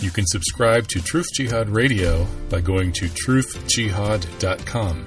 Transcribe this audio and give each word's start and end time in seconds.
You 0.00 0.10
can 0.10 0.26
subscribe 0.26 0.88
to 0.88 1.02
Truth 1.02 1.26
Jihad 1.34 1.68
Radio 1.68 2.26
by 2.48 2.62
going 2.62 2.90
to 2.92 3.04
truthjihad.com 3.04 5.06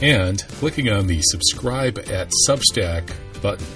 and 0.00 0.38
clicking 0.38 0.88
on 0.90 1.08
the 1.08 1.20
subscribe 1.22 1.98
at 1.98 2.30
Substack 2.48 3.10
button. 3.42 3.66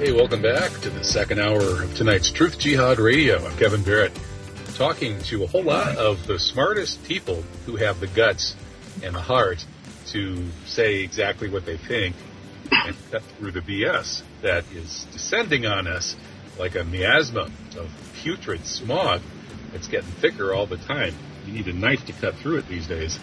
Hey, 0.00 0.10
welcome 0.10 0.42
back 0.42 0.72
to 0.80 0.90
the 0.90 1.04
second 1.04 1.38
hour 1.38 1.84
of 1.84 1.94
tonight's 1.94 2.32
Truth 2.32 2.58
Jihad 2.58 2.98
Radio. 2.98 3.46
I'm 3.46 3.56
Kevin 3.56 3.84
Barrett, 3.84 4.18
talking 4.74 5.20
to 5.20 5.44
a 5.44 5.46
whole 5.46 5.62
lot 5.62 5.96
of 5.96 6.26
the 6.26 6.40
smartest 6.40 7.04
people 7.04 7.44
who 7.66 7.76
have 7.76 8.00
the 8.00 8.08
guts 8.08 8.56
and 9.00 9.14
the 9.14 9.20
heart 9.20 9.64
to 10.06 10.44
say 10.66 11.04
exactly 11.04 11.48
what 11.48 11.66
they 11.66 11.76
think 11.76 12.16
and 12.72 12.96
cut 13.12 13.22
through 13.38 13.52
the 13.52 13.60
BS 13.60 14.22
that 14.40 14.64
is 14.74 15.06
descending 15.12 15.66
on 15.66 15.86
us 15.86 16.16
like 16.58 16.74
a 16.74 16.84
miasma 16.84 17.50
of 17.76 17.90
putrid 18.22 18.64
smog 18.66 19.20
that's 19.72 19.88
getting 19.88 20.10
thicker 20.10 20.54
all 20.54 20.66
the 20.66 20.76
time. 20.76 21.14
You 21.46 21.52
need 21.52 21.66
a 21.66 21.72
knife 21.72 22.06
to 22.06 22.12
cut 22.12 22.36
through 22.36 22.58
it 22.58 22.68
these 22.68 22.86
days. 22.86 23.18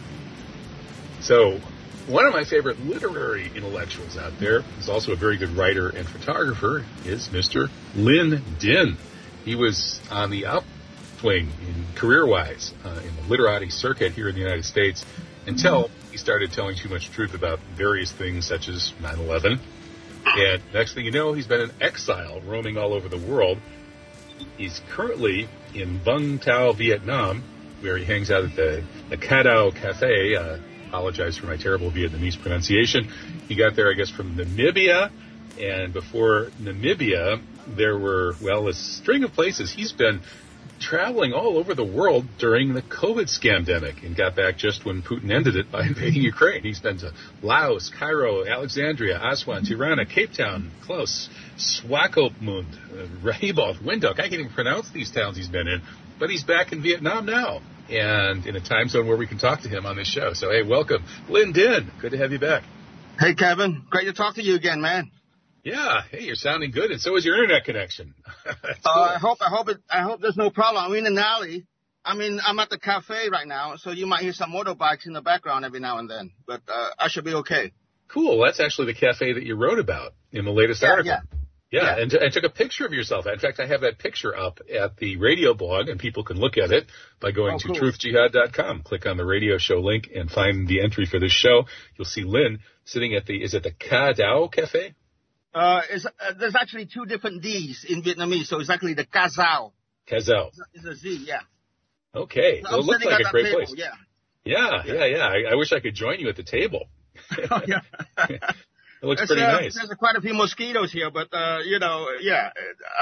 So, 1.22 1.60
one 2.08 2.26
of 2.26 2.34
my 2.34 2.44
favorite 2.44 2.80
literary 2.80 3.52
intellectuals 3.56 4.18
out 4.18 4.40
there 4.40 4.64
is 4.80 4.90
also 4.90 5.12
a 5.12 5.16
very 5.16 5.38
good 5.38 5.52
writer 5.52 5.90
and 5.90 6.08
photographer 6.08 6.84
is 7.06 7.30
Mr. 7.30 7.70
Linh 7.96 8.42
Dinh. 8.60 8.96
He 9.46 9.56
was 9.56 10.02
on 10.09 10.32
the 10.32 10.48
upswing 10.48 11.50
in 11.68 11.86
career-wise 11.96 12.73
uh, 12.84 13.00
in 13.06 13.16
the 13.16 13.30
literati 13.30 13.70
circuit 13.70 14.14
here 14.14 14.28
in 14.28 14.36
the 14.36 14.42
United 14.42 14.66
States 14.66 15.06
until 15.46 15.92
he 16.12 16.18
started 16.18 16.52
telling 16.52 16.76
too 16.76 16.90
much 16.90 17.12
truth 17.12 17.34
about 17.36 17.59
various 17.76 18.12
things 18.12 18.48
such 18.48 18.70
as 18.70 18.92
9/11 19.02 19.59
and 20.26 20.62
next 20.73 20.94
thing 20.94 21.05
you 21.05 21.12
know, 21.12 21.34
he's 21.34 21.48
been 21.48 21.62
in 21.62 21.72
exile, 21.82 22.41
roaming 22.41 22.78
all 22.78 22.94
over 22.94 23.09
the 23.09 23.18
world. 23.18 23.59
He's 24.58 24.82
currently 24.90 25.48
in 25.73 26.00
Vung 26.00 26.42
Tau, 26.42 26.73
Vietnam, 26.73 27.44
where 27.81 27.98
he 27.98 28.06
hangs 28.06 28.31
out 28.31 28.44
at 28.44 28.56
the, 28.56 28.84
the 29.09 29.17
Kadao 29.17 29.75
Cafe. 29.75 30.36
Uh, 30.36 30.58
apologize 30.88 31.38
for 31.38 31.45
my 31.45 31.58
terrible 31.58 31.92
Vietnamese 31.92 32.40
pronunciation. 32.40 33.09
He 33.47 33.56
got 33.56 33.75
there, 33.75 33.90
I 33.90 33.94
guess, 33.94 34.09
from 34.09 34.36
Namibia. 34.36 35.12
And 35.59 35.94
before 35.94 36.52
Namibia, 36.62 37.42
there 37.67 37.97
were, 37.97 38.36
well, 38.42 38.67
a 38.67 38.73
string 38.73 39.23
of 39.23 39.34
places. 39.34 39.72
He's 39.72 39.92
been 39.92 40.22
traveling 40.80 41.33
all 41.33 41.58
over 41.58 41.75
the 41.75 41.85
world 41.85 42.25
during 42.38 42.73
the 42.73 42.81
COVID 42.81 43.27
scamdemic 43.27 44.05
and 44.05 44.16
got 44.16 44.35
back 44.35 44.58
just 44.58 44.85
when 44.85 45.02
Putin 45.02 45.31
ended 45.31 45.55
it 45.55 45.72
by 45.72 45.81
invading 45.88 46.22
Ukraine. 46.22 46.63
He's 46.63 46.80
been 46.80 46.97
to 46.99 47.13
Laos, 47.41 47.91
Cairo, 47.97 48.45
Alexandria, 48.45 49.19
Aswan, 49.19 49.66
Tirana, 49.66 50.05
Cape 50.05 50.31
Town, 50.33 50.72
Klaus, 50.83 51.30
Swakopmund, 51.57 52.73
uh, 52.91 53.07
Rehoboth, 53.23 53.77
Windhoek. 53.77 54.13
I 54.13 54.30
can't 54.30 54.33
even 54.33 54.53
pronounce 54.53 54.89
these 54.91 55.11
towns 55.11 55.38
he's 55.38 55.50
been 55.50 55.67
in, 55.67 55.81
but 56.19 56.30
he's 56.30 56.44
back 56.44 56.72
in 56.72 56.81
Vietnam 56.81 57.25
now 57.25 57.61
and 57.89 58.45
in 58.45 58.55
a 58.55 58.61
time 58.61 58.88
zone 58.88 59.07
where 59.07 59.17
we 59.17 59.27
can 59.27 59.38
talk 59.38 59.61
to 59.61 59.69
him 59.69 59.85
on 59.85 59.95
this 59.95 60.07
show. 60.07 60.33
So, 60.33 60.52
hey, 60.52 60.63
welcome. 60.63 61.03
Linh 61.27 61.53
Dinh, 61.53 61.89
good 62.00 62.11
to 62.11 62.17
have 62.17 62.31
you 62.31 62.39
back. 62.39 62.63
Hey, 63.19 63.33
Kevin. 63.33 63.83
Great 63.89 64.05
to 64.05 64.13
talk 64.13 64.35
to 64.35 64.44
you 64.44 64.55
again, 64.55 64.80
man. 64.80 65.11
Yeah, 65.70 66.02
hey, 66.09 66.23
you're 66.23 66.36
sounding 66.36 66.72
good, 66.72 66.89
and 66.89 67.00
so 67.00 67.16
is 67.16 67.23
your 67.23 67.36
internet 67.36 67.64
connection. 67.64 68.16
uh, 68.45 68.89
I 68.89 69.17
hope, 69.20 69.38
I 69.39 69.50
hope 69.50 69.70
it, 69.70 69.78
I 69.89 70.02
hope 70.02 70.20
there's 70.20 70.38
no 70.38 70.50
problem. 70.50 70.84
I'm 70.84 70.98
in 70.98 71.06
an 71.06 71.17
alley. 71.17 71.66
I 72.03 72.16
mean, 72.16 72.39
I'm 72.44 72.58
at 72.59 72.70
the 72.70 72.80
cafe 72.80 73.30
right 73.30 73.48
now, 73.48 73.75
so 73.75 73.92
you 73.92 74.08
might 74.08 74.22
hear 74.22 74.34
some 74.34 74.52
motorbikes 74.52 75.06
in 75.06 75.14
the 75.14 75.22
background 75.22 75.66
every 75.66 75.80
now 75.80 76.00
and 76.00 76.09
then, 76.09 76.31
but 76.47 76.62
uh, 76.67 76.90
I 76.97 77.08
should 77.08 77.25
be 77.25 77.34
okay. 77.36 77.72
Cool. 78.08 78.44
That's 78.44 78.59
actually 78.59 78.94
the 78.94 79.00
cafe 79.00 79.34
that 79.34 79.44
you 79.44 79.56
wrote 79.56 79.78
about 79.78 80.14
in 80.31 80.45
the 80.45 80.52
latest 80.52 80.81
yeah, 80.81 80.90
article. 80.90 81.12
Yeah. 81.12 81.20
Yeah, 81.72 81.84
yeah. 81.84 82.02
And, 82.02 82.12
t- 82.12 82.17
and 82.20 82.34
took 82.34 82.45
a 82.45 82.50
picture 82.50 82.88
of 82.88 82.94
yourself. 82.94 83.28
In 83.28 83.38
fact, 83.38 83.59
I 83.59 83.67
have 83.67 83.81
that 83.81 84.00
picture 84.00 84.36
up 84.36 84.59
at 84.73 84.97
the 84.97 85.17
radio 85.17 85.53
blog, 85.53 85.88
and 85.88 86.00
people 86.00 86.23
can 86.23 86.38
look 86.40 86.58
at 86.58 86.72
it 86.72 86.88
by 87.20 87.31
going 87.31 87.56
oh, 87.56 87.59
to 87.59 87.67
cool. 87.67 87.92
truthjihad.com. 87.92 88.81
Click 88.81 89.06
on 89.06 89.17
the 89.17 89.25
radio 89.25 89.59
show 89.59 89.80
link 89.80 90.09
and 90.16 90.31
find 90.31 90.68
the 90.68 90.81
entry 90.81 91.06
for 91.06 91.19
this 91.19 91.31
show. 91.31 91.66
You'll 91.96 92.06
see 92.06 92.24
Linh 92.24 92.57
sitting 92.86 93.13
at 93.13 93.28
the, 93.28 93.44
is 93.44 93.53
it 93.53 93.62
the 93.62 93.72
Ca 93.72 94.13
Dao 94.13 94.51
Cafe? 94.51 94.96
Uh, 95.54 95.82
uh, 95.82 96.34
there's 96.40 96.56
actually 96.56 96.86
two 96.86 97.06
different 97.06 97.42
D's 97.42 97.86
in 97.88 98.04
Vietnamese, 98.04 98.46
so 98.46 98.60
it's 98.60 98.70
actually 98.70 98.94
the 98.94 99.06
Kazao. 99.06 99.72
Kazao. 100.10 100.52
It's 100.74 100.86
a 100.86 100.96
Z, 100.96 101.26
yeah. 101.28 101.40
Okay. 102.16 102.62
So 102.64 102.70
well, 102.72 102.80
it 102.80 102.86
looks 102.86 103.06
like 103.06 103.20
a 103.20 103.32
great 103.32 103.46
table, 103.46 103.58
place. 103.58 103.74
Yeah. 103.76 103.94
Yeah, 104.46 104.84
yeah, 104.86 105.06
yeah. 105.06 105.28
I, 105.28 105.52
I, 105.52 105.56
wish 105.56 105.74
I 105.74 105.80
could 105.80 105.96
join 105.96 106.20
you 106.20 106.30
at 106.30 106.36
the 106.36 106.44
table. 106.44 106.88
oh, 107.52 107.62
yeah. 107.68 107.82
it 108.18 108.42
looks 109.02 109.22
It's, 109.22 109.30
pretty 109.30 109.44
uh, 109.44 109.52
nice. 109.52 109.76
There's 109.76 109.92
quite 109.98 110.16
a 110.16 110.22
few 110.22 110.34
mosquitoes 110.34 110.92
here, 110.92 111.12
but, 111.12 111.28
uh, 111.34 111.60
you 111.66 111.80
know, 111.80 112.08
yeah. 112.22 112.50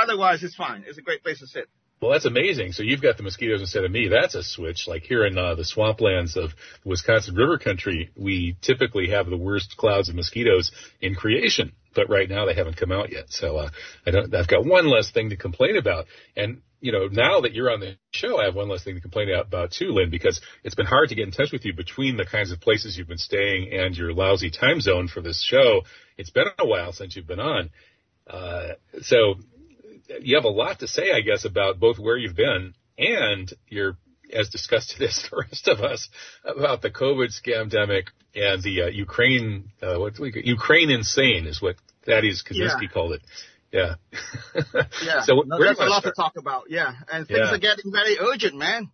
Otherwise, 0.01 0.43
it's 0.43 0.55
fine. 0.55 0.83
It's 0.87 0.97
a 0.97 1.01
great 1.01 1.23
place 1.23 1.39
to 1.39 1.47
sit. 1.47 1.67
Well, 2.01 2.11
that's 2.11 2.25
amazing. 2.25 2.73
So 2.73 2.83
you've 2.83 3.01
got 3.01 3.17
the 3.17 3.23
mosquitoes 3.23 3.59
instead 3.59 3.83
of 3.83 3.91
me. 3.91 4.07
That's 4.07 4.35
a 4.35 4.43
switch. 4.43 4.87
Like 4.87 5.03
here 5.03 5.25
in 5.25 5.37
uh, 5.37 5.55
the 5.55 5.63
swamplands 5.63 6.35
of 6.37 6.51
Wisconsin 6.85 7.33
River 7.35 7.57
Country, 7.57 8.11
we 8.15 8.55
typically 8.61 9.09
have 9.09 9.27
the 9.27 9.37
worst 9.37 9.75
clouds 9.77 10.07
of 10.07 10.15
mosquitoes 10.15 10.71
in 11.01 11.15
creation. 11.15 11.71
But 11.97 12.09
right 12.11 12.29
now 12.29 12.45
they 12.45 12.53
haven't 12.53 12.77
come 12.77 12.91
out 12.91 13.11
yet. 13.11 13.25
So 13.29 13.57
uh, 13.57 13.69
I 14.05 14.11
don't. 14.11 14.33
I've 14.33 14.47
got 14.47 14.63
one 14.63 14.87
less 14.87 15.09
thing 15.09 15.31
to 15.31 15.35
complain 15.35 15.77
about. 15.77 16.05
And 16.35 16.61
you 16.79 16.91
know, 16.91 17.07
now 17.07 17.41
that 17.41 17.53
you're 17.53 17.71
on 17.71 17.79
the 17.79 17.97
show, 18.11 18.39
I 18.39 18.45
have 18.45 18.55
one 18.55 18.69
less 18.69 18.83
thing 18.83 18.93
to 18.93 19.01
complain 19.01 19.33
about 19.33 19.71
too, 19.71 19.87
Linh, 19.87 20.11
because 20.11 20.39
it's 20.63 20.75
been 20.75 20.85
hard 20.85 21.09
to 21.09 21.15
get 21.15 21.25
in 21.25 21.31
touch 21.31 21.51
with 21.51 21.65
you 21.65 21.73
between 21.73 22.15
the 22.15 22.25
kinds 22.25 22.51
of 22.51 22.61
places 22.61 22.95
you've 22.95 23.07
been 23.07 23.17
staying 23.17 23.73
and 23.73 23.97
your 23.97 24.13
lousy 24.13 24.51
time 24.51 24.79
zone 24.79 25.07
for 25.07 25.21
this 25.21 25.43
show. 25.43 25.81
It's 26.17 26.29
been 26.29 26.45
a 26.59 26.67
while 26.67 26.93
since 26.93 27.15
you've 27.15 27.25
been 27.25 27.39
on. 27.39 27.71
Uh, 28.27 28.73
so 29.01 29.35
you 30.21 30.35
have 30.35 30.45
a 30.45 30.49
lot 30.49 30.79
to 30.79 30.87
say, 30.87 31.11
I 31.11 31.21
guess, 31.21 31.45
about 31.45 31.79
both 31.79 31.97
where 31.97 32.17
you've 32.17 32.35
been 32.35 32.75
and 32.97 33.51
your, 33.67 33.97
as 34.31 34.49
discussed 34.49 34.95
as 35.01 35.27
the 35.29 35.37
rest 35.37 35.67
of 35.67 35.79
us, 35.79 36.09
about 36.45 36.83
the 36.83 36.91
COVID 36.91 37.29
scamdemic 37.29 38.09
and 38.35 38.61
the 38.61 38.83
uh, 38.83 38.87
Ukraine, 38.87 39.71
uh, 39.81 39.97
what 39.97 40.19
Ukraine 40.19 40.91
insane 40.91 41.47
is 41.47 41.59
what 41.59 41.75
Thaddeus 42.07 42.43
Kaczynski 42.43 42.83
Yeah. 42.83 42.87
called 42.93 43.13
it. 43.13 43.21
Yeah. 43.71 43.95
Yeah. 45.03 45.21
so 45.23 45.43
No, 45.45 45.59
there's 45.59 45.77
a 45.79 45.83
lot 45.85 46.01
start? 46.01 46.15
to 46.15 46.21
talk 46.21 46.33
about. 46.37 46.63
Yeah. 46.69 46.93
And 47.11 47.27
things 47.27 47.39
Yeah. 47.39 47.53
are 47.53 47.57
getting 47.59 47.91
very 47.91 48.17
urgent, 48.19 48.55
man. 48.55 48.89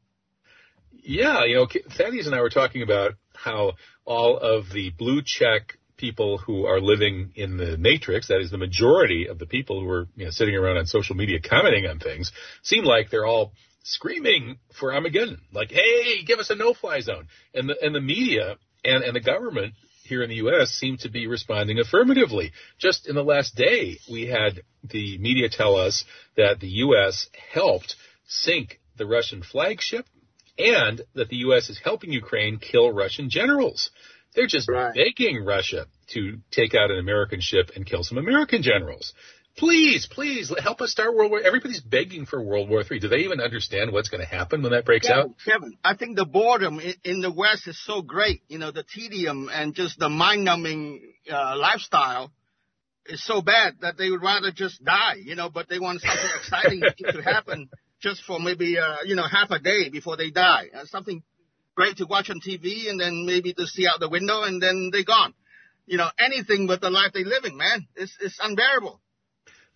Yeah, 1.06 1.44
you 1.46 1.56
know, 1.56 1.68
Thaddeus 1.98 2.26
and 2.28 2.36
I 2.36 2.42
were 2.42 2.50
talking 2.50 2.82
about 2.82 3.14
how 3.36 3.74
all 4.06 4.38
of 4.38 4.70
the 4.72 4.90
blue 4.92 5.22
check 5.24 5.78
people 5.98 6.38
who 6.38 6.66
are 6.66 6.80
living 6.82 7.32
in 7.36 7.58
the 7.58 7.78
matrix, 7.78 8.28
that 8.30 8.40
is 8.42 8.52
the 8.52 8.58
majority 8.58 9.28
of 9.28 9.38
the 9.38 9.46
people 9.46 9.82
who 9.82 9.90
are 9.90 10.08
you 10.16 10.26
know, 10.26 10.32
sitting 10.32 10.56
around 10.56 10.78
on 10.78 10.86
social 10.86 11.16
media 11.16 11.40
commenting 11.42 11.86
on 11.86 12.00
things, 12.00 12.32
seem 12.64 12.84
like 12.84 13.10
they're 13.10 13.26
all 13.26 13.54
screaming 13.84 14.58
for 14.80 14.94
Armageddon. 14.94 15.42
Like, 15.54 15.72
hey, 15.72 16.24
give 16.26 16.40
us 16.40 16.50
a 16.50 16.56
no-fly 16.56 17.02
zone. 17.02 17.28
And 17.54 17.70
the, 17.70 17.76
and 17.82 17.94
the 17.94 18.02
media 18.02 18.56
and, 18.84 19.04
and 19.04 19.16
the 19.16 19.20
government 19.22 19.74
here 20.04 20.22
in 20.24 20.30
the 20.30 20.36
U.S. 20.38 20.70
seem 20.70 20.98
to 20.98 21.10
be 21.10 21.28
responding 21.28 21.80
affirmatively. 21.80 22.52
Just 22.78 23.08
in 23.08 23.16
the 23.16 23.24
last 23.24 23.56
day, 23.56 23.98
we 24.12 24.28
had 24.28 24.62
the 24.84 25.18
media 25.18 25.50
tell 25.50 25.76
us 25.76 26.04
that 26.38 26.60
the 26.60 26.68
U.S. 26.68 27.28
helped 27.54 27.96
sink 28.28 28.80
the 28.98 29.06
Russian 29.06 29.42
flagship 29.44 30.06
and 30.58 31.02
that 31.16 31.30
the 31.30 31.38
U.S. 31.38 31.70
is 31.70 31.80
helping 31.84 32.12
Ukraine 32.12 32.60
kill 32.60 32.92
Russian 32.92 33.30
generals. 33.30 33.90
They're 34.36 34.48
just 34.48 34.70
Right. 34.70 34.94
begging 34.96 35.44
Russia 35.46 35.86
to 36.14 36.38
take 36.52 36.74
out 36.76 36.92
an 36.92 37.00
American 37.00 37.40
ship 37.42 37.72
and 37.76 37.86
kill 37.86 38.04
some 38.04 38.18
American 38.18 38.62
generals. 38.62 39.14
Please, 39.58 40.08
please 40.10 40.52
help 40.64 40.82
us 40.82 40.92
start 40.92 41.16
World 41.16 41.30
War. 41.30 41.40
Everybody's 41.40 41.80
begging 41.80 42.26
for 42.26 42.42
World 42.42 42.70
War 42.70 42.84
III. 42.90 43.00
Do 43.00 43.08
they 43.08 43.18
even 43.18 43.40
understand 43.40 43.92
what's 43.92 44.10
going 44.10 44.22
to 44.22 44.28
happen 44.28 44.64
when 44.64 44.72
that 44.72 44.84
breaks 44.84 45.08
out? 45.08 45.16
Kevin, 45.16 45.36
Kevin, 45.46 45.78
I 45.84 45.96
think 45.96 46.18
the 46.18 46.26
boredom 46.26 46.80
in, 46.80 46.96
in 47.04 47.22
the 47.22 47.32
West 47.32 47.68
is 47.68 47.80
so 47.86 48.02
great. 48.02 48.42
You 48.48 48.58
know, 48.58 48.72
the 48.72 48.84
tedium 48.84 49.50
and 49.54 49.76
just 49.76 50.00
the 50.00 50.10
mind-numbing 50.10 51.14
uh, 51.32 51.56
lifestyle 51.58 52.32
is 53.06 53.24
so 53.24 53.44
bad 53.44 53.76
that 53.82 53.96
they 53.96 54.10
would 54.10 54.24
rather 54.24 54.52
just 54.52 54.84
die. 54.84 55.18
You 55.24 55.36
know, 55.36 55.52
but 55.52 55.70
they 55.70 55.80
want 55.80 56.02
something 56.02 56.30
exciting 56.40 56.82
to 57.12 57.22
happen 57.22 57.70
just 58.00 58.24
for 58.24 58.40
maybe 58.40 58.80
uh, 58.80 58.98
you 59.06 59.16
know 59.16 59.28
half 59.28 59.52
a 59.52 59.60
day 59.60 59.90
before 59.90 60.18
they 60.18 60.32
die. 60.32 60.66
Uh, 60.76 60.86
something 60.86 61.22
great 61.76 61.98
to 61.98 62.06
watch 62.06 62.32
on 62.32 62.40
TV 62.40 62.90
and 62.90 63.00
then 63.00 63.26
maybe 63.28 63.54
to 63.54 63.68
see 63.68 63.88
out 63.88 64.00
the 64.00 64.10
window 64.10 64.44
and 64.44 64.62
then 64.62 64.90
they're 64.92 65.04
gone. 65.04 65.36
You 65.86 65.98
know, 65.98 66.10
anything 66.18 66.66
but 66.66 66.82
the 66.82 66.90
life 66.90 67.12
they're 67.14 67.24
living, 67.24 67.56
man. 67.56 67.88
It's 67.96 68.18
it's 68.20 68.40
unbearable. 68.42 69.00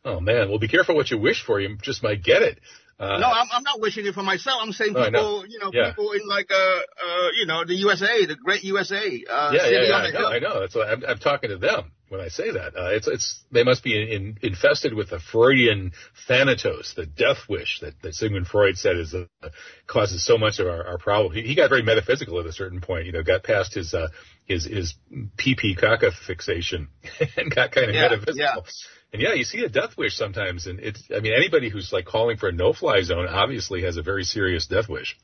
Oh 0.07 0.19
man, 0.21 0.50
well 0.50 0.57
be 0.59 0.68
careful 0.69 0.95
what 0.95 1.12
you 1.12 1.18
wish 1.18 1.44
for. 1.45 1.59
You 1.59 1.77
just 1.81 2.01
might 2.01 2.24
get 2.24 2.42
it. 2.42 2.59
Uh, 3.00 3.18
No, 3.19 3.27
I'm, 3.30 3.48
I'm 3.51 3.63
not 3.63 3.80
wishing 3.80 4.06
it 4.07 4.13
for 4.15 4.24
myself. 4.24 4.59
I'm 4.63 4.71
saying 4.71 4.94
No, 4.94 5.06
people, 5.06 5.45
you 5.48 5.59
know, 5.59 5.69
Yeah. 5.71 5.89
people 5.89 6.13
in 6.13 6.21
like, 6.27 6.50
uh, 6.50 6.56
uh, 6.56 7.27
you 7.39 7.45
know, 7.45 7.63
the 7.65 7.75
USA, 7.75 8.25
the 8.25 8.36
great 8.36 8.63
USA, 8.63 8.98
uh, 9.30 9.51
yeah, 9.54 9.68
yeah, 9.69 9.83
yeah. 9.83 9.95
I 9.98 10.12
know, 10.12 10.18
hill. 10.18 10.27
I 10.27 10.39
know. 10.39 10.59
That's 10.62 10.75
why 10.75 10.86
I'm, 10.92 11.04
I'm 11.07 11.19
talking 11.19 11.50
to 11.51 11.57
them 11.57 11.92
when 12.09 12.21
I 12.21 12.30
say 12.30 12.51
that. 12.51 12.75
Uh, 12.75 12.89
it's, 12.95 13.07
it's, 13.07 13.44
they 13.51 13.63
must 13.63 13.83
be 13.83 14.01
in, 14.01 14.07
in, 14.07 14.38
infested 14.42 14.94
with 14.95 15.09
the 15.12 15.19
Freudian 15.19 15.92
thanatos, 16.27 16.94
the 16.95 17.06
death 17.06 17.38
wish 17.48 17.81
that, 17.81 18.01
that 18.01 18.15
Sigmund 18.15 18.48
Freud 18.48 18.77
said 18.77 18.95
is, 18.98 19.13
uh, 19.13 19.50
causes 19.86 20.25
so 20.25 20.38
much 20.39 20.57
of 20.59 20.65
our, 20.68 20.83
our 20.88 20.98
problem. 20.98 21.33
He, 21.33 21.44
he 21.44 21.54
got 21.54 21.69
very 21.69 21.83
metaphysical 21.83 22.39
at 22.39 22.48
a 22.48 22.54
certain 22.54 22.81
point, 22.81 23.06
you 23.06 23.12
know, 23.12 23.21
got 23.21 23.44
past 23.44 23.75
his, 23.75 23.94
uh, 23.94 24.07
his, 24.45 24.65
his 24.65 24.95
pee 25.38 25.56
pee 25.56 25.75
caca 25.75 26.12
fixation 26.13 26.88
and 27.38 27.54
got 27.54 27.71
kind 27.71 27.89
of 27.89 27.95
Yeah, 27.95 28.09
metaphysical. 28.09 28.65
And 29.13 29.21
yeah, 29.21 29.33
you 29.33 29.44
see 29.44 29.63
a 29.63 29.69
death 29.69 29.98
wish 29.98 30.15
sometimes, 30.15 30.68
and 30.68 30.80
it's 30.80 31.01
I 31.15 31.19
mean 31.19 31.33
anybody 31.33 31.69
who's 31.69 31.92
like 31.94 32.06
calling 32.06 32.38
for 32.38 32.50
a 32.50 32.51
no-fly 32.51 33.01
zone 33.04 33.27
obviously 33.27 33.83
has 33.83 33.98
a 33.98 34.01
very 34.01 34.24
serious 34.24 34.68
death 34.68 34.89
wish. 34.89 35.18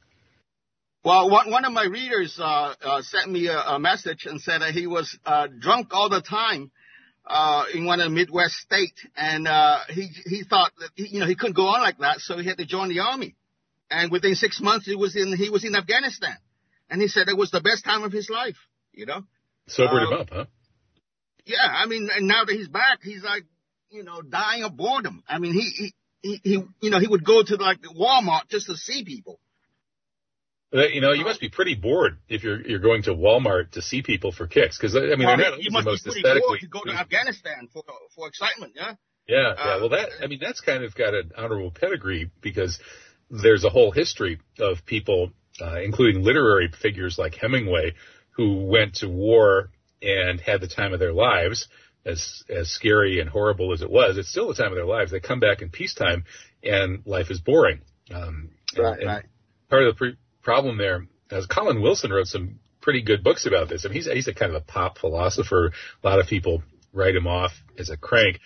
Well, 1.04 1.30
one, 1.30 1.66
of 1.66 1.74
my 1.74 1.84
readers 1.84 2.40
uh, 2.40 2.76
uh, 2.82 3.02
sent 3.02 3.30
me 3.30 3.48
a, 3.48 3.58
a, 3.58 3.80
message 3.80 4.26
and 4.26 4.40
said 4.40 4.62
that 4.62 4.74
he 4.74 4.88
was 4.88 5.18
uh, 5.26 5.48
drunk 5.60 5.90
all 5.92 6.08
the 6.08 6.22
time 6.22 6.72
uh, 7.26 7.66
in 7.74 7.86
one 7.86 8.00
of 8.00 8.06
the 8.06 8.10
Midwest 8.10 8.56
states, 8.56 9.06
and 9.18 9.46
uh, 9.46 9.80
he 9.90 10.08
he 10.26 10.44
thought 10.44 10.72
that 10.80 10.92
he, 10.96 11.08
you 11.10 11.20
know 11.20 11.26
he 11.26 11.36
couldn't 11.36 11.58
go 11.58 11.68
on 11.68 11.82
like 11.82 11.98
that, 11.98 12.20
so 12.20 12.38
he 12.38 12.48
had 12.48 12.58
to 12.58 12.66
join 12.66 12.88
the 12.88 13.00
army. 13.00 13.36
And 13.92 14.12
within 14.12 14.36
six 14.36 14.62
months, 14.62 14.86
he 14.86 14.96
was 14.96 15.18
in 15.18 15.36
he 15.36 15.50
was 15.50 15.66
in 15.66 15.76
Afghanistan, 15.76 16.38
and 16.90 17.02
he 17.02 17.10
said 17.10 17.28
it 17.28 17.38
was 17.38 17.52
the 17.52 17.62
best 17.62 17.84
time 17.84 18.04
of 18.04 18.14
his 18.14 18.30
life. 18.30 18.58
You 18.94 19.06
know, 19.06 19.24
sobered 19.68 20.04
him 20.04 20.14
up, 20.14 20.30
huh? 20.32 20.46
Yeah, 21.46 21.68
I 21.68 21.86
mean, 21.86 22.10
and 22.16 22.28
now 22.28 22.46
that 22.46 22.54
he's 22.54 22.70
back, 22.70 23.00
he's 23.04 23.24
like, 23.24 23.44
you 23.94 24.04
know, 24.04 24.22
dying 24.22 24.64
of 24.64 24.76
boredom. 24.76 25.24
I 25.28 25.40
mean, 25.40 25.54
he 25.54 25.94
he 26.22 26.40
he, 26.44 26.64
you 26.82 26.90
know 26.90 27.00
he 27.00 27.08
would 27.08 27.24
go 27.24 27.44
to 27.44 27.56
like 27.56 27.82
Walmart 27.82 28.50
just 28.50 28.68
to 28.68 28.76
see 28.76 29.06
people. 29.06 29.40
You 30.72 31.02
know, 31.02 31.12
you 31.12 31.24
must 31.24 31.40
be 31.40 31.50
pretty 31.50 31.76
bored 31.76 32.18
if 32.28 32.44
you're 32.44 32.60
you're 32.68 32.80
going 32.80 33.04
to 33.04 33.12
Walmart 33.12 33.72
to 33.72 33.82
see 33.84 34.02
people 34.02 34.32
for 34.32 34.48
kicks, 34.48 34.76
because 34.76 34.96
I 34.96 35.02
mean, 35.02 35.20
well, 35.20 35.38
they're 35.38 35.52
not 35.52 35.62
you 35.62 35.70
must 35.70 35.86
the 35.86 35.92
most 35.92 36.04
be 36.04 36.12
pretty 36.12 36.22
aesthetically. 36.22 36.48
bored 36.48 36.60
to 36.62 36.68
go 36.68 36.84
to 36.86 37.00
Afghanistan 37.00 37.70
for 37.72 37.84
for 38.16 38.28
excitement, 38.28 38.74
yeah. 38.76 38.96
Yeah, 39.28 39.54
yeah. 39.56 39.78
Well, 39.78 39.90
that 39.90 40.10
I 40.22 40.28
mean, 40.28 40.40
that's 40.42 40.62
kind 40.62 40.84
of 40.84 40.96
got 40.96 41.14
an 41.14 41.32
honorable 41.38 41.72
pedigree 41.72 42.32
because 42.42 42.80
there's 43.30 43.64
a 43.64 43.70
whole 43.70 43.92
history 43.92 44.40
of 44.60 44.86
people, 44.86 45.32
uh, 45.62 45.80
including 45.82 46.24
literary 46.24 46.70
figures 46.70 47.18
like 47.20 47.36
Hemingway, 47.36 47.94
who 48.32 48.66
went 48.66 48.96
to 48.96 49.08
war 49.08 49.70
and 50.02 50.42
had 50.42 50.60
the 50.60 50.68
time 50.68 50.94
of 50.94 51.00
their 51.00 51.14
lives. 51.14 51.68
As 52.06 52.44
as 52.50 52.70
scary 52.70 53.22
and 53.22 53.30
horrible 53.30 53.72
as 53.72 53.82
it 53.82 53.90
was, 53.90 54.18
it's 54.18 54.30
still 54.30 54.50
the 54.50 54.56
time 54.56 54.72
of 54.72 54.76
their 54.76 54.86
lives. 54.86 55.12
They 55.12 55.22
come 55.22 55.40
back 55.40 55.62
in 55.62 55.70
peacetime, 55.70 56.26
and 56.62 57.02
life 57.06 57.32
is 57.32 57.40
boring. 57.40 57.82
Um, 58.14 58.50
right, 58.78 59.00
and 59.00 59.08
right. 59.08 59.26
Part 59.70 59.84
of 59.84 59.94
the 59.94 59.98
pre- 59.98 60.18
problem 60.42 60.78
there, 60.78 61.08
as 61.32 61.46
Colin 61.46 61.82
Wilson 61.82 62.12
wrote 62.12 62.28
some 62.28 62.60
pretty 62.82 63.02
good 63.02 63.24
books 63.24 63.46
about 63.46 63.70
this. 63.70 63.86
I 63.86 63.88
mean, 63.88 63.96
he's 63.96 64.12
he's 64.12 64.28
a 64.28 64.34
kind 64.34 64.54
of 64.54 64.62
a 64.62 64.66
pop 64.66 64.98
philosopher. 64.98 65.72
A 66.04 66.08
lot 66.08 66.20
of 66.20 66.28
people 66.28 66.62
write 66.92 67.16
him 67.16 67.26
off 67.26 67.54
as 67.80 67.90
a 67.90 67.98
crank, 67.98 68.40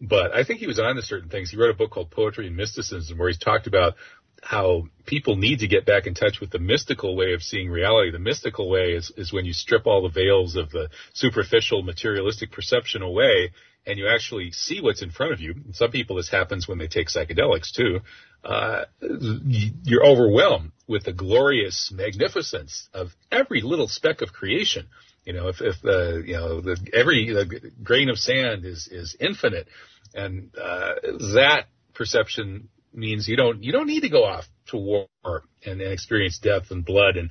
but 0.00 0.34
I 0.34 0.44
think 0.44 0.58
he 0.60 0.66
was 0.66 0.80
on 0.80 0.96
to 0.96 1.02
certain 1.02 1.30
things. 1.30 1.50
He 1.50 1.56
wrote 1.56 1.70
a 1.70 1.78
book 1.78 1.92
called 1.92 2.10
Poetry 2.10 2.48
and 2.48 2.56
Mysticism, 2.56 3.16
where 3.16 3.28
he's 3.28 3.38
talked 3.38 3.66
about 3.66 3.94
how 4.42 4.84
people 5.06 5.36
need 5.36 5.60
to 5.60 5.66
get 5.66 5.86
back 5.86 6.06
in 6.06 6.14
touch 6.14 6.40
with 6.40 6.50
the 6.50 6.58
mystical 6.58 7.16
way 7.16 7.32
of 7.32 7.42
seeing 7.42 7.70
reality. 7.70 8.10
The 8.10 8.18
mystical 8.18 8.68
way 8.68 8.92
is, 8.92 9.12
is 9.16 9.32
when 9.32 9.44
you 9.44 9.52
strip 9.52 9.86
all 9.86 10.02
the 10.02 10.08
veils 10.08 10.56
of 10.56 10.70
the 10.70 10.88
superficial 11.14 11.82
materialistic 11.82 12.52
perception 12.52 13.02
away 13.02 13.52
and 13.86 13.98
you 13.98 14.08
actually 14.08 14.50
see 14.50 14.80
what's 14.80 15.02
in 15.02 15.10
front 15.10 15.32
of 15.32 15.40
you. 15.40 15.52
And 15.52 15.74
some 15.74 15.90
people 15.90 16.16
this 16.16 16.28
happens 16.28 16.66
when 16.66 16.78
they 16.78 16.88
take 16.88 17.08
psychedelics 17.08 17.72
too. 17.72 18.00
Uh, 18.44 18.84
you're 19.00 20.04
overwhelmed 20.04 20.72
with 20.86 21.04
the 21.04 21.12
glorious 21.12 21.92
magnificence 21.92 22.88
of 22.92 23.14
every 23.30 23.60
little 23.62 23.88
speck 23.88 24.22
of 24.22 24.32
creation. 24.32 24.86
You 25.24 25.32
know, 25.32 25.48
if, 25.48 25.60
if 25.60 25.80
the, 25.82 26.22
you 26.24 26.34
know, 26.34 26.60
the, 26.60 26.76
every 26.92 27.32
the 27.32 27.72
grain 27.82 28.08
of 28.08 28.18
sand 28.18 28.64
is, 28.64 28.88
is 28.88 29.16
infinite 29.18 29.68
and, 30.14 30.50
uh, 30.56 30.94
that 31.34 31.66
perception 31.94 32.68
means 32.92 33.28
you 33.28 33.36
don't 33.36 33.62
you 33.62 33.72
don't 33.72 33.86
need 33.86 34.00
to 34.00 34.08
go 34.08 34.24
off 34.24 34.46
to 34.68 34.76
war 34.76 35.06
and, 35.24 35.80
and 35.80 35.92
experience 35.92 36.38
death 36.38 36.70
and 36.70 36.84
blood 36.84 37.16
and 37.16 37.30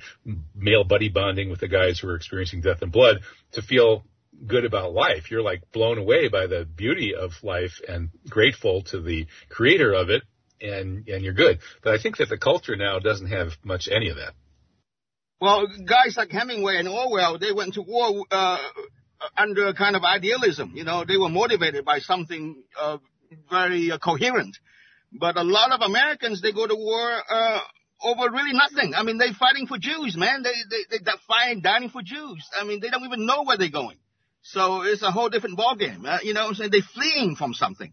male 0.54 0.84
buddy 0.84 1.08
bonding 1.08 1.50
with 1.50 1.60
the 1.60 1.68
guys 1.68 1.98
who 1.98 2.08
are 2.08 2.16
experiencing 2.16 2.60
death 2.60 2.82
and 2.82 2.92
blood 2.92 3.18
to 3.52 3.62
feel 3.62 4.04
good 4.46 4.64
about 4.64 4.92
life. 4.92 5.30
You're 5.30 5.42
like 5.42 5.62
blown 5.72 5.98
away 5.98 6.28
by 6.28 6.46
the 6.46 6.64
beauty 6.64 7.14
of 7.14 7.32
life 7.42 7.80
and 7.88 8.10
grateful 8.28 8.82
to 8.90 9.00
the 9.00 9.26
creator 9.48 9.92
of 9.92 10.10
it 10.10 10.22
and 10.60 11.08
and 11.08 11.24
you're 11.24 11.34
good. 11.34 11.58
But 11.82 11.94
I 11.94 11.98
think 12.02 12.18
that 12.18 12.28
the 12.28 12.38
culture 12.38 12.76
now 12.76 12.98
doesn't 12.98 13.28
have 13.28 13.52
much 13.64 13.88
any 13.90 14.10
of 14.10 14.16
that. 14.16 14.34
Well, 15.40 15.66
guys 15.84 16.16
like 16.16 16.30
Hemingway 16.30 16.76
and 16.78 16.88
Orwell, 16.88 17.38
they 17.38 17.52
went 17.52 17.74
to 17.74 17.82
war 17.82 18.24
uh, 18.30 18.58
under 19.36 19.66
a 19.66 19.74
kind 19.74 19.94
of 19.94 20.02
idealism. 20.02 20.72
You 20.74 20.84
know, 20.84 21.04
they 21.04 21.18
were 21.18 21.28
motivated 21.28 21.84
by 21.84 21.98
something 21.98 22.62
uh, 22.80 22.98
very 23.50 23.90
uh, 23.90 23.98
coherent. 23.98 24.56
But 25.18 25.36
a 25.36 25.42
lot 25.42 25.72
of 25.72 25.80
Americans, 25.80 26.42
they 26.42 26.52
go 26.52 26.66
to 26.66 26.74
war 26.74 27.22
uh, 27.30 27.60
over 28.02 28.30
really 28.30 28.52
nothing. 28.52 28.94
I 28.94 29.02
mean, 29.02 29.18
they're 29.18 29.32
fighting 29.32 29.66
for 29.66 29.78
Jews, 29.78 30.16
man. 30.16 30.42
They, 30.42 30.52
they, 30.70 30.98
they're 31.04 31.14
fighting, 31.26 31.62
dying 31.62 31.88
for 31.88 32.02
Jews. 32.02 32.46
I 32.58 32.64
mean, 32.64 32.80
they 32.80 32.90
don't 32.90 33.04
even 33.04 33.26
know 33.26 33.44
where 33.44 33.56
they're 33.56 33.70
going. 33.70 33.96
So 34.42 34.82
it's 34.82 35.02
a 35.02 35.10
whole 35.10 35.28
different 35.28 35.58
ballgame. 35.58 36.06
Uh, 36.06 36.18
you 36.22 36.34
know 36.34 36.42
what 36.42 36.50
I'm 36.50 36.54
saying? 36.54 36.70
They're 36.70 36.82
fleeing 36.94 37.34
from 37.36 37.54
something. 37.54 37.92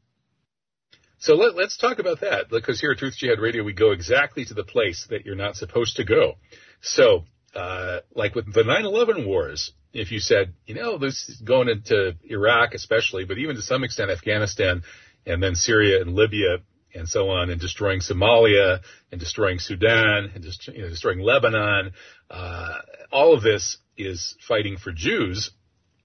So 1.17 1.35
let, 1.35 1.57
us 1.57 1.77
talk 1.77 1.99
about 1.99 2.19
that 2.19 2.49
because 2.49 2.81
here 2.81 2.91
at 2.91 2.97
Truth 2.97 3.15
Jihad 3.17 3.39
Radio, 3.39 3.63
we 3.63 3.73
go 3.73 3.91
exactly 3.91 4.43
to 4.45 4.53
the 4.53 4.65
place 4.65 5.07
that 5.09 5.25
you're 5.25 5.35
not 5.35 5.55
supposed 5.55 5.95
to 5.95 6.03
go. 6.03 6.33
So, 6.81 7.23
uh, 7.55 7.99
like 8.13 8.35
with 8.35 8.53
the 8.53 8.63
9/11 8.63 9.25
wars, 9.25 9.71
if 9.93 10.11
you 10.11 10.19
said, 10.19 10.53
you 10.65 10.75
know, 10.75 10.97
this 10.97 11.29
is 11.29 11.37
going 11.37 11.69
into 11.69 12.17
Iraq 12.25 12.73
especially, 12.73 13.23
but 13.23 13.37
even 13.37 13.55
to 13.55 13.61
some 13.61 13.85
extent 13.85 14.11
Afghanistan 14.11 14.83
and 15.25 15.41
then 15.41 15.55
Syria 15.55 16.01
and 16.01 16.13
Libya, 16.13 16.57
and 16.93 17.07
so 17.07 17.29
on, 17.29 17.49
and 17.49 17.59
destroying 17.59 17.99
Somalia 17.99 18.79
and 19.11 19.19
destroying 19.19 19.59
Sudan 19.59 20.31
and 20.33 20.43
just, 20.43 20.67
you 20.67 20.81
know, 20.81 20.89
destroying 20.89 21.19
Lebanon. 21.19 21.91
Uh, 22.29 22.79
all 23.11 23.33
of 23.33 23.41
this 23.41 23.77
is 23.97 24.35
fighting 24.47 24.77
for 24.77 24.91
Jews. 24.91 25.51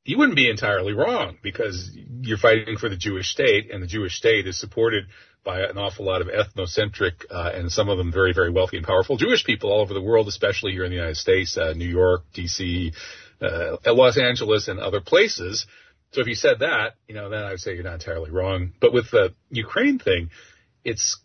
You 0.04 0.16
wouldn't 0.18 0.36
be 0.36 0.48
entirely 0.48 0.94
wrong 0.94 1.36
because 1.42 1.90
you're 2.22 2.38
fighting 2.38 2.78
for 2.78 2.88
the 2.88 2.96
Jewish 2.96 3.28
state, 3.28 3.70
and 3.70 3.82
the 3.82 3.86
Jewish 3.86 4.16
state 4.16 4.46
is 4.46 4.58
supported 4.58 5.04
by 5.44 5.60
an 5.60 5.78
awful 5.78 6.04
lot 6.04 6.20
of 6.20 6.28
ethnocentric 6.28 7.24
uh, 7.30 7.50
and 7.54 7.70
some 7.70 7.88
of 7.88 7.98
them 7.98 8.12
very, 8.12 8.32
very 8.34 8.50
wealthy 8.50 8.76
and 8.76 8.86
powerful 8.86 9.16
Jewish 9.16 9.44
people 9.44 9.70
all 9.70 9.80
over 9.80 9.94
the 9.94 10.02
world, 10.02 10.28
especially 10.28 10.72
here 10.72 10.84
in 10.84 10.90
the 10.90 10.96
United 10.96 11.16
States, 11.16 11.56
uh, 11.56 11.72
New 11.74 11.88
York, 11.88 12.24
D.C., 12.34 12.92
uh, 13.40 13.76
Los 13.86 14.18
Angeles, 14.18 14.68
and 14.68 14.80
other 14.80 15.00
places. 15.00 15.66
So 16.12 16.22
if 16.22 16.26
you 16.26 16.34
said 16.34 16.60
that, 16.60 16.94
you 17.06 17.14
know, 17.14 17.28
then 17.28 17.44
I 17.44 17.50
would 17.50 17.60
say 17.60 17.74
you're 17.74 17.84
not 17.84 17.94
entirely 17.94 18.30
wrong. 18.30 18.72
But 18.80 18.92
with 18.92 19.10
the 19.10 19.34
Ukraine 19.50 19.98
thing, 19.98 20.30
it's 20.84 21.18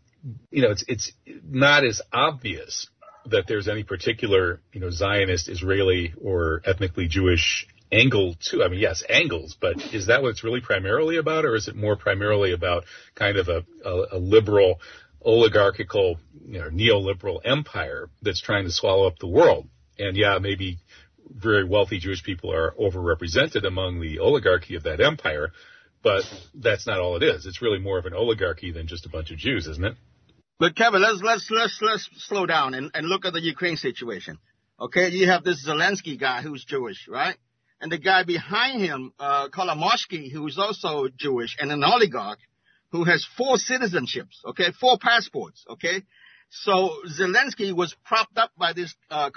you 0.51 0.61
know 0.61 0.71
it's 0.71 0.83
it's 0.87 1.11
not 1.43 1.83
as 1.85 2.01
obvious 2.11 2.87
that 3.27 3.45
there's 3.47 3.67
any 3.67 3.83
particular 3.83 4.61
you 4.71 4.81
know 4.81 4.89
Zionist, 4.89 5.49
Israeli, 5.49 6.13
or 6.21 6.61
ethnically 6.65 7.07
Jewish 7.07 7.67
angle 7.91 8.35
to. 8.49 8.63
I 8.63 8.67
mean, 8.67 8.79
yes, 8.79 9.03
angles, 9.07 9.55
but 9.59 9.75
is 9.93 10.07
that 10.07 10.21
what 10.21 10.29
it's 10.29 10.43
really 10.43 10.61
primarily 10.61 11.17
about, 11.17 11.45
or 11.45 11.55
is 11.55 11.67
it 11.67 11.75
more 11.75 11.95
primarily 11.95 12.53
about 12.53 12.85
kind 13.15 13.37
of 13.37 13.47
a, 13.49 13.65
a, 13.85 14.05
a 14.13 14.17
liberal, 14.17 14.79
oligarchical, 15.23 16.19
you 16.45 16.59
know, 16.59 16.69
neoliberal 16.69 17.39
empire 17.45 18.09
that's 18.21 18.41
trying 18.41 18.65
to 18.65 18.71
swallow 18.71 19.07
up 19.07 19.19
the 19.19 19.27
world? 19.27 19.67
And 19.99 20.17
yeah, 20.17 20.39
maybe 20.39 20.79
very 21.29 21.63
wealthy 21.63 21.99
Jewish 21.99 22.23
people 22.23 22.51
are 22.51 22.73
overrepresented 22.79 23.65
among 23.65 24.01
the 24.01 24.19
oligarchy 24.19 24.75
of 24.75 24.83
that 24.83 24.99
empire, 24.99 25.51
but 26.03 26.23
that's 26.53 26.85
not 26.85 26.99
all 26.99 27.15
it 27.15 27.23
is. 27.23 27.45
It's 27.45 27.61
really 27.61 27.79
more 27.79 27.97
of 27.97 28.05
an 28.05 28.13
oligarchy 28.13 28.71
than 28.71 28.87
just 28.87 29.05
a 29.05 29.09
bunch 29.09 29.31
of 29.31 29.37
Jews, 29.37 29.67
isn't 29.67 29.83
it? 29.83 29.95
But 30.59 30.75
Kevin, 30.75 31.01
let's 31.01 31.21
let's 31.23 31.49
let's 31.49 31.79
let's 31.81 32.09
slow 32.27 32.45
down 32.45 32.73
and, 32.73 32.91
and 32.93 33.07
look 33.07 33.25
at 33.25 33.33
the 33.33 33.41
Ukraine 33.41 33.77
situation. 33.77 34.37
Okay, 34.79 35.09
you 35.09 35.27
have 35.27 35.43
this 35.43 35.65
Zelensky 35.67 36.19
guy 36.19 36.41
who's 36.41 36.65
Jewish, 36.65 37.07
right? 37.07 37.35
And 37.79 37.91
the 37.91 37.97
guy 37.97 38.23
behind 38.23 38.81
him, 38.81 39.13
uh, 39.19 39.49
Kolomoisky, 39.49 40.31
who 40.31 40.45
is 40.47 40.57
also 40.57 41.07
Jewish 41.17 41.57
and 41.59 41.71
an 41.71 41.83
oligarch, 41.83 42.39
who 42.91 43.03
has 43.03 43.25
four 43.37 43.55
citizenships, 43.55 44.43
okay, 44.45 44.71
four 44.79 44.97
passports, 44.99 45.65
okay. 45.69 46.03
So 46.49 46.91
Zelensky 47.19 47.75
was 47.75 47.95
propped 48.05 48.37
up 48.37 48.51
by 48.57 48.73
this 48.73 48.93
uh. 49.09 49.29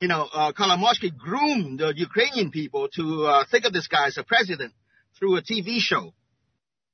You 0.00 0.08
know, 0.08 0.28
uh, 0.32 0.52
groomed 1.18 1.80
the 1.80 1.92
Ukrainian 1.94 2.50
people 2.50 2.88
to 2.96 3.26
uh, 3.26 3.44
think 3.50 3.66
of 3.66 3.72
this 3.72 3.86
guy 3.86 4.06
as 4.06 4.16
a 4.16 4.24
president 4.24 4.72
through 5.20 5.36
a 5.36 5.42
TV 5.42 5.78
show. 5.78 6.12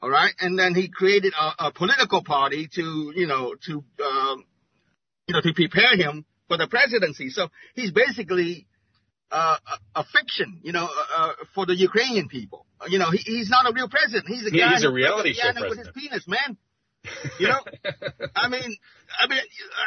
All 0.02 0.10
right. 0.10 0.32
And 0.40 0.58
then 0.58 0.74
he 0.74 0.88
created 0.88 1.32
a, 1.32 1.66
a 1.66 1.72
political 1.72 2.22
party 2.22 2.68
to, 2.74 3.12
you 3.14 3.26
know, 3.26 3.54
to, 3.66 3.84
um, 4.04 4.44
you 5.26 5.34
know, 5.34 5.40
to 5.40 5.54
prepare 5.54 5.96
him 5.96 6.26
for 6.48 6.58
the 6.58 6.66
presidency. 6.66 7.30
So 7.30 7.48
he's 7.74 7.92
basically 7.92 8.66
uh, 9.30 9.56
a, 9.94 10.00
a, 10.00 10.04
fiction, 10.04 10.60
you 10.62 10.72
know, 10.72 10.84
uh, 10.84 11.16
uh 11.16 11.32
for 11.54 11.66
the 11.66 11.74
Ukrainian 11.74 12.28
people. 12.28 12.66
You 12.88 12.98
know, 12.98 13.10
he, 13.10 13.18
he's 13.18 13.50
not 13.50 13.68
a 13.68 13.72
real 13.74 13.88
president. 13.88 14.26
He's 14.28 14.46
a 14.46 14.54
yeah, 14.54 14.68
guy 14.68 14.74
he's 14.74 14.84
a 14.84 14.92
reality 14.92 15.32
show 15.32 15.52
president. 15.52 15.70
with 15.70 15.78
his 15.78 15.88
penis, 15.96 16.28
man. 16.28 16.56
You 17.38 17.48
know, 17.48 17.60
I 18.36 18.48
mean, 18.48 18.76
I 19.18 19.28
mean, 19.28 19.40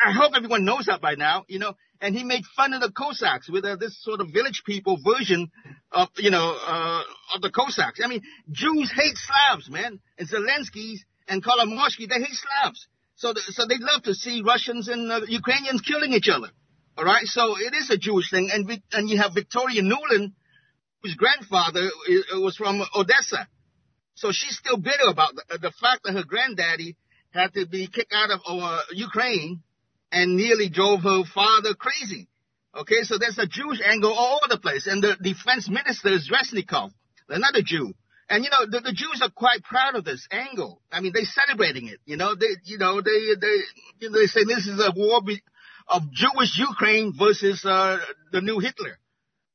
I 0.06 0.12
hope 0.12 0.34
everyone 0.36 0.66
knows 0.66 0.86
that 0.88 1.02
by 1.02 1.16
now. 1.16 1.46
You 1.48 1.60
know, 1.60 1.74
and 2.02 2.16
he 2.16 2.24
made 2.24 2.44
fun 2.56 2.74
of 2.74 2.82
the 2.82 2.92
Cossacks 2.92 3.50
with 3.50 3.66
uh, 3.66 3.76
this 3.76 4.02
sort 4.04 4.22
of 4.22 4.30
village 4.32 4.64
people 4.66 4.98
version 5.04 5.52
of, 5.92 6.08
you 6.18 6.32
know, 6.32 6.58
uh, 6.66 7.04
of 7.36 7.42
the 7.42 7.52
Cossacks. 7.52 8.00
I 8.04 8.08
mean, 8.08 8.22
Jews 8.52 8.92
hate 8.96 9.18
Slavs, 9.18 9.70
man. 9.70 10.00
And 10.18 10.30
Zelensky's 10.30 11.04
and 11.28 11.44
Kolomoisky, 11.44 12.08
they 12.08 12.16
hate 12.16 12.36
Slavs. 12.36 12.88
So, 13.16 13.34
the, 13.34 13.42
so 13.42 13.66
they 13.68 13.78
love 13.80 14.04
to 14.04 14.14
see 14.14 14.42
Russians 14.46 14.88
and 14.88 15.12
uh, 15.12 15.22
Ukrainians 15.28 15.82
killing 15.82 16.14
each 16.14 16.30
other. 16.30 16.48
All 16.98 17.04
right. 17.04 17.26
So 17.26 17.58
it 17.58 17.74
is 17.74 17.90
a 17.90 17.98
Jewish 17.98 18.32
thing. 18.32 18.50
And, 18.52 18.66
we, 18.66 18.82
and 18.94 19.10
you 19.10 19.18
have 19.18 19.34
Victoria 19.34 19.82
Nuland, 19.82 20.34
whose 21.04 21.16
grandfather 21.16 21.90
was 22.34 22.56
from 22.56 22.82
Odessa. 22.96 23.48
So 24.16 24.32
she's 24.32 24.58
still 24.58 24.78
bitter 24.78 25.08
about 25.10 25.36
the, 25.36 25.58
the 25.58 25.72
fact 25.82 26.04
that 26.04 26.14
her 26.14 26.24
granddaddy 26.24 26.96
had 27.32 27.54
to 27.54 27.66
be 27.66 27.88
kicked 27.88 28.14
out 28.14 28.32
of 28.32 28.40
uh, 28.48 28.82
Ukraine 28.92 29.64
and 30.12 30.36
nearly 30.36 30.70
drove 30.70 31.02
her 31.02 31.24
father 31.34 31.74
crazy. 31.74 32.28
Okay, 32.76 33.04
so 33.04 33.18
there's 33.18 33.38
a 33.38 33.48
Jewish 33.48 33.82
angle 33.84 34.14
all 34.14 34.40
over 34.44 34.54
the 34.54 34.60
place. 34.60 34.88
And 34.88 35.04
the 35.04 35.18
defense 35.22 35.70
minister 35.70 36.10
is 36.10 36.30
Reznikov, 36.32 36.92
another 37.28 37.62
Jew. 37.64 37.94
And 38.30 38.44
you 38.44 38.52
know, 38.52 38.66
the, 38.70 38.82
the 38.82 38.94
Jews 38.94 39.22
are 39.24 39.32
quite 39.32 39.64
proud 39.64 39.96
of 39.96 40.06
this 40.06 40.28
angle. 40.32 40.82
I 40.92 41.02
mean, 41.02 41.12
they're 41.14 41.26
celebrating 41.26 41.88
it. 41.88 42.00
You 42.06 42.16
know, 42.18 42.36
they, 42.36 42.46
you 42.66 42.78
know, 42.78 43.02
they, 43.02 43.36
they, 43.42 43.58
you 44.00 44.10
know, 44.10 44.20
they 44.20 44.28
say 44.28 44.44
this 44.46 44.68
is 44.68 44.80
a 44.80 44.94
war 44.96 45.22
be, 45.24 45.42
of 45.88 46.04
Jewish 46.12 46.58
Ukraine 46.58 47.14
versus 47.18 47.66
uh, 47.66 47.98
the 48.32 48.42
new 48.42 48.60
Hitler. 48.60 49.00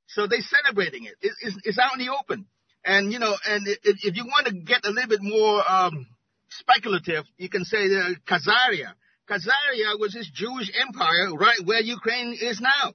So 0.08 0.26
they're 0.26 0.40
celebrating 0.40 1.04
it. 1.04 1.14
it 1.20 1.32
it's, 1.40 1.56
it's, 1.64 1.78
out 1.78 1.98
in 1.98 2.04
the 2.04 2.12
open. 2.12 2.46
And 2.84 3.12
you 3.12 3.20
know, 3.20 3.34
and 3.48 3.66
if, 3.68 3.78
if 3.84 4.16
you 4.16 4.24
want 4.24 4.48
to 4.48 4.52
get 4.52 4.84
a 4.84 4.90
little 4.90 5.08
bit 5.08 5.22
more 5.22 5.62
um, 5.70 6.06
speculative, 6.50 7.24
you 7.38 7.48
can 7.48 7.64
say 7.64 7.84
uh, 7.84 8.10
Khazaria. 8.26 8.92
Khazaria 9.28 9.98
was 9.98 10.12
this 10.12 10.30
Jewish 10.32 10.70
empire 10.80 11.34
right 11.34 11.58
where 11.64 11.80
Ukraine 11.80 12.36
is 12.40 12.60
now. 12.60 12.94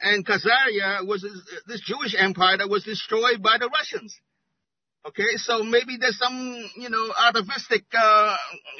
And 0.00 0.24
Khazaria 0.24 1.06
was 1.06 1.26
this 1.66 1.80
Jewish 1.80 2.14
empire 2.16 2.56
that 2.58 2.68
was 2.68 2.84
destroyed 2.84 3.42
by 3.42 3.58
the 3.58 3.68
Russians. 3.68 4.18
Okay, 5.06 5.36
so 5.36 5.62
maybe 5.62 5.96
there's 5.98 6.18
some, 6.18 6.70
you 6.76 6.90
know, 6.90 7.12
atavistic 7.16 7.84
uh, 7.96 8.36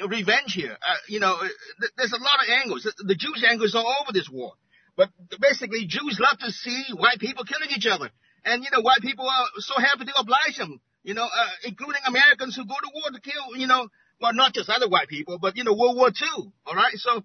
revenge 0.07 0.53
here. 0.53 0.77
Uh, 0.81 0.95
you 1.07 1.19
know, 1.19 1.35
th- 1.39 1.91
there's 1.97 2.13
a 2.13 2.17
lot 2.17 2.43
of 2.43 2.49
angles. 2.49 2.83
The 2.83 3.15
Jewish 3.15 3.43
angles 3.49 3.73
are 3.73 3.83
over 4.01 4.11
this 4.13 4.29
war. 4.29 4.53
But 4.95 5.09
basically, 5.39 5.87
Jews 5.87 6.19
love 6.19 6.37
to 6.39 6.51
see 6.51 6.83
white 6.93 7.19
people 7.19 7.45
killing 7.45 7.69
each 7.75 7.87
other. 7.87 8.09
And, 8.45 8.63
you 8.63 8.69
know, 8.71 8.81
white 8.81 9.01
people 9.01 9.27
are 9.27 9.45
so 9.57 9.75
happy 9.79 10.05
to 10.05 10.13
oblige 10.19 10.57
them, 10.57 10.79
you 11.03 11.13
know, 11.13 11.25
uh, 11.25 11.49
including 11.63 12.01
Americans 12.05 12.55
who 12.55 12.65
go 12.65 12.75
to 12.75 12.91
war 12.93 13.09
to 13.11 13.21
kill, 13.21 13.55
you 13.55 13.67
know, 13.67 13.87
well, 14.21 14.33
not 14.33 14.53
just 14.53 14.69
other 14.69 14.89
white 14.89 15.07
people, 15.07 15.37
but, 15.39 15.55
you 15.57 15.63
know, 15.63 15.73
World 15.73 15.95
War 15.95 16.09
II. 16.09 16.51
All 16.65 16.75
right. 16.75 16.95
So, 16.95 17.23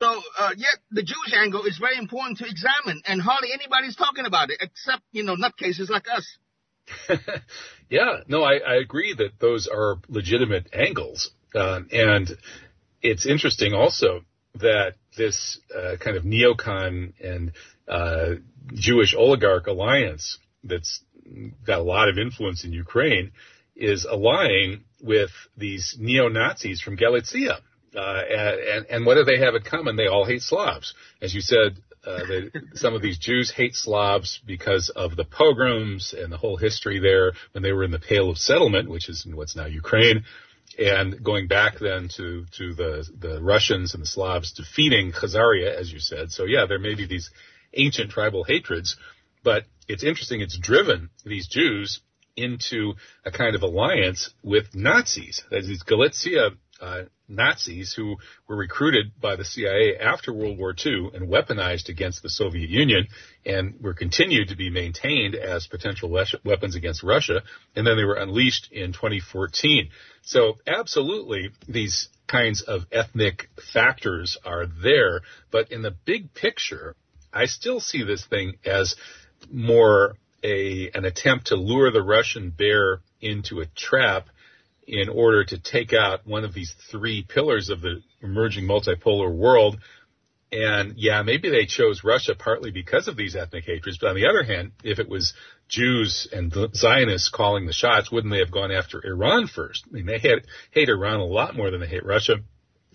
so, 0.00 0.22
uh, 0.38 0.50
yet 0.56 0.78
the 0.90 1.02
Jewish 1.02 1.32
angle 1.34 1.64
is 1.64 1.78
very 1.78 1.96
important 1.96 2.38
to 2.38 2.46
examine 2.46 3.02
and 3.06 3.20
hardly 3.20 3.48
anybody's 3.52 3.96
talking 3.96 4.26
about 4.26 4.50
it 4.50 4.58
except, 4.60 5.02
you 5.12 5.22
know, 5.22 5.36
nutcases 5.36 5.88
like 5.88 6.06
us. 6.14 6.38
yeah, 7.90 8.18
no, 8.28 8.42
I, 8.42 8.58
I, 8.58 8.74
agree 8.76 9.12
that 9.14 9.40
those 9.40 9.66
are 9.66 9.96
legitimate 10.08 10.68
angles. 10.72 11.30
Uh, 11.52 11.80
and 11.90 12.30
it's 13.02 13.26
interesting 13.26 13.72
also 13.74 14.20
that 14.54 14.94
this 15.16 15.58
uh, 15.74 15.96
kind 15.98 16.16
of 16.16 16.22
neocon 16.22 17.12
and 17.20 17.52
uh, 17.88 18.36
Jewish 18.72 19.14
oligarch 19.16 19.66
alliance 19.66 20.38
that's 20.62 21.02
got 21.66 21.80
a 21.80 21.82
lot 21.82 22.08
of 22.08 22.18
influence 22.18 22.64
in 22.64 22.72
Ukraine 22.72 23.32
is 23.76 24.04
allying 24.04 24.84
with 25.00 25.30
these 25.56 25.96
neo-Nazis 25.98 26.80
from 26.80 26.96
Galicia. 26.96 27.60
Uh, 27.94 28.22
and, 28.30 28.86
and 28.86 29.06
what 29.06 29.14
do 29.14 29.24
they 29.24 29.38
have 29.38 29.54
in 29.54 29.62
common? 29.62 29.96
They 29.96 30.06
all 30.06 30.26
hate 30.26 30.42
Slavs. 30.42 30.94
As 31.22 31.34
you 31.34 31.40
said, 31.40 31.78
uh, 32.06 32.20
they, 32.28 32.50
some 32.74 32.94
of 32.94 33.02
these 33.02 33.18
Jews 33.18 33.50
hate 33.50 33.74
Slavs 33.74 34.40
because 34.46 34.90
of 34.90 35.16
the 35.16 35.24
pogroms 35.24 36.14
and 36.16 36.30
the 36.30 36.36
whole 36.36 36.56
history 36.56 37.00
there 37.00 37.32
when 37.52 37.62
they 37.62 37.72
were 37.72 37.84
in 37.84 37.90
the 37.90 37.98
Pale 37.98 38.30
of 38.30 38.38
Settlement, 38.38 38.88
which 38.88 39.08
is 39.08 39.26
what's 39.32 39.56
now 39.56 39.66
Ukraine, 39.66 40.24
and 40.78 41.22
going 41.24 41.48
back 41.48 41.78
then 41.80 42.08
to 42.16 42.44
to 42.58 42.74
the 42.74 43.08
the 43.18 43.42
Russians 43.42 43.94
and 43.94 44.02
the 44.02 44.06
Slavs 44.06 44.52
defeating 44.52 45.12
Khazaria, 45.12 45.74
as 45.74 45.92
you 45.92 45.98
said. 45.98 46.30
So 46.30 46.44
yeah, 46.44 46.66
there 46.68 46.78
may 46.78 46.94
be 46.94 47.06
these 47.06 47.30
ancient 47.74 48.10
tribal 48.10 48.44
hatreds, 48.44 48.96
but 49.42 49.64
it's 49.88 50.04
interesting. 50.04 50.42
It's 50.42 50.58
driven 50.58 51.10
these 51.24 51.48
Jews 51.48 52.00
into 52.36 52.94
a 53.24 53.30
kind 53.30 53.54
of 53.56 53.62
alliance 53.62 54.30
with 54.42 54.74
Nazis. 54.74 55.42
Is, 55.50 55.82
Galicia 55.82 56.50
uh, 56.80 57.02
Nazis 57.28 57.94
who 57.94 58.16
were 58.46 58.56
recruited 58.56 59.18
by 59.20 59.36
the 59.36 59.44
CIA 59.44 59.96
after 59.98 60.32
World 60.32 60.58
War 60.58 60.74
II 60.74 61.10
and 61.14 61.28
weaponized 61.28 61.88
against 61.88 62.22
the 62.22 62.30
Soviet 62.30 62.68
Union 62.68 63.08
and 63.44 63.80
were 63.80 63.94
continued 63.94 64.48
to 64.48 64.56
be 64.56 64.70
maintained 64.70 65.34
as 65.34 65.66
potential 65.66 66.10
weapons 66.44 66.76
against 66.76 67.02
Russia. 67.02 67.42
And 67.74 67.86
then 67.86 67.96
they 67.96 68.04
were 68.04 68.14
unleashed 68.14 68.68
in 68.70 68.92
2014. 68.92 69.90
So 70.22 70.58
absolutely 70.66 71.50
these 71.66 72.08
kinds 72.26 72.62
of 72.62 72.82
ethnic 72.92 73.48
factors 73.72 74.36
are 74.44 74.66
there. 74.66 75.22
But 75.50 75.72
in 75.72 75.82
the 75.82 75.96
big 76.04 76.34
picture, 76.34 76.94
I 77.32 77.46
still 77.46 77.80
see 77.80 78.02
this 78.02 78.24
thing 78.26 78.58
as 78.64 78.96
more 79.50 80.16
a, 80.46 80.90
an 80.94 81.04
attempt 81.04 81.48
to 81.48 81.56
lure 81.56 81.90
the 81.90 82.02
Russian 82.02 82.50
bear 82.50 83.00
into 83.20 83.60
a 83.60 83.66
trap 83.66 84.28
in 84.86 85.08
order 85.08 85.44
to 85.44 85.58
take 85.58 85.92
out 85.92 86.24
one 86.24 86.44
of 86.44 86.54
these 86.54 86.72
three 86.90 87.26
pillars 87.28 87.68
of 87.68 87.80
the 87.80 88.02
emerging 88.22 88.64
multipolar 88.64 89.34
world. 89.34 89.80
And 90.52 90.94
yeah, 90.96 91.22
maybe 91.22 91.50
they 91.50 91.66
chose 91.66 92.04
Russia 92.04 92.36
partly 92.38 92.70
because 92.70 93.08
of 93.08 93.16
these 93.16 93.34
ethnic 93.34 93.64
hatreds. 93.64 93.98
But 93.98 94.10
on 94.10 94.14
the 94.14 94.28
other 94.28 94.44
hand, 94.44 94.72
if 94.84 95.00
it 95.00 95.08
was 95.08 95.34
Jews 95.68 96.28
and 96.32 96.54
Zionists 96.72 97.28
calling 97.28 97.66
the 97.66 97.72
shots, 97.72 98.12
wouldn't 98.12 98.32
they 98.32 98.38
have 98.38 98.52
gone 98.52 98.70
after 98.70 99.04
Iran 99.04 99.48
first? 99.48 99.84
I 99.88 99.92
mean, 99.92 100.06
they 100.06 100.18
hate, 100.18 100.46
hate 100.70 100.88
Iran 100.88 101.18
a 101.18 101.24
lot 101.24 101.56
more 101.56 101.72
than 101.72 101.80
they 101.80 101.88
hate 101.88 102.06
Russia. 102.06 102.36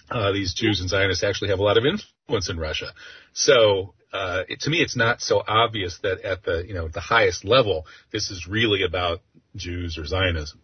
Uh, 0.10 0.32
these 0.32 0.54
Jews 0.54 0.80
and 0.80 0.90
Zionists 0.90 1.24
actually 1.24 1.50
have 1.50 1.60
a 1.60 1.64
lot 1.64 1.78
of 1.78 1.86
influence 1.86 2.50
in 2.50 2.58
Russia. 2.58 2.94
So, 3.34 3.94
uh, 4.14 4.44
it, 4.50 4.62
to 4.62 4.70
me, 4.70 4.80
it's 4.80 4.96
not 4.96 5.22
so 5.22 5.42
obvious 5.48 6.00
that 6.04 6.22
at 6.22 6.44
the, 6.44 6.64
you 6.68 6.74
know, 6.74 6.88
the 6.88 7.00
highest 7.00 7.46
level, 7.46 7.86
this 8.12 8.30
is 8.30 8.48
really 8.48 8.84
about 8.84 9.22
Jews 9.56 9.98
or 9.98 10.06
Zionism. 10.06 10.60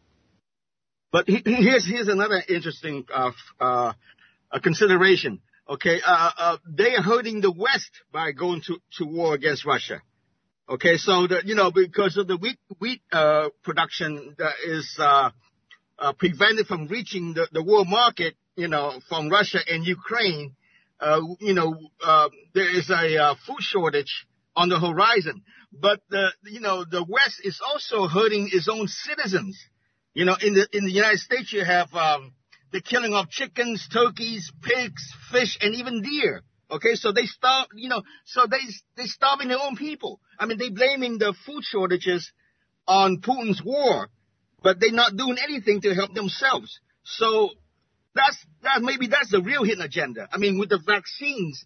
But 1.12 1.26
here's 1.28 1.86
here's 1.88 2.10
another 2.10 2.44
interesting 2.50 3.06
uh, 3.14 3.32
uh, 3.60 3.94
consideration. 4.62 5.40
Okay, 5.70 6.02
uh, 6.06 6.32
uh, 6.38 6.58
they 6.68 6.96
are 6.96 7.02
hurting 7.02 7.40
the 7.40 7.52
West 7.52 7.92
by 8.12 8.34
going 8.34 8.62
to, 8.68 8.78
to 8.98 9.06
war 9.06 9.34
against 9.34 9.66
Russia. 9.66 10.02
Okay, 10.70 10.98
so 10.98 11.28
the, 11.28 11.42
you 11.46 11.56
know 11.56 11.72
because 11.72 12.18
of 12.18 12.28
the 12.28 12.36
wheat 12.36 12.60
wheat 12.80 13.02
uh, 13.14 13.50
production 13.64 14.36
that 14.38 14.56
is 14.66 15.00
prevented 16.20 16.68
from 16.68 16.88
reaching 16.88 17.34
the, 17.34 17.48
the 17.54 17.64
world 17.64 17.88
market, 17.88 18.36
you 18.58 18.68
know, 18.68 19.00
from 19.08 19.30
Russia 19.30 19.60
and 19.66 19.86
Ukraine, 19.86 20.57
Uh, 21.00 21.22
you 21.40 21.54
know, 21.54 21.76
uh, 22.04 22.30
there 22.54 22.70
is 22.76 22.90
a 22.90 23.18
uh, 23.18 23.36
food 23.46 23.62
shortage 23.62 24.26
on 24.56 24.70
the 24.70 24.80
horizon. 24.80 25.44
But 25.72 26.02
the 26.10 26.32
you 26.46 26.60
know 26.60 26.86
the 26.86 27.04
West 27.08 27.42
is 27.44 27.62
also 27.66 28.08
hurting 28.08 28.50
its 28.52 28.68
own 28.68 28.88
citizens. 28.88 29.58
You 30.14 30.26
know, 30.26 30.36
in 30.42 30.54
the 30.54 30.68
in 30.72 30.86
the 30.86 30.92
United 30.92 31.20
States, 31.20 31.54
you 31.54 31.64
have 31.64 31.94
um, 31.94 32.34
the 32.72 32.82
killing 32.82 33.14
of 33.14 33.30
chickens, 33.30 33.88
turkeys, 33.92 34.52
pigs, 34.62 35.14
fish, 35.32 35.58
and 35.62 35.76
even 35.76 36.02
deer. 36.02 36.42
Okay, 36.72 36.96
so 36.96 37.12
they 37.12 37.26
stop. 37.26 37.70
You 37.76 37.90
know, 37.90 38.02
so 38.26 38.48
they 38.50 38.60
they 38.96 39.06
starving 39.06 39.50
their 39.50 39.62
own 39.62 39.76
people. 39.76 40.20
I 40.40 40.46
mean, 40.46 40.58
they 40.58 40.70
blaming 40.70 41.18
the 41.18 41.34
food 41.46 41.64
shortages 41.64 42.32
on 42.88 43.22
Putin's 43.22 43.62
war, 43.64 44.10
but 44.64 44.80
they're 44.80 44.92
not 44.92 45.16
doing 45.16 45.38
anything 45.44 45.82
to 45.82 45.94
help 45.94 46.14
themselves. 46.14 46.80
So 47.04 47.52
that's 48.18 48.46
that 48.64 48.82
maybe 48.82 49.08
that's 49.08 49.32
the 49.32 49.42
real 49.42 49.64
hidden 49.64 49.84
agenda. 49.84 50.28
I 50.32 50.38
mean, 50.38 50.60
with 50.60 50.70
the 50.70 50.80
vaccines, 50.86 51.66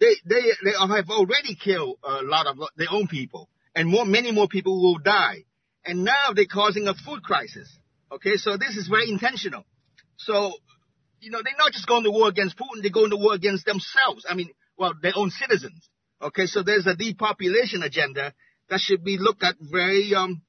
they 0.00 0.14
they 0.24 0.42
they 0.64 0.72
have 0.72 1.10
already 1.10 1.54
killed 1.54 1.98
a 2.04 2.22
lot 2.22 2.46
of 2.46 2.58
their 2.76 2.88
own 2.90 3.08
people, 3.08 3.48
and 3.74 3.88
more 3.88 4.04
many 4.04 4.32
more 4.32 4.48
people 4.48 4.80
will 4.80 4.98
die. 4.98 5.44
And 5.84 6.04
now 6.04 6.32
they're 6.34 6.46
causing 6.46 6.88
a 6.88 6.94
food 6.94 7.22
crisis. 7.22 7.68
Okay, 8.10 8.36
so 8.36 8.56
this 8.56 8.76
is 8.76 8.88
very 8.88 9.08
intentional. 9.10 9.64
So, 10.16 10.52
you 11.20 11.30
know, 11.30 11.40
they're 11.44 11.54
not 11.58 11.72
just 11.72 11.86
going 11.86 12.04
to 12.04 12.10
war 12.10 12.28
against 12.28 12.56
Putin, 12.56 12.82
they're 12.82 12.90
going 12.90 13.10
to 13.10 13.16
war 13.16 13.34
against 13.34 13.66
themselves. 13.66 14.26
I 14.28 14.34
mean, 14.34 14.50
well, 14.76 14.94
their 15.00 15.12
own 15.14 15.30
citizens. 15.30 15.88
Okay, 16.20 16.46
so 16.46 16.62
there's 16.62 16.86
a 16.86 16.96
depopulation 16.96 17.82
agenda 17.82 18.32
that 18.68 18.80
should 18.80 19.04
be 19.04 19.18
looked 19.18 19.44
at 19.44 19.56
very 19.60 20.14
um 20.14 20.42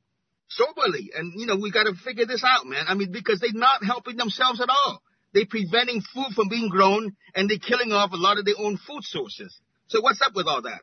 soberly. 0.50 1.12
And, 1.16 1.34
you 1.40 1.46
know, 1.46 1.58
we 1.58 1.72
got 1.72 1.84
to 1.84 1.94
figure 1.94 2.26
this 2.26 2.44
out, 2.44 2.66
man. 2.66 2.86
I 2.88 2.94
mean, 2.94 3.12
because 3.12 3.40
they're 3.40 3.52
not 3.54 3.84
helping 3.84 4.18
themselves 4.18 4.62
at 4.62 4.70
all. 4.70 5.02
They're 5.38 5.46
preventing 5.46 6.02
food 6.02 6.34
from 6.34 6.50
being 6.50 6.68
grown 6.68 7.16
and 7.36 7.48
they're 7.48 7.60
killing 7.60 7.92
off 7.92 8.12
a 8.12 8.16
lot 8.16 8.40
of 8.40 8.46
their 8.46 8.56
own 8.58 8.76
food 8.76 9.04
sources. 9.04 9.56
So 9.86 10.02
what's 10.02 10.20
up 10.20 10.34
with 10.34 10.48
all 10.48 10.64
that? 10.64 10.82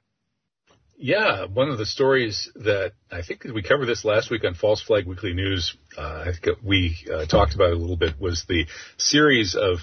Yeah, 0.97 1.47
one 1.47 1.71
of 1.71 1.79
the 1.79 1.85
stories 1.85 2.53
that 2.55 2.93
I 3.11 3.23
think 3.23 3.43
we 3.53 3.65
covered 3.65 3.87
this 3.87 4.05
last 4.05 4.31
week 4.31 4.45
on 4.45 4.55
False 4.55 4.81
Flag 4.81 5.09
Weekly 5.09 5.33
News. 5.33 5.77
Uh, 5.99 6.27
I 6.29 6.31
think 6.41 6.59
we 6.63 6.97
uh, 7.13 7.27
talked 7.27 7.57
about 7.57 7.71
it 7.71 7.73
a 7.73 7.81
little 7.81 7.97
bit. 7.97 8.21
Was 8.21 8.45
the 8.49 8.67
series 8.97 9.57
of 9.57 9.79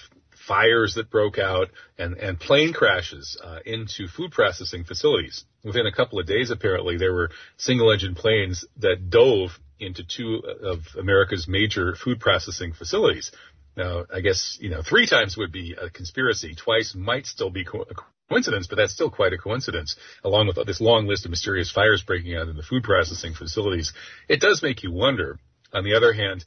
fires 0.48 0.96
that 0.96 1.10
broke 1.10 1.38
out 1.38 1.68
and, 1.98 2.16
and 2.16 2.40
plane 2.40 2.72
crashes 2.72 3.38
uh, 3.44 3.60
into 3.66 4.08
food 4.08 4.32
processing 4.32 4.86
facilities. 4.86 5.44
Within 5.66 5.86
a 5.86 5.92
couple 5.92 6.18
of 6.18 6.28
days, 6.28 6.50
apparently, 6.50 6.96
there 6.98 7.14
were 7.14 7.30
single-engine 7.58 8.16
planes 8.16 8.64
that 8.78 9.10
dove 9.10 9.52
into 9.82 10.04
two 10.04 10.42
of 10.64 10.80
America's 10.98 11.48
major 11.48 11.96
food 11.96 12.20
processing 12.20 12.72
facilities. 12.74 13.32
Now, 13.76 14.06
I 14.14 14.20
guess, 14.20 14.58
you 14.60 14.70
know, 14.70 14.82
three 14.82 15.08
times 15.08 15.38
would 15.38 15.52
be 15.52 15.76
a 15.82 15.90
conspiracy. 15.90 16.56
Twice 16.56 16.94
might 16.96 17.26
still 17.26 17.50
be 17.50 17.64
co- 17.64 17.86
coincidence, 18.30 18.68
but 18.68 18.78
that's 18.78 18.94
still 18.94 19.10
quite 19.10 19.34
a 19.34 19.38
coincidence, 19.38 19.96
along 20.24 20.48
with 20.48 20.58
this 20.66 20.82
long 20.82 21.08
list 21.08 21.26
of 21.26 21.32
mysterious 21.32 21.72
fires 21.72 22.04
breaking 22.04 22.36
out 22.36 22.48
in 22.48 22.58
the 22.58 22.64
food 22.64 22.84
processing 22.84 23.34
facilities. 23.34 23.94
It 24.28 24.42
does 24.42 24.62
make 24.62 24.84
you 24.84 24.92
wonder. 24.92 25.40
On 25.74 25.84
the 25.84 25.96
other 25.96 26.14
hand, 26.14 26.44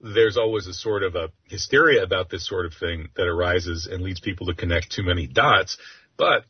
there's 0.00 0.36
always 0.36 0.66
a 0.66 0.72
sort 0.72 1.02
of 1.02 1.14
a 1.14 1.30
hysteria 1.44 2.02
about 2.02 2.30
this 2.30 2.46
sort 2.46 2.66
of 2.66 2.74
thing 2.74 3.08
that 3.16 3.26
arises 3.26 3.88
and 3.90 4.02
leads 4.02 4.20
people 4.20 4.46
to 4.46 4.54
connect 4.54 4.92
too 4.92 5.02
many 5.02 5.26
dots. 5.26 5.76
But 6.16 6.44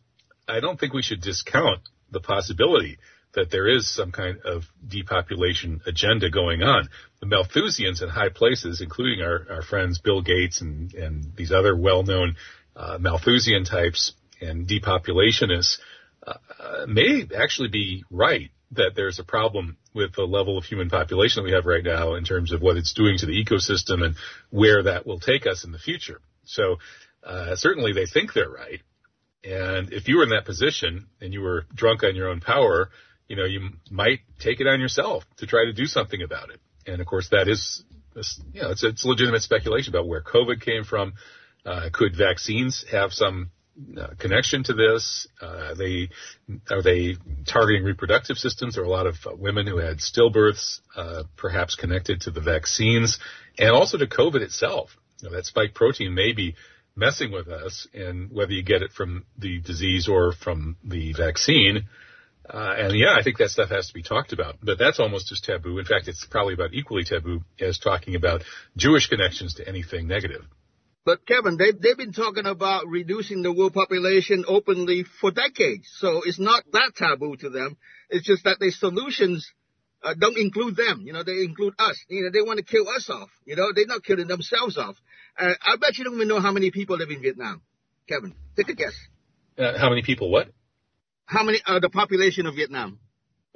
I 0.46 0.60
don't 0.60 0.78
think 0.78 0.92
we 0.92 1.02
should 1.02 1.20
discount 1.20 1.80
the 2.10 2.20
possibility 2.20 2.98
that 3.34 3.50
there 3.50 3.68
is 3.68 3.92
some 3.92 4.10
kind 4.10 4.38
of 4.44 4.64
depopulation 4.87 5.80
agenda 5.87 6.30
going 6.30 6.62
on. 6.62 6.88
The 7.20 7.26
Malthusians 7.26 8.02
in 8.02 8.08
high 8.08 8.28
places, 8.28 8.80
including 8.80 9.22
our, 9.22 9.46
our 9.50 9.62
friends 9.62 10.00
Bill 10.00 10.22
Gates 10.22 10.60
and, 10.60 10.92
and 10.94 11.37
these 11.37 11.52
other 11.52 11.76
well-known 11.76 12.37
uh, 12.75 12.99
Malthusian 12.99 13.64
types 13.64 14.14
and 14.40 14.66
depopulationists, 14.66 15.78
uh, 16.26 16.87
may 16.87 17.26
actually 17.37 17.68
be 17.68 18.04
right 18.10 18.50
that 18.72 18.92
there's 18.94 19.18
a 19.18 19.25
problem 19.25 19.76
with 19.94 20.14
the 20.14 20.22
level 20.22 20.56
of 20.56 20.64
human 20.64 20.88
population 20.88 21.42
that 21.42 21.49
we 21.49 21.54
have 21.54 21.66
right 21.66 21.84
now 21.84 22.14
in 22.14 22.25
terms 22.25 22.52
of 22.52 22.62
what 22.62 22.76
it's 22.76 22.92
doing 22.92 23.18
to 23.18 23.26
the 23.26 23.44
ecosystem 23.44 24.04
and 24.04 24.14
where 24.50 24.84
that 24.84 25.06
will 25.06 25.18
take 25.18 25.46
us 25.46 25.64
in 25.64 25.72
the 25.72 25.78
future. 25.78 26.20
So 26.44 26.76
uh, 27.25 27.56
certainly 27.56 27.92
they 27.92 28.06
think 28.06 28.32
they're 28.32 28.50
right. 28.50 28.80
And 29.42 29.92
if 29.92 30.06
you 30.06 30.18
were 30.18 30.25
in 30.25 30.30
that 30.30 30.44
position 30.44 31.06
and 31.20 31.32
you 31.32 31.40
were 31.40 31.64
drunk 31.75 32.04
on 32.04 32.14
your 32.14 32.28
own 32.28 32.40
power, 32.40 32.90
you 33.30 33.37
know, 33.37 33.44
you 33.44 33.70
might 33.90 34.18
take 34.40 34.60
it 34.60 34.66
on 34.66 34.80
yourself 34.80 35.22
to 35.37 35.46
try 35.46 35.64
to 35.64 35.72
do 35.72 35.87
something 35.87 36.20
about 36.20 36.50
it. 36.50 36.60
And 36.84 37.00
of 37.00 37.06
course, 37.06 37.28
that 37.30 37.46
is, 37.46 37.84
you 38.52 38.60
know, 38.60 38.72
it's, 38.72 38.82
it's 38.82 39.04
legitimate 39.04 39.42
speculation 39.42 39.94
about 39.94 40.08
where 40.08 40.20
COVID 40.20 40.60
came 40.60 40.82
from. 40.82 41.12
Uh, 41.64 41.90
could 41.92 42.16
vaccines 42.16 42.84
have 42.90 43.12
some 43.12 43.52
uh, 43.96 44.08
connection 44.18 44.64
to 44.64 44.72
this? 44.72 45.28
Uh, 45.40 45.75
they 45.75 46.08
are 46.70 46.82
they 46.82 47.18
targeting 47.46 47.84
reproductive 47.84 48.37
systems? 48.37 48.75
There 48.75 48.82
are 48.82 48.87
a 48.88 48.90
lot 48.90 49.06
of 49.06 49.14
uh, 49.25 49.37
women 49.37 49.64
who 49.64 49.76
had 49.76 49.99
stillbirths, 49.99 50.80
uh, 50.96 51.22
perhaps 51.37 51.76
connected 51.76 52.22
to 52.22 52.32
the 52.32 52.40
vaccines, 52.40 53.20
and 53.56 53.70
also 53.70 53.96
to 53.96 54.08
COVID 54.08 54.40
itself. 54.40 54.96
You 55.20 55.28
know, 55.28 55.37
that 55.37 55.46
spike 55.46 55.75
protein 55.75 56.14
may 56.14 56.32
be 56.32 56.56
messing 56.96 57.30
with 57.30 57.46
us, 57.46 57.87
and 57.94 58.32
whether 58.32 58.50
you 58.50 58.64
get 58.64 58.82
it 58.82 58.90
from 58.90 59.25
the 59.38 59.60
disease 59.60 60.08
or 60.08 60.32
from 60.32 60.76
the 60.82 61.12
vaccine. 61.12 61.87
Uh, 62.49 62.75
and 62.76 62.99
yeah, 62.99 63.14
I 63.18 63.23
think 63.23 63.38
that 63.38 63.50
stuff 63.50 63.70
has 63.70 63.88
to 63.88 63.94
be 63.94 64.02
talked 64.02 64.32
about, 64.32 64.56
but 64.62 64.78
that's 64.78 64.99
almost 64.99 65.30
as 65.30 65.40
taboo. 65.40 65.78
In 65.78 65.85
fact, 65.85 66.09
it's 66.09 66.25
probably 66.25 66.54
about 66.54 66.73
equally 66.73 67.04
taboo 67.04 67.42
as 67.61 67.78
talking 67.78 68.16
about 68.16 68.42
Jewish 68.76 69.09
connections 69.09 69.54
to 69.54 69.68
anything 69.68 70.09
negative. 70.09 70.42
But 71.04 71.26
Kevin, 71.26 71.56
they 71.56 71.73
they've 71.73 71.97
been 71.97 72.12
talking 72.12 72.47
about 72.47 72.87
reducing 72.87 73.42
the 73.42 73.52
world 73.52 73.73
population 73.73 74.44
openly 74.47 75.04
for 75.20 75.30
decades, 75.30 75.88
so 75.97 76.23
it's 76.25 76.38
not 76.40 76.64
that 76.73 76.92
taboo 76.97 77.37
to 77.37 77.50
them. 77.50 77.76
It's 78.11 78.26
just 78.26 78.44
that 78.44 78.59
the 78.59 78.70
solutions 78.70 79.50
uh, 80.02 80.14
don't 80.18 80.37
include 80.37 80.76
them. 80.76 81.02
You 81.04 81.12
know, 81.12 81.23
they 81.23 81.44
include 81.44 81.75
us. 81.78 81.99
You 82.09 82.25
know, 82.25 82.30
they 82.30 82.47
want 82.47 82.59
to 82.59 82.64
kill 82.64 82.88
us 82.88 83.09
off. 83.09 83.30
You 83.44 83.56
know, 83.56 83.73
they're 83.75 83.87
not 83.87 84.04
killing 84.04 84.28
themselves 84.28 84.76
off. 84.76 84.97
Uh, 85.38 85.54
I 85.62 85.76
bet 85.76 85.97
you 85.99 86.04
don't 86.04 86.14
even 86.14 86.28
know 86.28 86.40
how 86.40 86.52
many 86.52 86.70
people 86.70 86.97
live 86.97 87.11
in 87.11 87.23
Vietnam. 87.23 87.62
Kevin, 88.09 88.35
take 88.56 88.68
a 88.68 88.75
guess. 88.75 88.94
Uh, 89.56 89.78
how 89.78 89.88
many 89.88 90.02
people? 90.02 90.30
What? 90.30 90.49
How 91.30 91.44
many? 91.44 91.60
Uh, 91.64 91.78
the 91.78 91.90
population 91.90 92.46
of 92.46 92.56
Vietnam. 92.56 92.99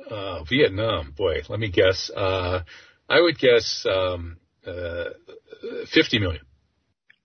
Uh, 0.08 0.44
Vietnam, 0.44 1.12
boy, 1.16 1.42
let 1.48 1.58
me 1.58 1.70
guess. 1.70 2.08
Uh, 2.14 2.60
I 3.08 3.20
would 3.20 3.36
guess 3.36 3.84
um, 3.90 4.36
uh, 4.64 5.10
50 5.92 6.20
million. 6.20 6.42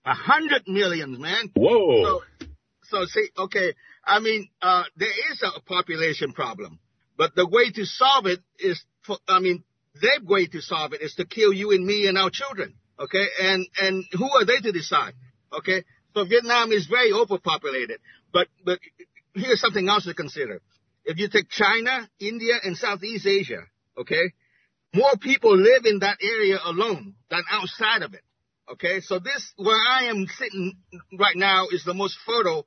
A 0.04 0.14
hundred 0.14 0.62
millions, 0.66 1.18
man. 1.18 1.50
Whoa. 1.54 2.02
So, 2.02 2.48
so 2.84 3.04
see, 3.06 3.28
okay, 3.38 3.74
I 4.04 4.18
mean, 4.18 4.48
uh, 4.60 4.84
there 4.96 5.32
is 5.32 5.42
a 5.42 5.60
population 5.60 6.32
problem, 6.32 6.80
but 7.16 7.36
the 7.36 7.46
way 7.46 7.70
to 7.70 7.84
solve 7.84 8.26
it 8.26 8.40
is, 8.58 8.82
for, 9.06 9.18
I 9.28 9.38
mean, 9.38 9.62
their 10.00 10.24
way 10.24 10.46
to 10.46 10.60
solve 10.60 10.94
it 10.94 11.02
is 11.02 11.14
to 11.16 11.26
kill 11.26 11.52
you 11.52 11.70
and 11.70 11.86
me 11.86 12.08
and 12.08 12.18
our 12.18 12.30
children. 12.30 12.74
Okay, 12.98 13.24
and 13.40 13.66
and 13.80 14.04
who 14.12 14.28
are 14.30 14.44
they 14.44 14.58
to 14.58 14.72
decide? 14.72 15.14
Okay, 15.52 15.84
so 16.14 16.24
Vietnam 16.24 16.72
is 16.72 16.86
very 16.86 17.12
overpopulated, 17.12 18.00
but 18.32 18.48
but 18.64 18.78
here's 19.34 19.60
something 19.60 19.88
else 19.88 20.04
to 20.04 20.14
consider. 20.14 20.60
If 21.04 21.18
you 21.18 21.28
take 21.28 21.48
China, 21.48 22.08
India, 22.18 22.54
and 22.62 22.76
Southeast 22.76 23.26
Asia, 23.26 23.62
okay, 23.98 24.32
more 24.94 25.16
people 25.20 25.56
live 25.56 25.84
in 25.84 26.00
that 26.00 26.18
area 26.22 26.58
alone 26.64 27.14
than 27.30 27.42
outside 27.50 28.02
of 28.02 28.14
it. 28.14 28.22
Okay, 28.72 29.00
so 29.00 29.18
this 29.18 29.52
where 29.56 29.76
I 29.76 30.04
am 30.04 30.26
sitting 30.38 30.76
right 31.18 31.36
now 31.36 31.66
is 31.72 31.84
the 31.84 31.94
most 31.94 32.16
fertile, 32.24 32.66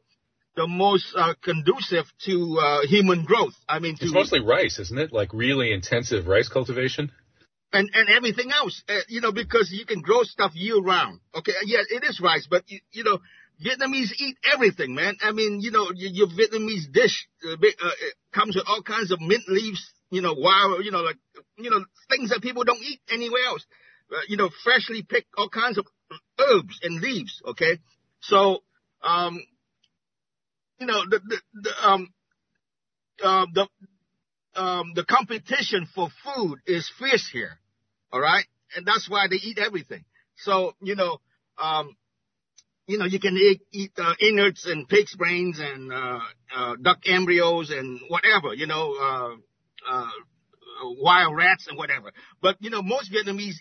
the 0.55 0.67
most 0.67 1.05
uh, 1.15 1.33
conducive 1.41 2.05
to 2.25 2.59
uh, 2.59 2.87
human 2.87 3.23
growth. 3.23 3.53
I 3.69 3.79
mean, 3.79 3.95
it's 3.99 4.13
mostly 4.13 4.41
rice, 4.41 4.79
isn't 4.79 4.99
it? 4.99 5.13
Like 5.13 5.33
really 5.33 5.71
intensive 5.71 6.27
rice 6.27 6.49
cultivation. 6.49 7.11
And 7.71 7.89
and 7.93 8.09
everything 8.09 8.51
else, 8.51 8.83
uh, 8.89 8.99
you 9.07 9.21
know, 9.21 9.31
because 9.31 9.71
you 9.71 9.85
can 9.85 10.01
grow 10.01 10.23
stuff 10.23 10.51
year 10.55 10.79
round. 10.79 11.21
Okay, 11.35 11.53
yeah, 11.65 11.79
it 11.89 12.03
is 12.03 12.19
rice, 12.19 12.47
but 12.49 12.63
you, 12.67 12.79
you 12.91 13.03
know, 13.05 13.19
Vietnamese 13.63 14.11
eat 14.17 14.37
everything, 14.51 14.93
man. 14.93 15.15
I 15.21 15.31
mean, 15.31 15.59
you 15.61 15.71
know, 15.71 15.91
your, 15.95 16.11
your 16.11 16.27
Vietnamese 16.27 16.91
dish 16.91 17.27
uh, 17.47 17.53
uh, 17.53 17.89
comes 18.33 18.55
with 18.55 18.65
all 18.67 18.81
kinds 18.81 19.11
of 19.11 19.21
mint 19.21 19.47
leaves, 19.47 19.93
you 20.11 20.21
know, 20.21 20.33
wild, 20.33 20.83
you 20.83 20.91
know, 20.91 21.01
like, 21.01 21.17
you 21.57 21.69
know, 21.69 21.83
things 22.09 22.29
that 22.29 22.41
people 22.41 22.63
don't 22.63 22.81
eat 22.81 22.99
anywhere 23.09 23.45
else. 23.47 23.65
Uh, 24.11 24.17
you 24.27 24.37
know, 24.37 24.49
freshly 24.63 25.01
picked 25.01 25.29
all 25.37 25.49
kinds 25.49 25.77
of 25.77 25.87
herbs 26.39 26.79
and 26.83 27.01
leaves. 27.01 27.41
Okay, 27.47 27.79
so 28.19 28.59
um, 29.01 29.41
you 30.79 30.87
know 30.87 31.01
the 31.09 31.19
the, 31.19 31.37
the 31.61 31.87
um 31.87 32.13
uh, 33.23 33.45
the 33.53 33.67
um 34.59 34.91
the 34.95 35.05
competition 35.05 35.87
for 35.95 36.09
food 36.23 36.59
is 36.65 36.91
fierce 36.99 37.27
here. 37.31 37.59
All 38.11 38.19
right, 38.19 38.45
and 38.75 38.85
that's 38.85 39.09
why 39.09 39.27
they 39.29 39.37
eat 39.37 39.57
everything. 39.57 40.03
So 40.37 40.73
you 40.81 40.95
know 40.95 41.19
um 41.57 41.95
you 42.87 42.97
know, 42.97 43.05
you 43.05 43.19
can 43.19 43.37
eat, 43.37 43.61
eat 43.71 43.91
uh, 43.97 44.13
innards 44.19 44.65
and 44.65 44.87
pig's 44.87 45.15
brains 45.15 45.59
and 45.59 45.91
uh, 45.91 46.19
uh, 46.55 46.75
duck 46.81 46.99
embryos 47.05 47.69
and 47.71 47.99
whatever, 48.09 48.53
you 48.53 48.67
know, 48.67 48.93
uh, 48.99 49.35
uh, 49.89 50.09
wild 51.01 51.35
rats 51.35 51.67
and 51.67 51.77
whatever. 51.77 52.11
But 52.41 52.57
you 52.59 52.69
know, 52.69 52.81
most 52.81 53.11
Vietnamese 53.11 53.55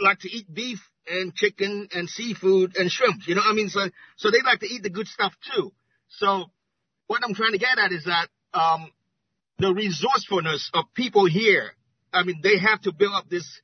like 0.00 0.20
to 0.20 0.30
eat 0.30 0.52
beef 0.52 0.78
and 1.10 1.34
chicken 1.34 1.88
and 1.92 2.08
seafood 2.08 2.76
and 2.76 2.90
shrimp. 2.90 3.26
You 3.26 3.34
know, 3.34 3.40
what 3.40 3.52
I 3.52 3.54
mean, 3.54 3.68
so 3.68 3.88
so 4.16 4.30
they 4.30 4.42
like 4.44 4.60
to 4.60 4.66
eat 4.66 4.82
the 4.82 4.90
good 4.90 5.08
stuff 5.08 5.32
too. 5.54 5.72
So 6.08 6.46
what 7.06 7.22
I'm 7.24 7.34
trying 7.34 7.52
to 7.52 7.58
get 7.58 7.78
at 7.78 7.92
is 7.92 8.04
that 8.04 8.28
um, 8.54 8.92
the 9.58 9.72
resourcefulness 9.74 10.70
of 10.74 10.84
people 10.94 11.26
here. 11.26 11.72
I 12.12 12.22
mean, 12.22 12.40
they 12.42 12.58
have 12.58 12.80
to 12.82 12.92
build 12.92 13.12
up 13.14 13.28
this 13.28 13.60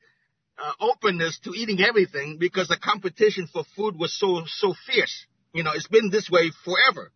uh, 0.58 0.72
openness 0.80 1.38
to 1.40 1.50
eating 1.50 1.80
everything 1.80 2.38
because 2.38 2.68
the 2.68 2.76
competition 2.76 3.48
for 3.52 3.64
food 3.76 3.98
was 3.98 4.18
so 4.18 4.42
so 4.46 4.74
fierce. 4.86 5.26
You 5.52 5.62
know, 5.62 5.72
it's 5.74 5.88
been 5.88 6.10
this 6.10 6.28
way 6.30 6.50
forever. 6.64 7.12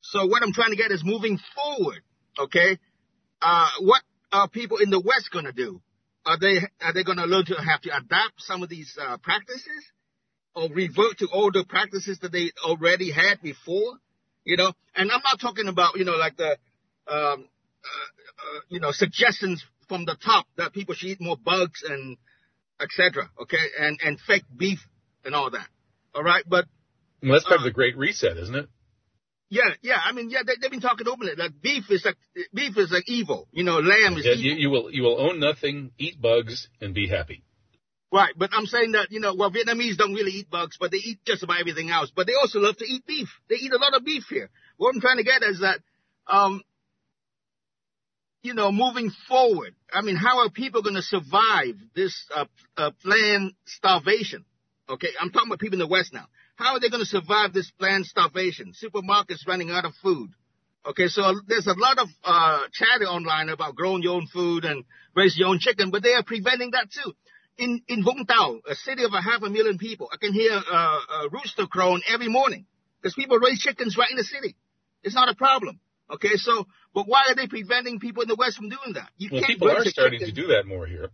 So 0.00 0.26
what 0.26 0.42
I'm 0.42 0.52
trying 0.52 0.70
to 0.70 0.76
get 0.76 0.90
is 0.90 1.02
moving 1.04 1.38
forward. 1.54 2.02
Okay, 2.38 2.78
uh, 3.40 3.68
what 3.80 4.02
are 4.32 4.48
people 4.48 4.78
in 4.78 4.90
the 4.90 5.00
West 5.00 5.30
going 5.32 5.44
to 5.46 5.52
do? 5.52 5.80
Are 6.26 6.38
they 6.38 6.58
are 6.80 6.92
they 6.92 7.04
going 7.04 7.18
to 7.18 7.26
learn 7.26 7.44
to 7.46 7.54
have 7.54 7.80
to 7.82 7.96
adapt 7.96 8.40
some 8.40 8.62
of 8.62 8.68
these 8.68 8.96
uh, 9.00 9.16
practices, 9.18 9.84
or 10.54 10.68
revert 10.70 11.18
to 11.18 11.28
older 11.32 11.64
practices 11.64 12.18
that 12.20 12.32
they 12.32 12.50
already 12.64 13.12
had 13.12 13.40
before? 13.42 13.98
You 14.44 14.56
know, 14.56 14.72
and 14.94 15.10
I'm 15.10 15.22
not 15.24 15.40
talking 15.40 15.68
about 15.68 15.96
you 15.96 16.04
know 16.04 16.16
like 16.16 16.36
the 16.36 16.50
um, 16.50 16.58
uh, 17.08 17.36
uh 17.36 18.60
you 18.68 18.80
know 18.80 18.90
suggestions 18.90 19.64
from 19.88 20.04
the 20.04 20.16
top 20.16 20.46
that 20.56 20.72
people 20.72 20.94
should 20.94 21.10
eat 21.10 21.20
more 21.20 21.36
bugs 21.36 21.82
and 21.86 22.16
etc. 22.80 23.30
Okay, 23.42 23.58
and 23.78 23.98
and 24.04 24.20
fake 24.20 24.44
beef 24.56 24.80
and 25.24 25.34
all 25.34 25.50
that. 25.50 25.66
All 26.14 26.22
right, 26.22 26.44
but 26.46 26.66
well, 27.22 27.32
that's 27.32 27.44
part 27.44 27.60
uh, 27.60 27.62
of 27.62 27.64
the 27.64 27.72
Great 27.72 27.96
Reset, 27.96 28.36
isn't 28.36 28.54
it? 28.54 28.68
Yeah, 29.50 29.70
yeah. 29.82 29.98
I 30.04 30.12
mean, 30.12 30.30
yeah, 30.30 30.40
they, 30.44 30.54
have 30.62 30.70
been 30.70 30.80
talking 30.80 31.06
openly. 31.06 31.34
Like 31.36 31.52
beef 31.60 31.84
is 31.90 32.04
like 32.04 32.16
beef 32.52 32.76
is 32.76 32.90
like 32.90 33.08
evil. 33.08 33.48
You 33.52 33.64
know, 33.64 33.78
lamb 33.78 34.16
is 34.18 34.26
yeah, 34.26 34.32
evil. 34.32 34.44
You, 34.44 34.54
you 34.54 34.70
will 34.70 34.90
you 34.90 35.02
will 35.02 35.20
own 35.20 35.40
nothing, 35.40 35.92
eat 35.98 36.20
bugs, 36.20 36.68
and 36.80 36.94
be 36.94 37.08
happy. 37.08 37.44
Right, 38.12 38.32
but 38.36 38.50
I'm 38.52 38.66
saying 38.66 38.92
that 38.92 39.10
you 39.10 39.20
know, 39.20 39.34
well, 39.34 39.50
Vietnamese 39.50 39.96
don't 39.96 40.14
really 40.14 40.30
eat 40.30 40.50
bugs, 40.50 40.76
but 40.78 40.90
they 40.90 40.98
eat 40.98 41.18
just 41.24 41.42
about 41.42 41.60
everything 41.60 41.90
else. 41.90 42.12
But 42.14 42.26
they 42.26 42.34
also 42.40 42.60
love 42.60 42.76
to 42.76 42.84
eat 42.84 43.04
beef. 43.06 43.28
They 43.48 43.56
eat 43.56 43.72
a 43.72 43.76
lot 43.76 43.94
of 43.94 44.04
beef 44.04 44.24
here. 44.30 44.50
What 44.76 44.94
I'm 44.94 45.00
trying 45.00 45.16
to 45.16 45.24
get 45.24 45.42
is 45.42 45.60
that, 45.60 45.80
um, 46.26 46.62
you 48.44 48.52
know, 48.52 48.70
moving 48.70 49.10
forward. 49.26 49.74
I 49.90 50.02
mean, 50.02 50.16
how 50.16 50.40
are 50.40 50.50
people 50.50 50.82
going 50.82 50.96
to 50.96 51.02
survive 51.02 51.76
this 51.96 52.14
uh, 52.32 52.44
uh, 52.76 52.90
planned 53.02 53.54
starvation? 53.64 54.44
Okay, 54.86 55.08
I'm 55.18 55.30
talking 55.30 55.48
about 55.48 55.60
people 55.60 55.76
in 55.76 55.78
the 55.78 55.88
West 55.88 56.12
now. 56.12 56.26
How 56.56 56.74
are 56.74 56.80
they 56.80 56.90
going 56.90 57.02
to 57.02 57.06
survive 57.06 57.54
this 57.54 57.70
planned 57.70 58.04
starvation? 58.04 58.74
Supermarkets 58.74 59.48
running 59.48 59.70
out 59.70 59.86
of 59.86 59.94
food. 60.02 60.30
Okay, 60.84 61.08
so 61.08 61.40
there's 61.48 61.66
a 61.66 61.74
lot 61.74 61.98
of 61.98 62.08
uh, 62.22 62.60
chatter 62.70 63.06
online 63.06 63.48
about 63.48 63.74
growing 63.76 64.02
your 64.02 64.16
own 64.16 64.26
food 64.26 64.66
and 64.66 64.84
raise 65.16 65.38
your 65.38 65.48
own 65.48 65.58
chicken, 65.58 65.90
but 65.90 66.02
they 66.02 66.12
are 66.12 66.22
preventing 66.22 66.72
that 66.72 66.88
too. 66.92 67.14
In 67.56 67.80
in 67.88 68.04
Vũng 68.04 68.26
Tàu, 68.28 68.60
a 68.68 68.74
city 68.74 69.04
of 69.04 69.14
a 69.14 69.22
half 69.22 69.42
a 69.42 69.48
million 69.48 69.78
people, 69.78 70.10
I 70.12 70.18
can 70.18 70.34
hear 70.34 70.52
uh, 70.52 70.98
a 71.22 71.28
rooster 71.32 71.66
crowing 71.66 72.02
every 72.12 72.28
morning 72.28 72.66
because 73.00 73.14
people 73.14 73.38
raise 73.38 73.60
chickens 73.60 73.96
right 73.96 74.10
in 74.10 74.18
the 74.18 74.24
city. 74.24 74.54
It's 75.02 75.14
not 75.14 75.30
a 75.30 75.34
problem. 75.34 75.80
Okay, 76.10 76.36
so 76.36 76.66
but 76.94 77.08
why 77.08 77.24
are 77.28 77.34
they 77.34 77.48
preventing 77.48 77.98
people 77.98 78.22
in 78.22 78.28
the 78.28 78.36
West 78.36 78.56
from 78.56 78.68
doing 78.68 78.94
that? 78.94 79.10
You 79.18 79.30
well, 79.32 79.42
people 79.42 79.70
are 79.70 79.84
starting 79.84 80.20
to 80.20 80.32
do 80.32 80.48
that 80.48 80.64
more 80.66 80.86
here. 80.86 81.10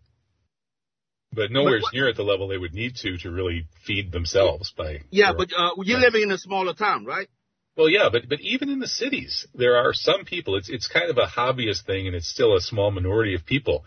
but 1.32 1.50
nowhere 1.50 1.80
near 1.92 2.08
at 2.08 2.16
the 2.16 2.22
level 2.22 2.48
they 2.48 2.58
would 2.58 2.74
need 2.74 2.96
to 2.96 3.16
to 3.18 3.30
really 3.30 3.66
feed 3.86 4.12
themselves 4.12 4.72
by. 4.76 5.00
Yeah, 5.10 5.32
but 5.36 5.48
uh, 5.56 5.70
you're 5.82 5.98
living 5.98 6.22
in 6.22 6.30
a 6.30 6.38
smaller 6.38 6.74
town, 6.74 7.04
right? 7.04 7.28
Well, 7.76 7.88
yeah, 7.88 8.08
but 8.12 8.28
but 8.28 8.40
even 8.40 8.68
in 8.68 8.78
the 8.78 8.88
cities, 8.88 9.46
there 9.54 9.76
are 9.76 9.94
some 9.94 10.24
people. 10.24 10.56
It's 10.56 10.68
it's 10.68 10.88
kind 10.88 11.08
of 11.08 11.16
a 11.16 11.26
hobbyist 11.26 11.86
thing, 11.86 12.06
and 12.06 12.14
it's 12.14 12.28
still 12.28 12.54
a 12.54 12.60
small 12.60 12.90
minority 12.90 13.34
of 13.34 13.46
people. 13.46 13.84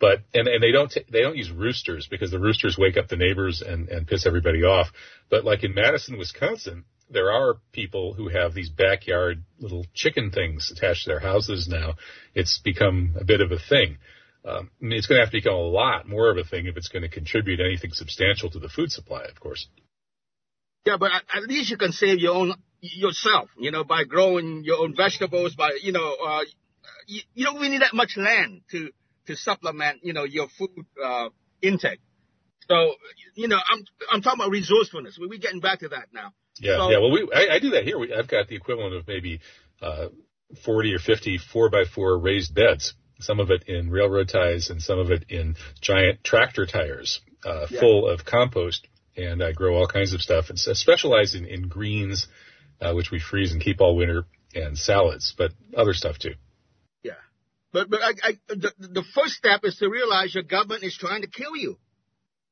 But 0.00 0.22
and 0.34 0.48
and 0.48 0.62
they 0.62 0.72
don't 0.72 0.90
t- 0.90 1.04
they 1.10 1.20
don't 1.20 1.36
use 1.36 1.50
roosters 1.50 2.08
because 2.10 2.30
the 2.30 2.40
roosters 2.40 2.76
wake 2.76 2.96
up 2.96 3.08
the 3.08 3.16
neighbors 3.16 3.62
and 3.62 3.88
and 3.88 4.06
piss 4.06 4.26
everybody 4.26 4.64
off. 4.64 4.88
But 5.30 5.44
like 5.44 5.64
in 5.64 5.74
Madison, 5.74 6.18
Wisconsin, 6.18 6.84
there 7.10 7.30
are 7.30 7.56
people 7.72 8.14
who 8.14 8.28
have 8.28 8.54
these 8.54 8.70
backyard 8.70 9.44
little 9.58 9.86
chicken 9.94 10.30
things 10.30 10.72
attached 10.72 11.04
to 11.04 11.10
their 11.10 11.20
houses 11.20 11.68
now. 11.68 11.94
It's 12.34 12.58
become 12.58 13.14
a 13.18 13.24
bit 13.24 13.40
of 13.40 13.52
a 13.52 13.58
thing. 13.58 13.98
Um, 14.44 14.70
I 14.80 14.84
mean, 14.84 14.98
it's 14.98 15.06
going 15.06 15.18
to 15.18 15.24
have 15.24 15.32
to 15.32 15.38
become 15.38 15.54
a 15.54 15.58
lot 15.58 16.08
more 16.08 16.30
of 16.30 16.36
a 16.36 16.44
thing 16.44 16.66
if 16.66 16.76
it's 16.76 16.88
going 16.88 17.02
to 17.02 17.08
contribute 17.08 17.60
anything 17.60 17.90
substantial 17.92 18.50
to 18.50 18.58
the 18.58 18.68
food 18.68 18.92
supply, 18.92 19.24
of 19.24 19.40
course. 19.40 19.66
Yeah, 20.84 20.96
but 20.98 21.10
at 21.12 21.42
least 21.42 21.70
you 21.70 21.76
can 21.76 21.92
save 21.92 22.20
your 22.20 22.34
own 22.34 22.54
yourself, 22.80 23.50
you 23.58 23.72
know, 23.72 23.82
by 23.82 24.04
growing 24.04 24.62
your 24.64 24.78
own 24.78 24.94
vegetables. 24.96 25.56
By 25.56 25.76
you 25.82 25.90
know, 25.90 26.16
uh, 26.24 26.42
you, 27.08 27.22
you 27.34 27.44
don't 27.44 27.56
really 27.56 27.70
need 27.70 27.82
that 27.82 27.94
much 27.94 28.16
land 28.16 28.62
to 28.70 28.90
to 29.26 29.36
supplement, 29.36 30.00
you 30.04 30.12
know, 30.12 30.22
your 30.22 30.46
food 30.56 30.86
uh, 31.04 31.28
intake. 31.60 32.00
So, 32.68 32.94
you 33.34 33.48
know, 33.48 33.58
I'm 33.68 33.84
I'm 34.12 34.22
talking 34.22 34.40
about 34.40 34.50
resourcefulness. 34.50 35.18
We're 35.20 35.38
getting 35.38 35.60
back 35.60 35.80
to 35.80 35.88
that 35.88 36.08
now. 36.12 36.32
Yeah, 36.58 36.76
so, 36.76 36.90
yeah. 36.90 36.98
Well, 36.98 37.12
we 37.12 37.28
I, 37.34 37.56
I 37.56 37.58
do 37.58 37.70
that 37.70 37.84
here. 37.84 37.98
We, 37.98 38.14
I've 38.14 38.28
got 38.28 38.48
the 38.48 38.56
equivalent 38.56 38.94
of 38.94 39.06
maybe 39.06 39.40
uh, 39.82 40.08
40 40.64 40.94
or 40.94 40.98
fifty 40.98 41.38
four 41.38 41.70
by 41.70 41.84
four 41.84 42.18
raised 42.18 42.54
beds. 42.54 42.94
Some 43.20 43.40
of 43.40 43.50
it 43.50 43.64
in 43.66 43.90
railroad 43.90 44.28
ties 44.28 44.68
and 44.70 44.82
some 44.82 44.98
of 44.98 45.10
it 45.10 45.24
in 45.28 45.56
giant 45.80 46.22
tractor 46.22 46.66
tires, 46.66 47.20
uh, 47.44 47.66
yeah. 47.70 47.80
full 47.80 48.08
of 48.08 48.24
compost. 48.24 48.86
And 49.16 49.42
I 49.42 49.52
grow 49.52 49.74
all 49.76 49.86
kinds 49.86 50.12
of 50.12 50.20
stuff 50.20 50.50
and 50.50 50.58
specialize 50.58 51.34
in, 51.34 51.46
in 51.46 51.68
greens, 51.68 52.26
uh, 52.82 52.92
which 52.92 53.10
we 53.10 53.18
freeze 53.18 53.52
and 53.52 53.62
keep 53.62 53.80
all 53.80 53.96
winter, 53.96 54.26
and 54.54 54.76
salads, 54.76 55.34
but 55.36 55.52
other 55.74 55.94
stuff 55.94 56.18
too. 56.18 56.34
Yeah, 57.02 57.12
but 57.72 57.88
but 57.88 58.00
I, 58.02 58.12
I 58.22 58.38
the, 58.48 58.72
the 58.78 59.04
first 59.14 59.34
step 59.34 59.60
is 59.64 59.76
to 59.76 59.88
realize 59.88 60.34
your 60.34 60.44
government 60.44 60.82
is 60.82 60.96
trying 60.96 61.22
to 61.22 61.28
kill 61.28 61.56
you. 61.56 61.78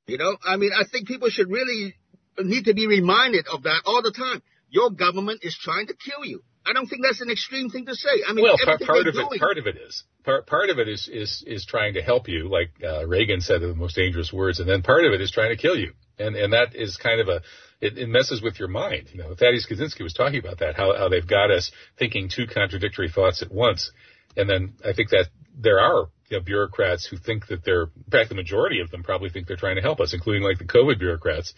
You 0.07 0.19
know, 0.19 0.37
I 0.45 0.57
mean, 0.57 0.71
I 0.75 0.85
think 0.91 1.07
people 1.07 1.29
should 1.31 1.51
really 1.51 1.95
need 2.39 2.65
to 2.65 2.75
be 2.75 2.87
reminded 2.87 3.47
of 3.53 3.65
that 3.65 3.83
all 3.85 4.03
the 4.03 4.13
time. 4.13 4.43
Your 4.71 4.91
government 4.91 5.41
is 5.43 5.57
trying 5.57 5.87
to 5.87 5.95
kill 5.95 6.25
you. 6.25 6.43
I 6.67 6.73
don't 6.73 6.87
think 6.87 7.03
that's 7.03 7.21
an 7.21 7.31
extreme 7.31 7.69
thing 7.69 7.87
to 7.87 7.95
say. 7.95 8.09
I 8.27 8.33
mean, 8.33 8.45
well, 8.45 8.57
part, 8.65 8.81
part 8.81 9.07
of 9.07 9.15
doing, 9.15 9.29
it, 9.33 9.41
part 9.41 9.59
of 9.59 9.67
it 9.67 9.77
is 9.77 10.03
part, 10.25 10.47
part 10.47 10.71
of 10.71 10.79
it 10.79 10.89
is 10.89 11.09
is 11.13 11.45
is 11.47 11.67
trying 11.67 11.95
to 11.95 12.03
help 12.03 12.27
you, 12.27 12.49
like 12.49 12.71
uh, 12.83 13.07
Reagan 13.07 13.41
said 13.41 13.61
the 13.61 13.75
most 13.75 13.97
dangerous 13.97 14.33
words, 14.33 14.61
and 14.61 14.69
then 14.69 14.83
part 14.83 15.05
of 15.05 15.13
it 15.13 15.21
is 15.21 15.31
trying 15.31 15.51
to 15.51 15.57
kill 15.57 15.77
you, 15.77 15.93
and 16.19 16.35
and 16.35 16.53
that 16.55 16.75
is 16.75 16.97
kind 16.97 17.21
of 17.21 17.29
a 17.29 17.43
it, 17.81 17.99
it 17.99 18.09
messes 18.09 18.41
with 18.41 18.59
your 18.59 18.69
mind. 18.69 19.11
You 19.13 19.23
know, 19.23 19.35
Thaddeus 19.35 19.67
Kaczynski 19.71 20.03
was 20.03 20.15
talking 20.15 20.39
about 20.39 20.61
that, 20.61 20.75
how 20.75 20.97
how 20.97 21.09
they've 21.11 21.27
got 21.27 21.51
us 21.51 21.71
thinking 21.99 22.31
two 22.31 22.47
contradictory 22.47 23.11
thoughts 23.11 23.43
at 23.43 23.53
once, 23.53 23.93
and 24.37 24.49
then 24.49 24.75
I 24.85 24.95
think 24.95 25.11
that 25.11 25.27
there 25.57 25.81
are 25.81 26.09
you 26.31 26.39
know, 26.39 26.43
bureaucrats 26.43 27.07
who 27.07 27.19
think 27.19 27.47
that 27.49 27.65
they're, 27.65 27.83
in 27.83 28.11
fact, 28.11 28.31
the 28.31 28.35
majority 28.35 28.81
of 28.81 28.91
them 28.91 29.03
probably 29.03 29.29
think 29.29 29.47
they're 29.47 29.57
trying 29.57 29.77
to 29.77 29.83
help 29.83 30.01
us, 30.01 30.15
including 30.15 30.43
like 30.43 30.59
the 30.59 30.65
COVID 30.65 30.99
bureaucrats, 30.99 31.53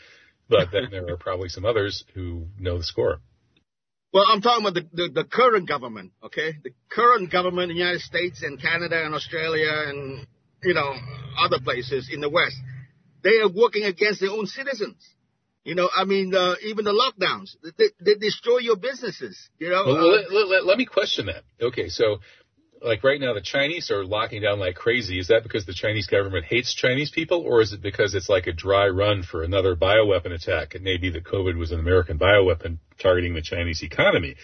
but 0.48 0.68
then 0.72 0.88
there 0.90 1.09
are 1.09 1.16
probably 1.16 1.48
some 1.48 1.64
others 1.64 2.04
who 2.14 2.46
know 2.59 2.78
the 2.78 2.85
score. 2.85 3.20
Well, 4.12 4.24
I'm 4.28 4.40
talking 4.40 4.66
about 4.66 4.74
the, 4.74 4.88
the, 4.92 5.12
the, 5.12 5.24
current 5.24 5.68
government, 5.68 6.12
okay? 6.22 6.54
The 6.62 6.70
current 6.88 7.30
government 7.30 7.70
in 7.70 7.76
the 7.76 7.82
United 7.82 8.00
States 8.00 8.42
and 8.42 8.61
Canada 8.61 9.04
and 9.04 9.14
Australia 9.14 9.70
and, 9.88 10.26
you 10.62 10.72
know, 10.72 10.94
other 11.38 11.59
places 11.62 12.09
in 12.11 12.20
the 12.20 12.30
West. 12.30 12.56
They 13.22 13.38
are 13.40 13.48
working 13.48 13.85
against 13.85 14.20
their 14.20 14.30
own 14.30 14.46
citizens. 14.46 14.96
You 15.64 15.74
know, 15.74 15.90
I 15.94 16.04
mean, 16.04 16.32
uh, 16.32 16.54
even 16.62 16.85
the 16.85 16.92
lockdowns, 16.92 17.56
they, 17.76 17.88
they, 18.00 18.14
destroy 18.14 18.59
your 18.59 18.76
businesses, 18.76 19.37
you 19.59 19.68
know? 19.68 19.82
Well, 19.85 19.96
uh, 19.96 20.22
let, 20.30 20.48
let, 20.48 20.64
let, 20.64 20.78
me 20.78 20.87
question 20.87 21.26
that. 21.26 21.42
Okay, 21.61 21.88
so 21.88 22.20
like 22.83 23.05
right 23.05 23.21
now 23.21 23.35
the 23.35 23.41
Chinese 23.41 23.91
are 23.91 24.05
locking 24.05 24.43
down 24.43 24.59
like 24.59 24.75
crazy. 24.75 25.19
Is 25.19 25.29
that 25.29 25.43
because 25.43 25.67
the 25.67 25.75
Chinese 25.75 26.07
government 26.07 26.45
hates 26.45 26.75
Chinese 26.75 27.11
people 27.11 27.41
or 27.41 27.61
is 27.61 27.73
it 27.73 27.83
because 27.83 28.15
it's 28.15 28.29
like 28.29 28.47
a 28.47 28.53
dry 28.53 28.89
run 28.89 29.23
for 29.23 29.43
another 29.43 29.77
bioweapon 29.77 30.33
attack? 30.33 30.75
It 30.75 30.83
may 30.83 30.97
be 30.97 31.11
that 31.11 31.25
COVID 31.25 31.57
was 31.57 31.73
an 31.73 31.81
American 31.81 32.19
bioweapon 32.19 32.79
targeting 32.99 33.35
the 33.35 33.43
Chinese 33.43 33.83
economy. 33.83 34.37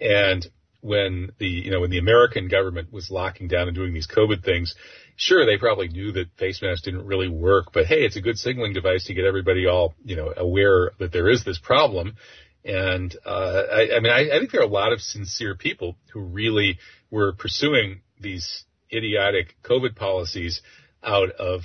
And 0.00 0.46
when 0.80 1.32
the, 1.38 1.46
you 1.46 1.70
know, 1.70 1.80
when 1.80 1.90
the 1.90 1.98
American 1.98 2.48
government 2.48 2.92
was 2.92 3.10
locking 3.10 3.48
down 3.48 3.66
and 3.66 3.74
doing 3.74 3.92
these 3.92 4.06
COVID 4.06 4.44
things, 4.44 4.74
sure, 5.16 5.44
they 5.44 5.58
probably 5.58 5.88
knew 5.88 6.12
that 6.12 6.26
face 6.38 6.62
masks 6.62 6.82
didn't 6.82 7.06
really 7.06 7.28
work, 7.28 7.72
but 7.72 7.86
hey, 7.86 8.04
it's 8.04 8.16
a 8.16 8.20
good 8.20 8.38
signaling 8.38 8.72
device 8.72 9.04
to 9.04 9.14
get 9.14 9.24
everybody 9.24 9.66
all, 9.66 9.94
you 10.04 10.16
know, 10.16 10.32
aware 10.36 10.92
that 11.00 11.12
there 11.12 11.28
is 11.28 11.44
this 11.44 11.58
problem. 11.58 12.14
And, 12.64 13.16
uh, 13.24 13.62
I, 13.72 13.96
I 13.96 14.00
mean, 14.00 14.12
I, 14.12 14.34
I 14.34 14.38
think 14.38 14.50
there 14.50 14.60
are 14.60 14.64
a 14.64 14.66
lot 14.66 14.92
of 14.92 15.00
sincere 15.00 15.54
people 15.54 15.96
who 16.12 16.20
really 16.20 16.78
were 17.10 17.32
pursuing 17.32 18.02
these 18.20 18.64
idiotic 18.92 19.56
COVID 19.62 19.96
policies 19.96 20.60
out 21.02 21.30
of 21.32 21.62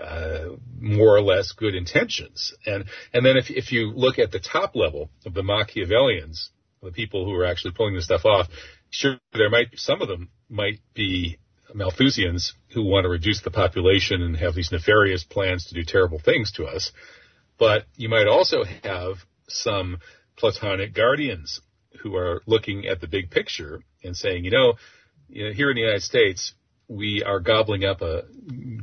uh, 0.00 0.56
more 0.78 1.16
or 1.16 1.22
less 1.22 1.52
good 1.52 1.74
intentions. 1.74 2.54
And 2.66 2.84
and 3.12 3.24
then 3.24 3.36
if 3.36 3.50
if 3.50 3.72
you 3.72 3.92
look 3.92 4.18
at 4.18 4.32
the 4.32 4.40
top 4.40 4.74
level 4.74 5.10
of 5.26 5.34
the 5.34 5.42
Machiavellians, 5.42 6.48
the 6.82 6.92
people 6.92 7.24
who 7.24 7.34
are 7.34 7.44
actually 7.44 7.72
pulling 7.72 7.94
this 7.94 8.06
stuff 8.06 8.24
off, 8.24 8.48
sure 8.90 9.18
there 9.34 9.50
might 9.50 9.68
some 9.78 10.00
of 10.00 10.08
them 10.08 10.30
might 10.48 10.80
be 10.94 11.38
Malthusians 11.74 12.52
who 12.74 12.84
want 12.84 13.04
to 13.04 13.08
reduce 13.08 13.42
the 13.42 13.50
population 13.50 14.22
and 14.22 14.36
have 14.36 14.54
these 14.54 14.72
nefarious 14.72 15.24
plans 15.24 15.66
to 15.66 15.74
do 15.74 15.84
terrible 15.84 16.18
things 16.18 16.52
to 16.52 16.64
us. 16.64 16.92
But 17.58 17.84
you 17.96 18.08
might 18.08 18.26
also 18.26 18.64
have 18.82 19.16
some 19.48 19.98
Platonic 20.42 20.92
guardians 20.92 21.60
who 22.00 22.16
are 22.16 22.42
looking 22.46 22.86
at 22.88 23.00
the 23.00 23.06
big 23.06 23.30
picture 23.30 23.80
and 24.02 24.16
saying, 24.16 24.44
you 24.44 24.50
know, 24.50 24.74
you 25.28 25.46
know 25.46 25.52
here 25.52 25.70
in 25.70 25.76
the 25.76 25.82
United 25.82 26.02
States, 26.02 26.52
we 26.88 27.22
are 27.24 27.38
gobbling 27.38 27.84
up 27.84 28.02
a 28.02 28.24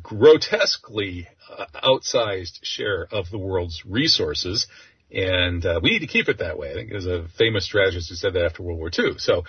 grotesquely 0.02 1.28
uh, 1.52 1.66
outsized 1.84 2.60
share 2.64 3.06
of 3.12 3.30
the 3.30 3.38
world's 3.38 3.84
resources, 3.86 4.68
and 5.12 5.66
uh, 5.66 5.82
we 5.84 5.90
need 5.90 6.00
to 6.00 6.08
keep 6.08 6.30
it 6.30 6.38
that 6.38 6.58
way. 6.58 6.72
I 6.72 6.76
think 6.76 6.92
there's 6.92 7.06
a 7.06 7.28
famous 7.38 7.66
strategist 7.66 8.08
who 8.08 8.16
said 8.16 8.36
that 8.36 8.46
after 8.46 8.64
World 8.64 8.80
War 8.80 8.90
II. 8.98 9.18
So 9.18 9.44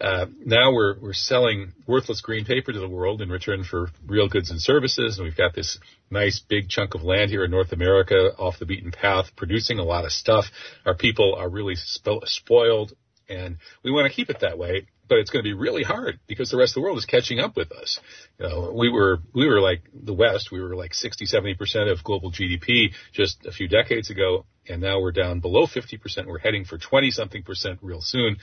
uh, 0.00 0.26
now 0.44 0.72
we're 0.72 0.98
we're 1.00 1.14
selling 1.14 1.72
worthless 1.86 2.20
green 2.20 2.44
paper 2.44 2.70
to 2.70 2.78
the 2.78 2.88
world 2.88 3.22
in 3.22 3.30
return 3.30 3.64
for 3.64 3.88
real 4.06 4.28
goods 4.28 4.50
and 4.50 4.60
services, 4.60 5.16
and 5.16 5.24
we've 5.24 5.36
got 5.36 5.54
this 5.54 5.78
nice 6.10 6.38
big 6.38 6.68
chunk 6.68 6.94
of 6.94 7.02
land 7.02 7.30
here 7.30 7.44
in 7.44 7.50
North 7.50 7.72
America 7.72 8.32
off 8.38 8.58
the 8.58 8.66
beaten 8.66 8.90
path, 8.90 9.34
producing 9.36 9.78
a 9.78 9.84
lot 9.84 10.04
of 10.04 10.12
stuff. 10.12 10.46
Our 10.84 10.94
people 10.94 11.34
are 11.38 11.48
really 11.48 11.76
spo- 11.76 12.26
spoiled, 12.28 12.92
and 13.28 13.56
we 13.82 13.90
want 13.90 14.06
to 14.06 14.14
keep 14.14 14.28
it 14.28 14.40
that 14.40 14.58
way. 14.58 14.86
But 15.08 15.18
it's 15.18 15.30
going 15.30 15.44
to 15.44 15.48
be 15.48 15.54
really 15.54 15.84
hard 15.84 16.18
because 16.26 16.50
the 16.50 16.56
rest 16.56 16.72
of 16.72 16.74
the 16.74 16.80
world 16.80 16.98
is 16.98 17.04
catching 17.06 17.38
up 17.38 17.56
with 17.56 17.70
us. 17.70 18.00
You 18.40 18.48
know, 18.48 18.74
we 18.76 18.90
were 18.90 19.20
we 19.32 19.46
were 19.46 19.60
like 19.60 19.82
the 19.94 20.12
West, 20.12 20.50
we 20.50 20.60
were 20.60 20.76
like 20.76 20.92
60, 20.92 21.24
70 21.24 21.54
percent 21.54 21.88
of 21.88 22.04
global 22.04 22.30
GDP 22.30 22.92
just 23.12 23.46
a 23.46 23.52
few 23.52 23.66
decades 23.66 24.10
ago, 24.10 24.44
and 24.68 24.82
now 24.82 25.00
we're 25.00 25.12
down 25.12 25.40
below 25.40 25.66
50 25.66 25.96
percent. 25.96 26.26
We're 26.26 26.38
heading 26.38 26.66
for 26.66 26.76
20 26.76 27.12
something 27.12 27.44
percent 27.44 27.78
real 27.80 28.02
soon 28.02 28.36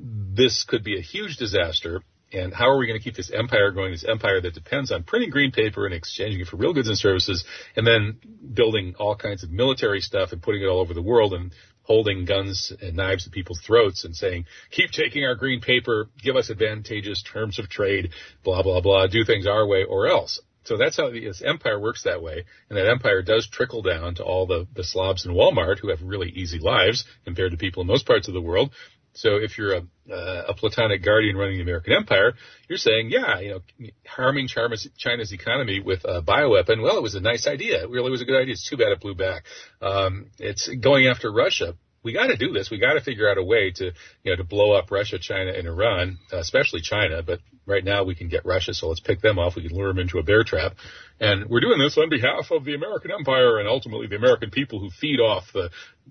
this 0.00 0.64
could 0.64 0.84
be 0.84 0.98
a 0.98 1.02
huge 1.02 1.36
disaster. 1.36 2.02
And 2.32 2.52
how 2.52 2.70
are 2.70 2.76
we 2.76 2.88
going 2.88 2.98
to 2.98 3.04
keep 3.04 3.14
this 3.14 3.30
empire 3.32 3.70
going? 3.70 3.92
This 3.92 4.04
empire 4.04 4.40
that 4.40 4.52
depends 4.52 4.90
on 4.90 5.04
printing 5.04 5.30
green 5.30 5.52
paper 5.52 5.86
and 5.86 5.94
exchanging 5.94 6.40
it 6.40 6.48
for 6.48 6.56
real 6.56 6.74
goods 6.74 6.88
and 6.88 6.98
services, 6.98 7.44
and 7.76 7.86
then 7.86 8.18
building 8.52 8.96
all 8.98 9.14
kinds 9.14 9.44
of 9.44 9.50
military 9.50 10.00
stuff 10.00 10.32
and 10.32 10.42
putting 10.42 10.62
it 10.62 10.66
all 10.66 10.80
over 10.80 10.92
the 10.92 11.02
world 11.02 11.34
and 11.34 11.52
holding 11.82 12.24
guns 12.24 12.72
and 12.82 12.96
knives 12.96 13.24
to 13.24 13.30
people's 13.30 13.60
throats 13.64 14.04
and 14.04 14.14
saying, 14.14 14.44
keep 14.70 14.90
taking 14.90 15.24
our 15.24 15.36
green 15.36 15.60
paper, 15.60 16.08
give 16.20 16.34
us 16.34 16.50
advantageous 16.50 17.22
terms 17.22 17.60
of 17.60 17.68
trade, 17.68 18.10
blah, 18.42 18.62
blah, 18.62 18.80
blah, 18.80 19.06
do 19.06 19.24
things 19.24 19.46
our 19.46 19.64
way 19.64 19.84
or 19.84 20.08
else. 20.08 20.40
So 20.64 20.76
that's 20.76 20.96
how 20.96 21.10
this 21.10 21.42
empire 21.46 21.78
works 21.78 22.02
that 22.02 22.22
way. 22.22 22.44
And 22.68 22.76
that 22.76 22.90
empire 22.90 23.22
does 23.22 23.48
trickle 23.48 23.82
down 23.82 24.16
to 24.16 24.24
all 24.24 24.46
the, 24.46 24.66
the 24.74 24.82
slobs 24.82 25.24
in 25.24 25.30
Walmart 25.30 25.78
who 25.78 25.90
have 25.90 26.02
really 26.02 26.30
easy 26.30 26.58
lives 26.58 27.04
compared 27.24 27.52
to 27.52 27.56
people 27.56 27.82
in 27.82 27.86
most 27.86 28.04
parts 28.04 28.26
of 28.26 28.34
the 28.34 28.40
world 28.40 28.72
so 29.16 29.36
if 29.36 29.56
you're 29.56 29.74
a, 29.74 29.82
uh, 30.12 30.44
a 30.48 30.54
platonic 30.54 31.02
guardian 31.02 31.36
running 31.36 31.56
the 31.56 31.62
American 31.62 31.94
empire, 31.94 32.34
you're 32.68 32.78
saying, 32.78 33.10
yeah, 33.10 33.40
you 33.40 33.50
know, 33.50 33.88
harming 34.06 34.46
China's 34.46 35.32
economy 35.32 35.80
with 35.80 36.04
a 36.04 36.20
bioweapon, 36.22 36.82
well, 36.82 36.98
it 36.98 37.02
was 37.02 37.14
a 37.14 37.20
nice 37.20 37.46
idea. 37.46 37.82
It 37.82 37.90
really 37.90 38.10
was 38.10 38.20
a 38.20 38.26
good 38.26 38.40
idea. 38.40 38.52
It's 38.52 38.68
too 38.68 38.76
bad 38.76 38.88
it 38.88 39.00
blew 39.00 39.14
back. 39.14 39.44
Um, 39.80 40.26
it's 40.38 40.68
going 40.68 41.06
after 41.06 41.32
Russia 41.32 41.74
we 42.06 42.12
got 42.12 42.28
to 42.28 42.36
do 42.36 42.52
this. 42.52 42.70
We 42.70 42.78
got 42.78 42.94
to 42.94 43.00
figure 43.00 43.28
out 43.28 43.36
a 43.36 43.42
way 43.42 43.72
to, 43.72 43.86
you 44.22 44.30
know, 44.30 44.36
to 44.36 44.44
blow 44.44 44.72
up 44.72 44.92
Russia, 44.92 45.18
China, 45.18 45.50
and 45.50 45.66
Iran, 45.66 46.18
especially 46.32 46.80
China. 46.80 47.20
But 47.20 47.40
right 47.66 47.84
now 47.84 48.04
we 48.04 48.14
can 48.14 48.28
get 48.28 48.46
Russia, 48.46 48.74
so 48.74 48.86
let's 48.86 49.00
pick 49.00 49.20
them 49.20 49.40
off. 49.40 49.56
We 49.56 49.66
can 49.66 49.76
lure 49.76 49.88
them 49.88 49.98
into 49.98 50.18
a 50.18 50.22
bear 50.22 50.44
trap, 50.44 50.76
and 51.18 51.50
we're 51.50 51.60
doing 51.60 51.80
this 51.80 51.98
on 51.98 52.08
behalf 52.08 52.52
of 52.52 52.64
the 52.64 52.74
American 52.74 53.10
empire 53.10 53.58
and 53.58 53.68
ultimately 53.68 54.06
the 54.06 54.14
American 54.14 54.50
people 54.50 54.78
who 54.78 54.88
feed 54.88 55.18
off 55.18 55.52
the 55.52 55.70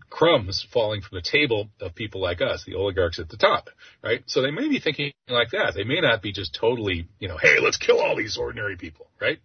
crumbs 0.09 0.67
falling 0.73 1.01
from 1.01 1.15
the 1.15 1.21
table 1.21 1.69
of 1.79 1.95
people 1.95 2.19
like 2.19 2.41
us, 2.41 2.65
the 2.65 2.75
oligarchs 2.75 3.17
at 3.17 3.29
the 3.29 3.37
top, 3.37 3.69
right? 4.03 4.21
So 4.27 4.41
they 4.41 4.51
may 4.51 4.67
be 4.67 4.81
thinking 4.81 5.13
like 5.29 5.51
that. 5.51 5.75
They 5.75 5.85
may 5.85 6.01
not 6.01 6.21
be 6.21 6.33
just 6.33 6.53
totally, 6.53 7.07
you 7.19 7.29
know, 7.29 7.37
hey, 7.37 7.59
let's 7.61 7.77
kill 7.77 8.01
all 8.01 8.17
these 8.17 8.37
ordinary 8.37 8.75
people, 8.75 9.07
right? 9.21 9.39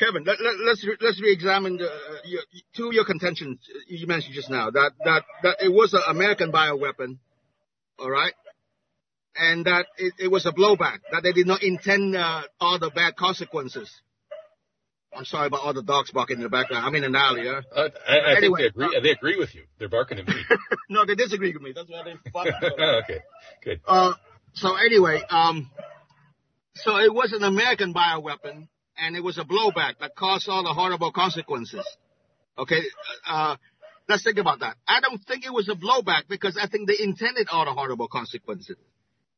But 0.00 0.06
Kevin, 0.06 0.24
let, 0.24 0.40
let, 0.40 0.54
let's 0.66 0.84
re, 0.84 0.96
let's 1.00 1.20
re-examine 1.20 1.76
the, 1.76 1.86
uh, 1.86 2.16
your, 2.24 2.42
two 2.76 2.88
of 2.88 2.92
your 2.92 3.04
contentions 3.04 3.58
you 3.86 4.06
mentioned 4.06 4.34
just 4.34 4.50
now. 4.50 4.70
That 4.70 4.92
that 5.04 5.24
that 5.42 5.56
it 5.60 5.72
was 5.72 5.94
an 5.94 6.02
American 6.08 6.52
bioweapon, 6.52 7.18
all 7.98 8.10
right, 8.10 8.32
and 9.36 9.64
that 9.66 9.86
it, 9.98 10.14
it 10.18 10.28
was 10.28 10.46
a 10.46 10.52
blowback. 10.52 10.98
That 11.12 11.22
they 11.22 11.32
did 11.32 11.46
not 11.46 11.62
intend 11.62 12.16
uh, 12.16 12.42
all 12.60 12.78
the 12.78 12.90
bad 12.90 13.16
consequences. 13.16 13.90
I'm 15.16 15.24
sorry 15.24 15.48
about 15.48 15.62
all 15.62 15.74
the 15.74 15.82
dogs 15.82 16.12
barking 16.12 16.36
in 16.36 16.44
the 16.44 16.48
background. 16.48 16.86
I'm 16.86 16.94
in 16.94 17.02
an 17.02 17.16
alley. 17.16 17.42
Huh? 17.44 17.62
Uh, 17.74 17.88
I, 18.08 18.16
I 18.16 18.36
anyway, 18.36 18.40
think 18.40 18.58
they 18.58 18.66
agree. 18.66 18.96
Uh, 18.96 19.00
they 19.00 19.10
agree 19.10 19.36
with 19.36 19.54
you. 19.56 19.64
They're 19.78 19.88
barking 19.88 20.20
at 20.20 20.28
me. 20.28 20.34
no, 20.88 21.04
they 21.04 21.16
disagree 21.16 21.52
with 21.52 21.62
me. 21.62 21.72
That's 21.74 21.90
why 21.90 22.04
they. 22.04 22.14
okay, 23.02 23.20
good. 23.64 23.80
Uh, 23.86 24.12
so 24.54 24.76
anyway, 24.76 25.20
um, 25.28 25.68
so 26.76 26.98
it 26.98 27.12
was 27.12 27.32
an 27.32 27.42
American 27.42 27.92
bioweapon, 27.92 28.68
and 29.00 29.16
it 29.16 29.22
was 29.22 29.38
a 29.38 29.44
blowback 29.44 29.98
that 30.00 30.14
caused 30.14 30.48
all 30.48 30.62
the 30.62 30.74
horrible 30.74 31.12
consequences. 31.12 31.86
Okay, 32.58 32.82
uh, 33.28 33.56
let's 34.08 34.22
think 34.22 34.38
about 34.38 34.60
that. 34.60 34.76
I 34.86 35.00
don't 35.00 35.22
think 35.24 35.44
it 35.44 35.52
was 35.52 35.68
a 35.68 35.74
blowback 35.74 36.28
because 36.28 36.58
I 36.60 36.68
think 36.68 36.88
they 36.88 37.02
intended 37.02 37.48
all 37.50 37.64
the 37.64 37.72
horrible 37.72 38.08
consequences 38.08 38.76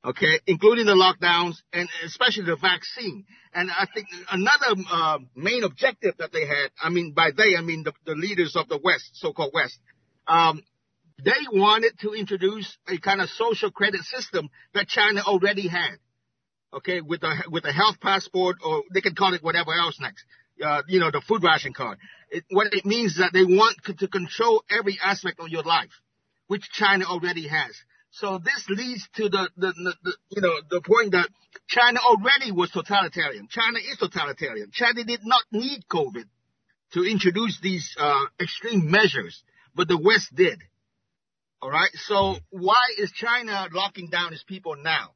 okay, 0.04 0.40
including 0.46 0.86
the 0.86 0.92
lockdowns 0.92 1.56
and 1.72 1.88
especially 2.04 2.44
the 2.44 2.56
vaccine. 2.56 3.24
And 3.54 3.70
I 3.70 3.86
think 3.92 4.08
another 4.30 4.82
uh, 4.90 5.18
main 5.36 5.64
objective 5.64 6.14
that 6.18 6.32
they 6.32 6.46
had, 6.46 6.70
I 6.82 6.90
mean, 6.90 7.12
by 7.12 7.30
they, 7.36 7.56
I 7.56 7.60
mean 7.60 7.84
the, 7.84 7.92
the 8.04 8.14
leaders 8.14 8.56
of 8.56 8.68
the 8.68 8.78
West, 8.82 9.10
so-called 9.14 9.52
West, 9.54 9.78
um, 10.26 10.62
they 11.22 11.30
wanted 11.52 11.98
to 12.00 12.14
introduce 12.14 12.76
a 12.88 12.98
kind 12.98 13.20
of 13.20 13.28
social 13.30 13.70
credit 13.70 14.00
system 14.02 14.48
that 14.74 14.88
China 14.88 15.22
already 15.24 15.68
had. 15.68 15.98
Okay, 16.74 17.00
with 17.00 17.22
a 17.22 17.34
with 17.50 17.64
a 17.66 17.72
health 17.72 18.00
passport, 18.00 18.56
or 18.64 18.82
they 18.92 19.02
can 19.02 19.14
call 19.14 19.34
it 19.34 19.42
whatever 19.42 19.74
else 19.74 20.00
next. 20.00 20.24
Uh, 20.62 20.82
you 20.88 21.00
know, 21.00 21.10
the 21.10 21.20
food 21.20 21.42
ration 21.42 21.72
card. 21.72 21.98
It, 22.30 22.44
what 22.50 22.68
it 22.72 22.86
means 22.86 23.12
is 23.12 23.18
that 23.18 23.32
they 23.32 23.44
want 23.44 23.76
to 23.98 24.08
control 24.08 24.64
every 24.70 24.98
aspect 25.02 25.40
of 25.40 25.48
your 25.48 25.62
life, 25.62 25.90
which 26.46 26.62
China 26.70 27.04
already 27.04 27.48
has. 27.48 27.72
So 28.12 28.38
this 28.38 28.66
leads 28.68 29.08
to 29.16 29.30
the, 29.30 29.48
the, 29.56 29.72
the, 29.72 29.94
the, 30.02 30.16
you 30.30 30.42
know, 30.42 30.54
the 30.68 30.82
point 30.82 31.12
that 31.12 31.28
China 31.66 31.98
already 32.00 32.52
was 32.52 32.70
totalitarian. 32.70 33.48
China 33.50 33.78
is 33.78 33.96
totalitarian. 33.98 34.70
China 34.70 35.02
did 35.02 35.20
not 35.24 35.42
need 35.50 35.84
COVID 35.90 36.24
to 36.92 37.04
introduce 37.04 37.58
these 37.60 37.96
uh, 37.98 38.24
extreme 38.38 38.90
measures, 38.90 39.42
but 39.74 39.88
the 39.88 39.96
West 39.96 40.34
did. 40.34 40.60
All 41.62 41.70
right. 41.70 41.90
So 41.94 42.36
why 42.50 42.82
is 42.98 43.10
China 43.12 43.68
locking 43.72 44.08
down 44.10 44.34
its 44.34 44.42
people 44.42 44.76
now? 44.76 45.12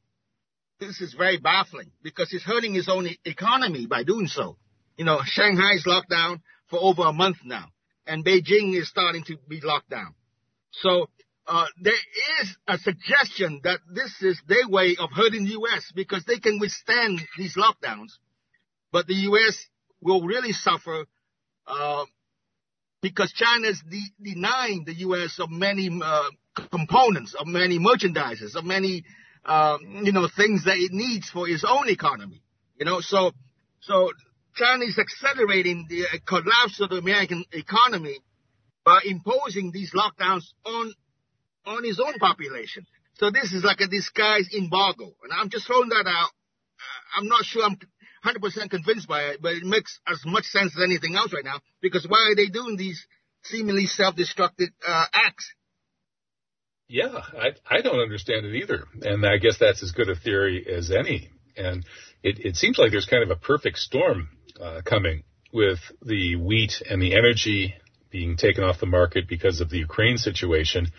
This 0.78 1.00
is 1.00 1.14
very 1.14 1.38
baffling 1.38 1.90
because 2.02 2.32
it's 2.32 2.44
hurting 2.44 2.74
his 2.74 2.88
own 2.88 3.08
economy 3.24 3.86
by 3.86 4.04
doing 4.04 4.26
so. 4.26 4.58
You 4.98 5.04
know, 5.04 5.20
Shanghai's 5.24 5.86
locked 5.86 6.10
down 6.10 6.42
for 6.68 6.78
over 6.80 7.02
a 7.02 7.12
month 7.12 7.38
now, 7.44 7.66
and 8.06 8.24
Beijing 8.24 8.78
is 8.78 8.88
starting 8.88 9.24
to 9.24 9.36
be 9.48 9.60
locked 9.62 9.90
down. 9.90 10.14
So 10.72 11.08
uh, 11.46 11.66
there 11.80 11.94
is 12.42 12.56
a 12.68 12.76
suggestion 12.78 13.60
that 13.64 13.80
this 13.90 14.20
is 14.20 14.40
their 14.48 14.68
way 14.68 14.96
of 14.98 15.10
hurting 15.14 15.44
the 15.44 15.52
U.S. 15.52 15.92
because 15.94 16.24
they 16.24 16.38
can 16.38 16.58
withstand 16.58 17.20
these 17.38 17.56
lockdowns, 17.56 18.12
but 18.92 19.06
the 19.06 19.14
U.S. 19.14 19.56
will 20.02 20.22
really 20.22 20.52
suffer 20.52 21.06
uh, 21.66 22.04
because 23.00 23.32
China 23.32 23.68
is 23.68 23.82
de- 23.88 24.12
denying 24.34 24.84
the 24.84 24.94
U.S. 24.94 25.38
of 25.38 25.50
many 25.50 25.88
uh, 26.02 26.30
components, 26.70 27.34
of 27.34 27.46
many 27.46 27.78
merchandises, 27.78 28.56
of 28.56 28.64
many 28.64 29.04
uh, 29.46 29.78
you 30.02 30.12
know 30.12 30.28
things 30.36 30.64
that 30.64 30.76
it 30.76 30.92
needs 30.92 31.30
for 31.30 31.48
its 31.48 31.64
own 31.66 31.88
economy. 31.88 32.42
You 32.78 32.84
know, 32.84 33.00
so 33.00 33.32
so 33.80 34.10
China 34.54 34.84
is 34.84 34.98
accelerating 34.98 35.86
the 35.88 36.04
collapse 36.26 36.80
of 36.80 36.90
the 36.90 36.96
American 36.96 37.44
economy 37.52 38.18
by 38.84 39.00
imposing 39.04 39.70
these 39.72 39.92
lockdowns 39.92 40.44
on 40.64 40.92
on 41.66 41.84
his 41.84 42.00
own 42.00 42.14
population. 42.18 42.86
So 43.14 43.30
this 43.30 43.52
is 43.52 43.64
like 43.64 43.80
a 43.80 43.86
disguised 43.86 44.54
embargo. 44.54 45.14
And 45.24 45.32
I'm 45.32 45.48
just 45.48 45.66
throwing 45.66 45.88
that 45.88 46.06
out. 46.06 46.30
I'm 47.16 47.28
not 47.28 47.44
sure 47.44 47.64
I'm 47.64 47.78
100% 48.24 48.70
convinced 48.70 49.08
by 49.08 49.22
it, 49.30 49.42
but 49.42 49.54
it 49.54 49.62
makes 49.62 49.98
as 50.06 50.20
much 50.26 50.44
sense 50.44 50.76
as 50.76 50.82
anything 50.82 51.16
else 51.16 51.32
right 51.32 51.44
now 51.44 51.60
because 51.80 52.06
why 52.08 52.30
are 52.30 52.34
they 52.34 52.48
doing 52.48 52.76
these 52.76 53.06
seemingly 53.44 53.86
self-destructive 53.86 54.68
uh, 54.86 55.04
acts? 55.14 55.52
Yeah, 56.88 57.08
I, 57.08 57.52
I 57.68 57.80
don't 57.80 58.00
understand 58.00 58.46
it 58.46 58.54
either. 58.54 58.84
And 59.02 59.26
I 59.26 59.38
guess 59.38 59.58
that's 59.58 59.82
as 59.82 59.92
good 59.92 60.08
a 60.08 60.14
theory 60.14 60.66
as 60.72 60.90
any. 60.90 61.30
And 61.56 61.84
it, 62.22 62.38
it 62.44 62.56
seems 62.56 62.78
like 62.78 62.92
there's 62.92 63.06
kind 63.06 63.22
of 63.22 63.30
a 63.30 63.36
perfect 63.40 63.78
storm 63.78 64.28
uh, 64.60 64.82
coming 64.84 65.24
with 65.52 65.80
the 66.02 66.36
wheat 66.36 66.82
and 66.88 67.00
the 67.00 67.14
energy 67.14 67.74
being 68.10 68.36
taken 68.36 68.62
off 68.62 68.78
the 68.78 68.86
market 68.86 69.28
because 69.28 69.60
of 69.60 69.68
the 69.68 69.78
Ukraine 69.78 70.16
situation 70.16 70.92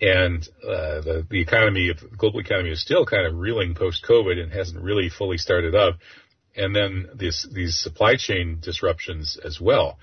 and 0.00 0.46
uh, 0.62 1.00
the 1.00 1.26
the 1.28 1.40
economy, 1.40 1.90
the 1.92 2.16
global 2.16 2.40
economy, 2.40 2.70
is 2.70 2.80
still 2.80 3.06
kind 3.06 3.26
of 3.26 3.34
reeling 3.34 3.74
post 3.74 4.04
COVID 4.06 4.38
and 4.38 4.52
hasn't 4.52 4.82
really 4.82 5.08
fully 5.08 5.38
started 5.38 5.74
up. 5.74 5.98
And 6.54 6.74
then 6.74 7.08
this 7.14 7.46
these 7.50 7.78
supply 7.78 8.16
chain 8.16 8.58
disruptions 8.60 9.38
as 9.42 9.60
well. 9.60 9.98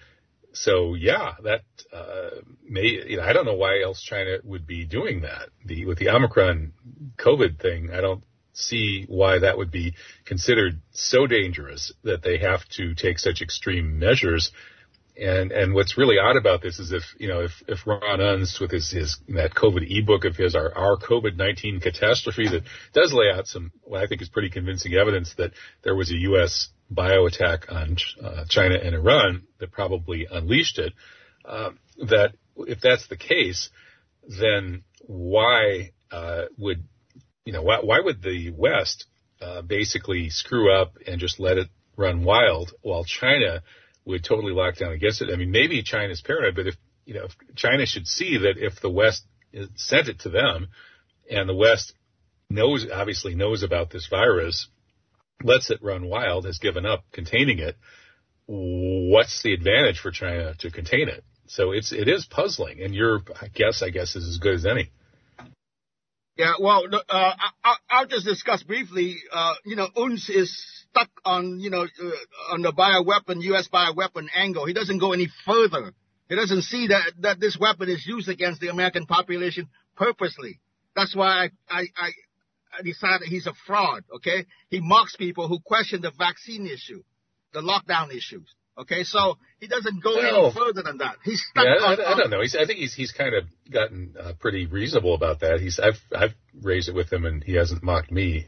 So 0.54 0.94
yeah, 0.94 1.34
that 1.44 1.62
uh, 1.92 2.42
may 2.68 2.84
you 3.08 3.18
know 3.18 3.24
I 3.24 3.34
don't 3.34 3.46
know 3.46 3.56
why 3.56 3.82
else 3.82 4.02
China 4.02 4.38
would 4.44 4.68
be 4.68 4.86
doing 4.86 5.22
that. 5.22 5.50
The 5.66 5.86
with 5.86 5.98
the 5.98 6.10
Omicron 6.10 6.74
COVID 7.18 7.60
thing, 7.60 7.90
I 7.92 8.02
don't 8.02 8.24
see 8.54 9.06
why 9.08 9.40
that 9.40 9.58
would 9.58 9.72
be 9.72 9.96
considered 10.26 10.80
so 10.92 11.26
dangerous 11.26 11.92
that 12.04 12.22
they 12.22 12.38
have 12.38 12.68
to 12.70 12.94
take 12.94 13.18
such 13.18 13.42
extreme 13.42 13.98
measures 13.98 14.52
and 15.16 15.52
and 15.52 15.74
what's 15.74 15.98
really 15.98 16.18
odd 16.18 16.38
about 16.38 16.62
this 16.62 16.80
is 16.80 16.92
if 16.92 17.04
you 17.20 17.28
know 17.28 17.42
if 17.42 17.52
if 17.68 17.86
Ron 17.86 18.20
Unz 18.20 18.60
with 18.60 18.72
his 18.72 18.90
his 18.90 19.18
that 19.30 19.54
COVID 19.54 19.86
ebook 19.90 20.26
of 20.26 20.36
his 20.36 20.56
our 20.56 20.76
our 20.76 20.98
COVID 20.98 21.36
nineteen 21.36 21.80
catastrophe 21.80 22.48
that 22.48 22.64
does 22.94 23.14
lay 23.14 23.30
out 23.32 23.48
some 23.48 23.72
what 23.84 24.02
I 24.02 24.08
think 24.08 24.22
is 24.22 24.30
pretty 24.30 24.50
convincing 24.50 24.94
evidence 24.94 25.34
that 25.38 25.52
there 25.84 25.96
was 25.96 26.12
a 26.12 26.16
U.S. 26.16 26.70
bio 26.90 27.26
attack 27.26 27.66
on 27.70 27.98
uh, 28.24 28.46
China 28.50 28.76
and 28.76 28.96
Iran 28.96 29.44
that 29.60 29.72
probably 29.72 30.28
unleashed 30.30 30.80
it. 30.80 30.94
Uh, 31.46 31.72
that 32.08 32.34
if 32.58 32.80
that's 32.82 33.08
the 33.08 33.18
case, 33.18 33.70
then 34.28 34.84
why 35.02 35.92
uh, 36.12 36.44
would 36.58 36.84
you 37.46 37.54
know 37.54 37.62
why, 37.62 37.80
why 37.82 38.00
would 38.00 38.22
the 38.22 38.52
West 38.52 39.06
uh, 39.42 39.62
basically 39.62 40.30
screw 40.30 40.74
up 40.74 40.98
and 41.06 41.20
just 41.20 41.40
let 41.40 41.58
it 41.58 41.68
run 41.98 42.24
wild 42.24 42.72
while 42.82 43.04
China 43.04 43.62
would 44.06 44.24
totally 44.24 44.54
lock 44.54 44.78
down 44.78 44.94
against 44.94 45.22
it. 45.22 45.30
I 45.32 45.36
mean, 45.36 45.52
maybe 45.52 45.82
China's 45.84 46.22
paranoid, 46.22 46.56
but 46.56 46.68
if, 46.68 46.76
you 47.06 47.14
know, 47.14 47.26
if 47.26 47.36
China 47.56 47.86
should 47.86 48.08
see 48.08 48.38
that 48.38 48.56
if 48.58 48.82
the 48.82 48.90
West 48.90 49.26
sent 49.76 50.08
it 50.08 50.20
to 50.22 50.30
them 50.30 50.68
and 51.30 51.48
the 51.48 51.56
West 51.56 51.94
knows, 52.50 52.86
obviously 52.92 53.36
knows 53.36 53.64
about 53.64 53.92
this 53.92 54.08
virus, 54.10 54.68
lets 55.44 55.70
it 55.70 55.80
run 55.82 56.08
wild, 56.08 56.46
has 56.46 56.60
given 56.60 56.86
up 56.86 57.04
containing 57.12 57.60
it, 57.60 57.76
what's 58.48 59.42
the 59.44 59.54
advantage 59.54 60.00
for 60.00 60.12
China 60.12 60.54
to 60.60 60.72
contain 60.72 61.10
it? 61.10 61.24
So 61.48 61.72
it's, 61.72 61.92
it 61.92 62.08
is 62.08 62.26
puzzling 62.26 62.82
and 62.82 62.94
your 62.94 63.22
guess, 63.54 63.82
I 63.82 63.90
guess, 63.90 64.16
is 64.16 64.28
as 64.28 64.38
good 64.38 64.56
as 64.56 64.66
any. 64.66 64.92
Yeah, 66.36 66.54
well, 66.60 66.84
uh, 67.10 67.34
I, 67.64 68.02
will 68.02 68.08
just 68.08 68.26
discuss 68.26 68.64
briefly. 68.64 69.18
Uh, 69.32 69.54
you 69.66 69.76
know, 69.76 69.88
Unz 69.96 70.30
is 70.30 70.52
stuck 70.90 71.10
on, 71.24 71.60
you 71.60 71.70
know, 71.70 71.84
uh, 71.84 72.54
on 72.54 72.64
the 72.64 72.74
bioweapon, 72.74 73.44
U.S. 73.44 73.70
bioweapon 73.72 74.28
angle. 74.36 74.66
He 74.66 74.74
doesn't 74.74 74.98
go 74.98 75.14
any 75.14 75.28
further. 75.46 75.94
He 76.30 76.36
doesn't 76.36 76.64
see 76.64 76.88
that 76.88 77.12
that 77.20 77.40
this 77.40 77.56
weapon 77.60 77.88
is 77.90 78.04
used 78.08 78.30
against 78.30 78.62
the 78.62 78.70
American 78.70 79.06
population 79.06 79.70
purposely. 79.96 80.60
That's 80.96 81.16
why 81.16 81.50
I, 81.70 81.86
I 81.96 82.12
decided 82.84 83.28
he's 83.28 83.48
a 83.48 83.54
fraud. 83.68 84.04
Okay, 84.16 84.46
he 84.70 84.80
mocks 84.82 85.16
people 85.16 85.48
who 85.48 85.60
question 85.60 86.02
the 86.02 86.12
vaccine 86.18 86.66
issue, 86.66 87.04
the 87.54 87.62
lockdown 87.62 88.10
issues. 88.10 88.54
Okay, 88.76 89.04
so 89.04 89.38
he 89.60 89.68
doesn't 89.68 90.04
go 90.04 90.18
any 90.18 90.52
further 90.52 90.82
than 90.82 90.98
that. 90.98 91.18
He's 91.24 91.44
stuck 91.52 91.64
yeah, 91.64 91.86
on, 91.86 92.02
I, 92.02 92.14
I, 92.14 92.18
don't 92.18 92.32
know. 92.32 92.42
He's, 92.42 92.56
I 92.56 92.66
think 92.66 92.80
he's 92.80 92.94
he's 92.94 93.12
kind 93.12 93.36
of 93.36 93.44
gotten 93.72 94.16
uh, 94.20 94.34
pretty 94.40 94.66
reasonable 94.66 95.14
about 95.14 95.42
that. 95.42 95.60
He's 95.60 95.80
I've 95.80 96.02
I've 96.16 96.34
raised 96.60 96.90
it 96.90 96.96
with 96.96 97.14
him, 97.14 97.26
and 97.26 97.44
he 97.44 97.54
hasn't 97.54 97.84
mocked 97.84 98.12
me. 98.12 98.48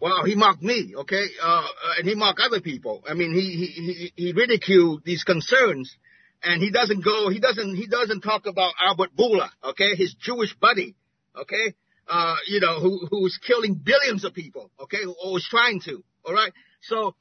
Well, 0.00 0.24
he 0.24 0.34
mocked 0.34 0.62
me, 0.62 0.94
okay, 0.96 1.26
uh, 1.42 1.66
and 1.98 2.08
he 2.08 2.14
mocked 2.14 2.40
other 2.40 2.60
people. 2.60 3.04
I 3.08 3.14
mean, 3.14 3.34
he 3.34 3.40
he 3.40 3.66
he, 3.66 4.12
he 4.26 4.32
ridiculed 4.32 5.02
these 5.04 5.24
concerns, 5.24 5.96
and 6.42 6.62
he 6.62 6.70
doesn't 6.70 7.04
go. 7.04 7.28
He 7.28 7.40
doesn't 7.40 7.74
he 7.74 7.86
doesn't 7.86 8.20
talk 8.20 8.46
about 8.46 8.74
Albert 8.84 9.16
Bourla, 9.16 9.48
okay, 9.64 9.96
his 9.96 10.14
Jewish 10.14 10.54
buddy, 10.54 10.94
okay, 11.36 11.74
uh, 12.08 12.36
you 12.46 12.60
know, 12.60 12.80
who 12.80 13.06
who's 13.10 13.38
killing 13.46 13.74
billions 13.74 14.24
of 14.24 14.34
people, 14.34 14.70
okay, 14.80 15.04
or 15.04 15.32
was 15.32 15.46
trying 15.48 15.80
to. 15.82 16.02
All 16.24 16.34
right, 16.34 16.52
so 16.82 17.14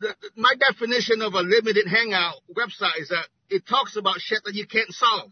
the, 0.00 0.14
my 0.36 0.52
definition 0.58 1.22
of 1.22 1.34
a 1.34 1.40
limited 1.40 1.86
hangout 1.86 2.36
website 2.56 3.00
is 3.00 3.08
that 3.08 3.26
it 3.50 3.66
talks 3.66 3.96
about 3.96 4.16
shit 4.18 4.40
that 4.44 4.54
you 4.54 4.66
can't 4.66 4.92
solve 4.92 5.30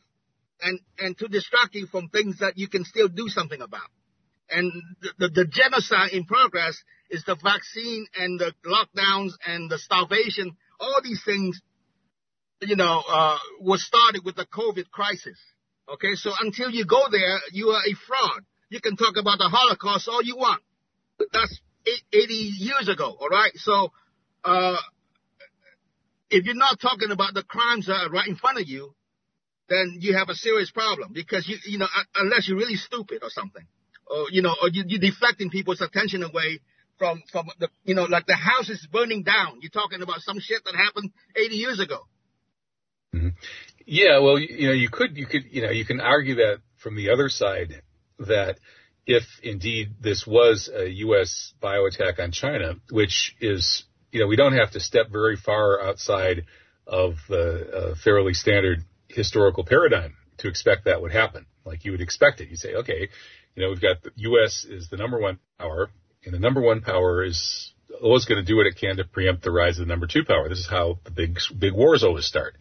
and, 0.62 0.80
and 0.98 1.18
to 1.18 1.28
distract 1.28 1.74
you 1.74 1.86
from 1.86 2.08
things 2.08 2.38
that 2.38 2.56
you 2.56 2.68
can 2.68 2.84
still 2.84 3.08
do 3.08 3.28
something 3.28 3.60
about. 3.60 3.88
And 4.48 4.72
the, 5.02 5.10
the, 5.18 5.28
the 5.28 5.44
genocide 5.44 6.10
in 6.12 6.24
progress 6.24 6.80
is 7.10 7.24
the 7.24 7.36
vaccine 7.42 8.06
and 8.16 8.40
the 8.40 8.52
lockdowns 8.64 9.32
and 9.46 9.70
the 9.70 9.78
starvation 9.78 10.56
all 10.80 11.00
these 11.02 11.22
things, 11.24 11.60
you 12.62 12.76
know, 12.76 13.02
uh, 13.08 13.38
was 13.60 13.84
started 13.84 14.22
with 14.24 14.36
the 14.36 14.46
COVID 14.46 14.90
crisis. 14.90 15.38
Okay, 15.88 16.14
so 16.14 16.32
until 16.40 16.70
you 16.70 16.84
go 16.84 17.02
there, 17.10 17.38
you 17.52 17.68
are 17.68 17.80
a 17.80 17.94
fraud. 18.06 18.42
You 18.68 18.80
can 18.80 18.96
talk 18.96 19.16
about 19.16 19.38
the 19.38 19.48
Holocaust 19.48 20.08
all 20.08 20.22
you 20.22 20.36
want. 20.36 20.62
That's 21.32 21.60
80 22.12 22.32
years 22.32 22.88
ago, 22.88 23.16
all 23.18 23.28
right? 23.28 23.52
So, 23.56 23.92
uh, 24.44 24.76
if 26.30 26.44
you're 26.44 26.54
not 26.54 26.80
talking 26.80 27.10
about 27.10 27.34
the 27.34 27.44
crimes 27.44 27.86
that 27.86 28.06
are 28.06 28.10
right 28.10 28.26
in 28.26 28.36
front 28.36 28.58
of 28.58 28.66
you, 28.68 28.94
then 29.68 29.98
you 30.00 30.16
have 30.16 30.28
a 30.28 30.34
serious 30.34 30.70
problem 30.70 31.12
because 31.12 31.48
you, 31.48 31.56
you 31.64 31.78
know, 31.78 31.86
unless 32.14 32.48
you're 32.48 32.58
really 32.58 32.76
stupid 32.76 33.22
or 33.22 33.30
something, 33.30 33.64
or, 34.06 34.26
you 34.30 34.42
know, 34.42 34.54
or 34.62 34.68
you, 34.68 34.84
you're 34.86 35.00
deflecting 35.00 35.50
people's 35.50 35.80
attention 35.80 36.22
away 36.22 36.60
from, 36.98 37.22
from 37.30 37.46
the, 37.58 37.68
you 37.84 37.94
know, 37.94 38.04
like 38.04 38.26
the 38.26 38.34
house 38.34 38.68
is 38.68 38.86
burning 38.90 39.22
down. 39.22 39.58
You're 39.60 39.70
talking 39.70 40.02
about 40.02 40.20
some 40.20 40.38
shit 40.40 40.62
that 40.64 40.74
happened 40.74 41.10
80 41.36 41.54
years 41.54 41.80
ago. 41.80 41.98
Mm-hmm. 43.14 43.28
Yeah, 43.86 44.18
well, 44.18 44.38
you 44.38 44.68
know, 44.68 44.72
you 44.72 44.88
could, 44.90 45.16
you 45.16 45.26
could, 45.26 45.44
you 45.50 45.62
know, 45.62 45.70
you 45.70 45.84
can 45.84 46.00
argue 46.00 46.36
that 46.36 46.58
from 46.76 46.96
the 46.96 47.10
other 47.10 47.28
side 47.28 47.82
that 48.18 48.58
if 49.06 49.24
indeed 49.42 49.94
this 50.00 50.26
was 50.26 50.68
a 50.74 50.88
U.S. 50.88 51.54
bioattack 51.62 52.18
on 52.18 52.32
China, 52.32 52.74
which 52.90 53.36
is, 53.40 53.84
you 54.10 54.20
know, 54.20 54.26
we 54.26 54.36
don't 54.36 54.54
have 54.54 54.72
to 54.72 54.80
step 54.80 55.10
very 55.10 55.36
far 55.36 55.80
outside 55.80 56.44
of 56.86 57.14
the 57.28 57.70
uh, 57.70 57.94
fairly 58.02 58.34
standard 58.34 58.84
historical 59.08 59.64
paradigm 59.64 60.16
to 60.38 60.48
expect 60.48 60.84
that 60.84 61.00
would 61.00 61.12
happen. 61.12 61.46
Like 61.64 61.84
you 61.84 61.92
would 61.92 62.00
expect 62.00 62.40
it. 62.40 62.48
You 62.48 62.56
say, 62.56 62.74
okay, 62.74 63.08
you 63.54 63.62
know, 63.62 63.70
we've 63.70 63.80
got 63.80 64.02
the 64.02 64.10
U.S. 64.16 64.64
is 64.68 64.88
the 64.88 64.96
number 64.96 65.18
one 65.18 65.38
power, 65.58 65.88
and 66.24 66.34
the 66.34 66.38
number 66.38 66.60
one 66.60 66.80
power 66.80 67.24
is 67.24 67.72
always 68.02 68.24
going 68.24 68.44
to 68.44 68.44
do 68.44 68.56
what 68.56 68.66
it 68.66 68.76
can 68.76 68.96
to 68.96 69.04
preempt 69.04 69.42
the 69.42 69.50
rise 69.50 69.78
of 69.78 69.86
the 69.86 69.92
number 69.92 70.06
two 70.06 70.24
power. 70.24 70.48
This 70.48 70.58
is 70.58 70.68
how 70.68 70.98
the 71.04 71.10
big 71.10 71.38
big 71.58 71.72
wars 71.72 72.04
always 72.04 72.26
start. 72.26 72.56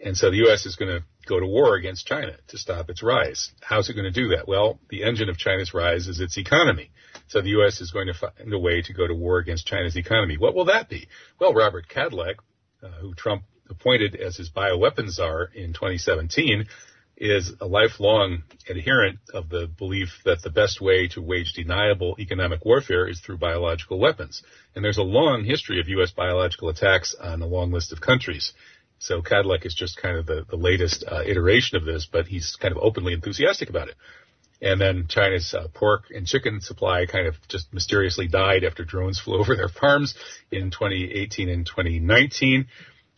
And 0.00 0.16
so 0.16 0.30
the 0.30 0.36
U.S. 0.38 0.64
is 0.64 0.76
going 0.76 1.00
to 1.00 1.04
go 1.28 1.38
to 1.38 1.46
war 1.46 1.76
against 1.76 2.06
China 2.06 2.36
to 2.48 2.58
stop 2.58 2.88
its 2.90 3.02
rise. 3.02 3.52
How's 3.60 3.88
it 3.88 3.94
going 3.94 4.12
to 4.12 4.22
do 4.22 4.28
that? 4.30 4.48
Well, 4.48 4.80
the 4.88 5.04
engine 5.04 5.28
of 5.28 5.36
China's 5.36 5.74
rise 5.74 6.08
is 6.08 6.20
its 6.20 6.38
economy. 6.38 6.90
So 7.28 7.42
the 7.42 7.50
U.S. 7.50 7.80
is 7.80 7.90
going 7.90 8.06
to 8.06 8.14
find 8.14 8.52
a 8.52 8.58
way 8.58 8.82
to 8.82 8.92
go 8.92 9.06
to 9.06 9.14
war 9.14 9.38
against 9.38 9.66
China's 9.66 9.96
economy. 9.96 10.38
What 10.38 10.54
will 10.54 10.64
that 10.66 10.88
be? 10.88 11.08
Well, 11.38 11.52
Robert 11.52 11.86
Kadlec, 11.88 12.36
uh, 12.82 12.88
who 13.00 13.14
Trump 13.14 13.42
appointed 13.68 14.16
as 14.16 14.36
his 14.36 14.50
bioweapons 14.50 15.10
czar 15.10 15.50
in 15.54 15.74
2017, 15.74 16.66
is 17.20 17.52
a 17.60 17.66
lifelong 17.66 18.44
adherent 18.68 19.18
of 19.34 19.48
the 19.48 19.66
belief 19.66 20.08
that 20.24 20.40
the 20.42 20.50
best 20.50 20.80
way 20.80 21.08
to 21.08 21.20
wage 21.20 21.52
deniable 21.52 22.14
economic 22.18 22.64
warfare 22.64 23.08
is 23.08 23.20
through 23.20 23.36
biological 23.36 23.98
weapons. 23.98 24.42
And 24.74 24.84
there's 24.84 24.98
a 24.98 25.02
long 25.02 25.44
history 25.44 25.80
of 25.80 25.88
U.S. 25.88 26.12
biological 26.12 26.68
attacks 26.68 27.16
on 27.20 27.42
a 27.42 27.46
long 27.46 27.72
list 27.72 27.92
of 27.92 28.00
countries. 28.00 28.52
So 28.98 29.22
Kadlec 29.22 29.64
is 29.64 29.74
just 29.74 29.96
kind 29.96 30.16
of 30.16 30.26
the, 30.26 30.44
the 30.48 30.56
latest 30.56 31.04
uh, 31.06 31.22
iteration 31.24 31.76
of 31.76 31.84
this, 31.84 32.08
but 32.10 32.26
he's 32.26 32.56
kind 32.60 32.72
of 32.72 32.82
openly 32.82 33.12
enthusiastic 33.12 33.70
about 33.70 33.88
it. 33.88 33.94
And 34.60 34.80
then 34.80 35.06
China's 35.08 35.54
uh, 35.54 35.68
pork 35.72 36.06
and 36.10 36.26
chicken 36.26 36.60
supply 36.60 37.06
kind 37.06 37.28
of 37.28 37.36
just 37.48 37.72
mysteriously 37.72 38.26
died 38.26 38.64
after 38.64 38.84
drones 38.84 39.20
flew 39.24 39.38
over 39.38 39.54
their 39.54 39.68
farms 39.68 40.14
in 40.50 40.70
2018 40.70 41.48
and 41.48 41.64
2019. 41.64 42.66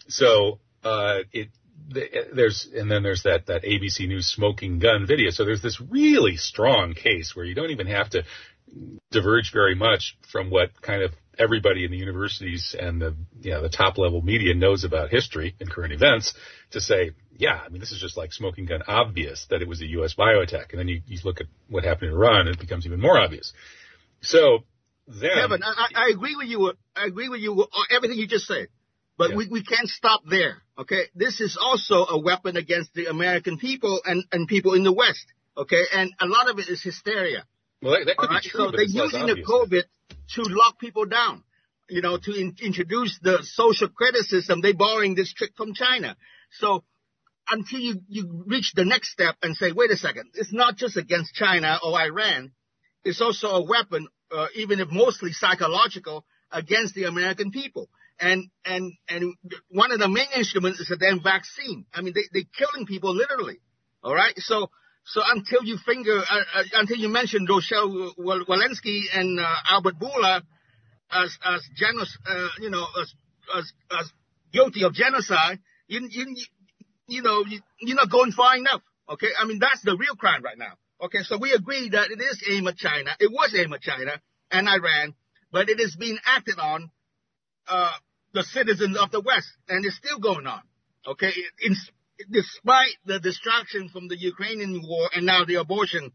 So 0.08 0.58
uh, 0.84 1.20
it 1.32 1.48
there's 1.92 2.68
and 2.72 2.90
then 2.90 3.02
there's 3.02 3.24
that 3.24 3.46
that 3.46 3.64
ABC 3.64 4.06
News 4.06 4.26
smoking 4.26 4.78
gun 4.78 5.06
video. 5.06 5.30
So 5.30 5.44
there's 5.44 5.62
this 5.62 5.80
really 5.80 6.36
strong 6.36 6.94
case 6.94 7.34
where 7.34 7.44
you 7.44 7.54
don't 7.54 7.70
even 7.70 7.86
have 7.88 8.10
to 8.10 8.22
diverge 9.10 9.52
very 9.52 9.74
much 9.74 10.16
from 10.30 10.50
what 10.50 10.80
kind 10.80 11.02
of 11.02 11.12
everybody 11.40 11.84
in 11.84 11.90
the 11.90 11.96
universities 11.96 12.76
and 12.78 13.00
the 13.00 13.16
you 13.40 13.50
know 13.50 13.62
the 13.62 13.68
top 13.68 13.98
level 13.98 14.20
media 14.20 14.54
knows 14.54 14.84
about 14.84 15.10
history 15.10 15.56
and 15.58 15.70
current 15.70 15.92
events 15.92 16.34
to 16.72 16.80
say, 16.80 17.12
yeah, 17.36 17.58
I 17.64 17.68
mean 17.70 17.80
this 17.80 17.90
is 17.92 18.00
just 18.00 18.16
like 18.16 18.32
smoking 18.32 18.66
gun 18.66 18.82
obvious 18.86 19.46
that 19.50 19.62
it 19.62 19.68
was 19.68 19.80
a 19.80 19.86
U.S. 19.86 20.14
bioattack, 20.14 20.70
and 20.70 20.78
then 20.78 20.88
you, 20.88 21.00
you 21.06 21.18
look 21.24 21.40
at 21.40 21.46
what 21.68 21.84
happened 21.84 22.10
in 22.10 22.16
Iran, 22.16 22.46
and 22.46 22.50
it 22.50 22.60
becomes 22.60 22.86
even 22.86 23.00
more 23.00 23.18
obvious. 23.18 23.52
So 24.20 24.64
then, 25.08 25.30
Kevin, 25.34 25.62
I, 25.64 25.88
I 25.94 26.10
agree 26.12 26.36
with 26.36 26.48
you. 26.48 26.72
I 26.94 27.06
agree 27.06 27.28
with 27.28 27.40
you 27.40 27.66
everything 27.90 28.18
you 28.18 28.26
just 28.26 28.46
said, 28.46 28.68
but 29.16 29.30
yeah. 29.30 29.36
we, 29.36 29.48
we 29.48 29.64
can't 29.64 29.88
stop 29.88 30.22
there. 30.28 30.62
Okay, 30.78 31.04
this 31.14 31.40
is 31.40 31.58
also 31.60 32.06
a 32.06 32.20
weapon 32.20 32.56
against 32.56 32.92
the 32.94 33.06
American 33.06 33.58
people 33.58 34.00
and 34.04 34.24
and 34.30 34.46
people 34.46 34.74
in 34.74 34.84
the 34.84 34.92
West. 34.92 35.26
Okay, 35.56 35.82
and 35.92 36.12
a 36.20 36.26
lot 36.26 36.48
of 36.50 36.58
it 36.58 36.68
is 36.68 36.82
hysteria. 36.82 37.44
Well, 37.82 37.92
that, 37.92 38.06
that 38.06 38.16
could 38.16 38.30
right? 38.30 38.42
be 38.42 38.48
true. 38.48 38.64
So 38.66 38.70
they're 38.72 38.82
using 38.82 39.26
the 39.26 39.42
COVID 39.42 39.84
to 40.34 40.42
lock 40.42 40.78
people 40.78 41.06
down. 41.06 41.44
You 41.88 42.02
know, 42.02 42.18
to 42.18 42.32
in, 42.32 42.54
introduce 42.62 43.18
the 43.20 43.38
social 43.42 43.88
credit 43.88 44.24
system. 44.24 44.60
They're 44.60 44.74
borrowing 44.74 45.16
this 45.16 45.32
trick 45.32 45.52
from 45.56 45.74
China. 45.74 46.16
So 46.52 46.84
until 47.50 47.80
you, 47.80 48.00
you 48.08 48.44
reach 48.46 48.72
the 48.74 48.84
next 48.84 49.10
step 49.10 49.34
and 49.42 49.56
say, 49.56 49.72
wait 49.72 49.90
a 49.90 49.96
second, 49.96 50.30
it's 50.34 50.52
not 50.52 50.76
just 50.76 50.96
against 50.96 51.34
China 51.34 51.78
or 51.82 51.98
Iran. 51.98 52.52
It's 53.04 53.20
also 53.20 53.48
a 53.48 53.64
weapon, 53.64 54.06
uh, 54.30 54.46
even 54.54 54.78
if 54.78 54.88
mostly 54.90 55.32
psychological, 55.32 56.24
against 56.52 56.94
the 56.94 57.04
American 57.04 57.50
people. 57.50 57.88
And, 58.20 58.50
and, 58.64 58.92
and 59.08 59.34
one 59.70 59.90
of 59.90 59.98
the 59.98 60.08
main 60.08 60.26
instruments 60.36 60.78
is 60.78 60.88
the 60.88 60.96
damn 60.96 61.22
vaccine. 61.22 61.86
I 61.94 62.02
mean, 62.02 62.14
they, 62.14 62.22
they're 62.32 62.50
killing 62.56 62.86
people 62.86 63.14
literally. 63.14 63.60
All 64.04 64.14
right. 64.14 64.34
So 64.36 64.70
so 65.10 65.22
until 65.26 65.64
you 65.64 65.76
finger, 65.84 66.18
uh, 66.18 66.40
uh, 66.54 66.62
until 66.74 66.96
you 66.96 67.08
mention 67.08 67.44
Rochelle 67.44 68.14
Walensky 68.16 69.02
and 69.12 69.40
uh, 69.40 69.54
Albert 69.68 69.98
Bourla 69.98 70.42
as 71.10 71.36
as 71.44 71.68
genocide, 71.76 72.22
uh, 72.28 72.48
you 72.60 72.70
know, 72.70 72.86
as, 73.00 73.12
as 73.56 73.72
as 73.90 74.12
guilty 74.52 74.84
of 74.84 74.94
genocide, 74.94 75.58
you 75.88 76.06
you 76.08 76.36
you 77.08 77.22
know 77.22 77.44
you, 77.44 77.60
you're 77.80 77.96
not 77.96 78.08
going 78.08 78.30
far 78.30 78.56
enough. 78.56 78.82
Okay, 79.08 79.26
I 79.36 79.46
mean 79.46 79.58
that's 79.58 79.82
the 79.82 79.96
real 79.96 80.14
crime 80.14 80.44
right 80.44 80.58
now. 80.58 80.74
Okay, 81.02 81.22
so 81.22 81.38
we 81.38 81.52
agree 81.52 81.88
that 81.88 82.10
it 82.12 82.20
is 82.20 82.40
aimed 82.48 82.68
at 82.68 82.76
China. 82.76 83.10
It 83.18 83.32
was 83.32 83.52
aimed 83.58 83.74
at 83.74 83.80
China 83.80 84.12
and 84.52 84.68
Iran, 84.68 85.14
but 85.50 85.68
it 85.68 85.80
is 85.80 85.96
being 85.96 86.18
acted 86.24 86.60
on 86.60 86.88
uh, 87.68 87.92
the 88.32 88.44
citizens 88.44 88.96
of 88.96 89.10
the 89.10 89.20
West, 89.20 89.48
and 89.68 89.84
it's 89.84 89.96
still 89.96 90.20
going 90.20 90.46
on. 90.46 90.60
Okay, 91.04 91.32
in 91.62 91.74
despite 92.28 92.96
the 93.04 93.20
distraction 93.20 93.88
from 93.88 94.08
the 94.08 94.18
Ukrainian 94.18 94.82
war 94.82 95.08
and 95.14 95.26
now 95.26 95.44
the 95.44 95.56
abortion 95.56 96.12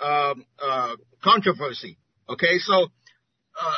um, 0.00 0.44
uh, 0.58 0.96
controversy. 1.22 1.98
Okay, 2.28 2.58
so 2.58 2.88
uh, 3.60 3.74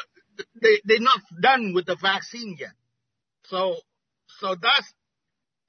they 0.61 0.81
they're 0.85 1.01
not 1.01 1.21
done 1.41 1.73
with 1.75 1.87
the 1.87 1.97
vaccine 1.97 2.57
yet. 2.59 2.73
So 3.45 3.77
so 4.41 4.55
that's 4.61 4.93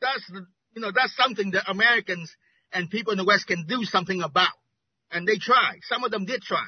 that's 0.02 0.32
you 0.76 0.82
know 0.82 0.92
that's 0.94 1.16
something 1.16 1.52
that 1.52 1.70
Americans 1.70 2.36
and 2.72 2.90
people 2.90 3.12
in 3.12 3.18
the 3.18 3.26
West 3.26 3.48
can 3.48 3.66
do 3.68 3.84
something 3.84 4.22
about, 4.22 4.56
and 5.12 5.28
they 5.28 5.38
try. 5.38 5.80
Some 5.84 6.04
of 6.04 6.12
them 6.12 6.26
did 6.26 6.42
try. 6.42 6.68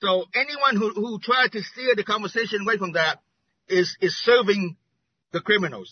So 0.00 0.24
anyone 0.34 0.76
who 0.76 0.90
who 0.90 1.18
tried 1.18 1.52
to 1.52 1.62
steer 1.62 1.94
the 1.94 2.04
conversation 2.04 2.62
away 2.62 2.78
from 2.78 2.92
that 2.92 3.20
is 3.68 3.96
is 4.00 4.16
serving 4.16 4.76
the 5.32 5.40
criminals. 5.40 5.90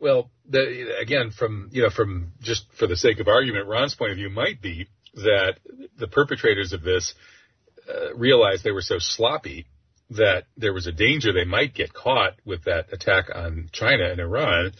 Well, 0.00 0.30
the, 0.48 0.96
again, 1.00 1.30
from 1.30 1.68
you 1.72 1.82
know, 1.82 1.90
from 1.90 2.32
just 2.40 2.64
for 2.78 2.86
the 2.86 2.96
sake 2.96 3.20
of 3.20 3.28
argument, 3.28 3.68
Ron's 3.68 3.94
point 3.94 4.12
of 4.12 4.16
view 4.16 4.30
might 4.30 4.62
be 4.62 4.88
that 5.14 5.56
the 5.98 6.08
perpetrators 6.08 6.72
of 6.72 6.82
this 6.82 7.14
uh, 7.88 8.14
realized 8.14 8.64
they 8.64 8.70
were 8.70 8.80
so 8.80 8.98
sloppy 8.98 9.66
that 10.10 10.44
there 10.56 10.72
was 10.72 10.86
a 10.86 10.92
danger 10.92 11.32
they 11.32 11.44
might 11.44 11.74
get 11.74 11.92
caught 11.92 12.34
with 12.44 12.64
that 12.64 12.92
attack 12.92 13.26
on 13.32 13.68
China 13.72 14.10
and 14.10 14.20
Iran 14.20 14.72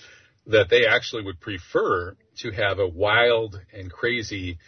that 0.46 0.70
they 0.70 0.86
actually 0.86 1.22
would 1.22 1.38
prefer 1.38 2.16
to 2.38 2.50
have 2.50 2.78
a 2.78 2.88
wild 2.88 3.60
and 3.72 3.92
crazy, 3.92 4.58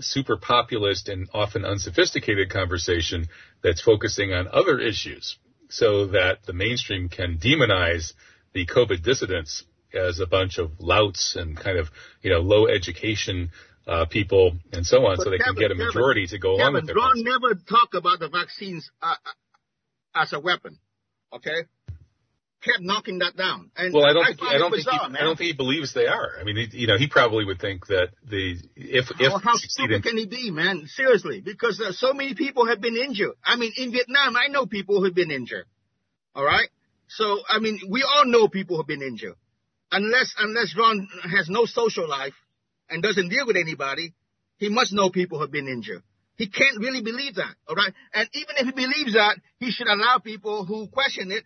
super 0.00 0.38
populist 0.38 1.08
and 1.08 1.28
often 1.34 1.64
unsophisticated 1.64 2.50
conversation 2.50 3.28
that's 3.62 3.82
focusing 3.82 4.32
on 4.32 4.48
other 4.48 4.80
issues 4.80 5.36
so 5.68 6.06
that 6.06 6.38
the 6.46 6.52
mainstream 6.52 7.08
can 7.08 7.38
demonize 7.38 8.14
the 8.54 8.66
COVID 8.66 9.02
dissidents 9.02 9.64
as 9.94 10.20
a 10.20 10.26
bunch 10.26 10.58
of 10.58 10.72
louts 10.78 11.36
and 11.36 11.56
kind 11.56 11.78
of, 11.78 11.88
you 12.22 12.30
know, 12.30 12.40
low 12.40 12.66
education 12.66 13.50
uh, 13.86 14.04
people 14.04 14.52
and 14.72 14.84
so 14.84 15.06
on, 15.06 15.16
but 15.16 15.24
so 15.24 15.30
they 15.30 15.38
Kevin, 15.38 15.54
can 15.54 15.62
get 15.62 15.70
a 15.70 15.74
majority 15.74 16.26
Kevin, 16.26 16.36
to 16.36 16.42
go 16.42 16.54
along 16.56 16.74
with 16.74 16.86
their 16.86 16.94
Ron 16.94 17.22
never 17.22 17.54
talk 17.54 17.94
about 17.94 18.20
the 18.20 18.28
vaccines 18.28 18.90
uh, 19.00 19.06
uh, 19.06 20.20
as 20.22 20.32
a 20.34 20.40
weapon, 20.40 20.78
okay? 21.32 21.64
Kept 22.60 22.80
knocking 22.80 23.20
that 23.20 23.36
down. 23.36 23.70
And 23.76 23.94
well, 23.94 24.04
I 24.04 24.12
don't 24.12 24.24
I 24.24 24.34
think 24.34 24.42
I 24.42 24.58
don't 24.58 24.72
think 24.72 24.82
he, 24.82 24.90
I 24.90 25.20
don't 25.20 25.36
think 25.36 25.46
he 25.46 25.52
believes 25.52 25.94
they 25.94 26.06
are. 26.06 26.32
I 26.40 26.44
mean, 26.44 26.56
he, 26.56 26.80
you 26.80 26.86
know, 26.88 26.98
he 26.98 27.06
probably 27.06 27.44
would 27.44 27.60
think 27.60 27.86
that 27.86 28.08
the 28.28 28.56
if 28.74 29.10
if 29.12 29.20
well, 29.20 29.38
how 29.38 29.54
stupid 29.54 30.02
can 30.02 30.16
he 30.16 30.26
be, 30.26 30.50
man? 30.50 30.86
Seriously, 30.88 31.40
because 31.40 31.80
uh, 31.80 31.92
so 31.92 32.12
many 32.12 32.34
people 32.34 32.66
have 32.66 32.80
been 32.80 32.96
injured. 32.96 33.36
I 33.44 33.54
mean, 33.56 33.72
in 33.76 33.92
Vietnam, 33.92 34.36
I 34.36 34.48
know 34.48 34.66
people 34.66 35.00
who've 35.00 35.14
been 35.14 35.30
injured. 35.30 35.66
All 36.34 36.44
right, 36.44 36.68
so 37.06 37.38
I 37.48 37.60
mean, 37.60 37.80
we 37.88 38.02
all 38.02 38.26
know 38.26 38.48
people 38.48 38.76
who've 38.76 38.86
been 38.86 39.02
injured 39.02 39.36
unless 39.92 40.34
unless 40.38 40.74
Ron 40.76 41.08
has 41.30 41.48
no 41.48 41.64
social 41.66 42.08
life 42.08 42.34
and 42.90 43.02
doesn't 43.02 43.28
deal 43.28 43.46
with 43.46 43.56
anybody, 43.56 44.14
he 44.58 44.68
must 44.68 44.92
know 44.92 45.10
people 45.10 45.40
have 45.40 45.50
been 45.50 45.68
injured. 45.68 46.02
He 46.36 46.48
can't 46.48 46.78
really 46.78 47.02
believe 47.02 47.34
that, 47.34 47.54
all 47.66 47.74
right? 47.74 47.92
And 48.14 48.28
even 48.32 48.54
if 48.58 48.66
he 48.66 48.72
believes 48.72 49.14
that, 49.14 49.36
he 49.58 49.72
should 49.72 49.88
allow 49.88 50.18
people 50.18 50.64
who 50.64 50.86
question 50.86 51.32
it, 51.32 51.42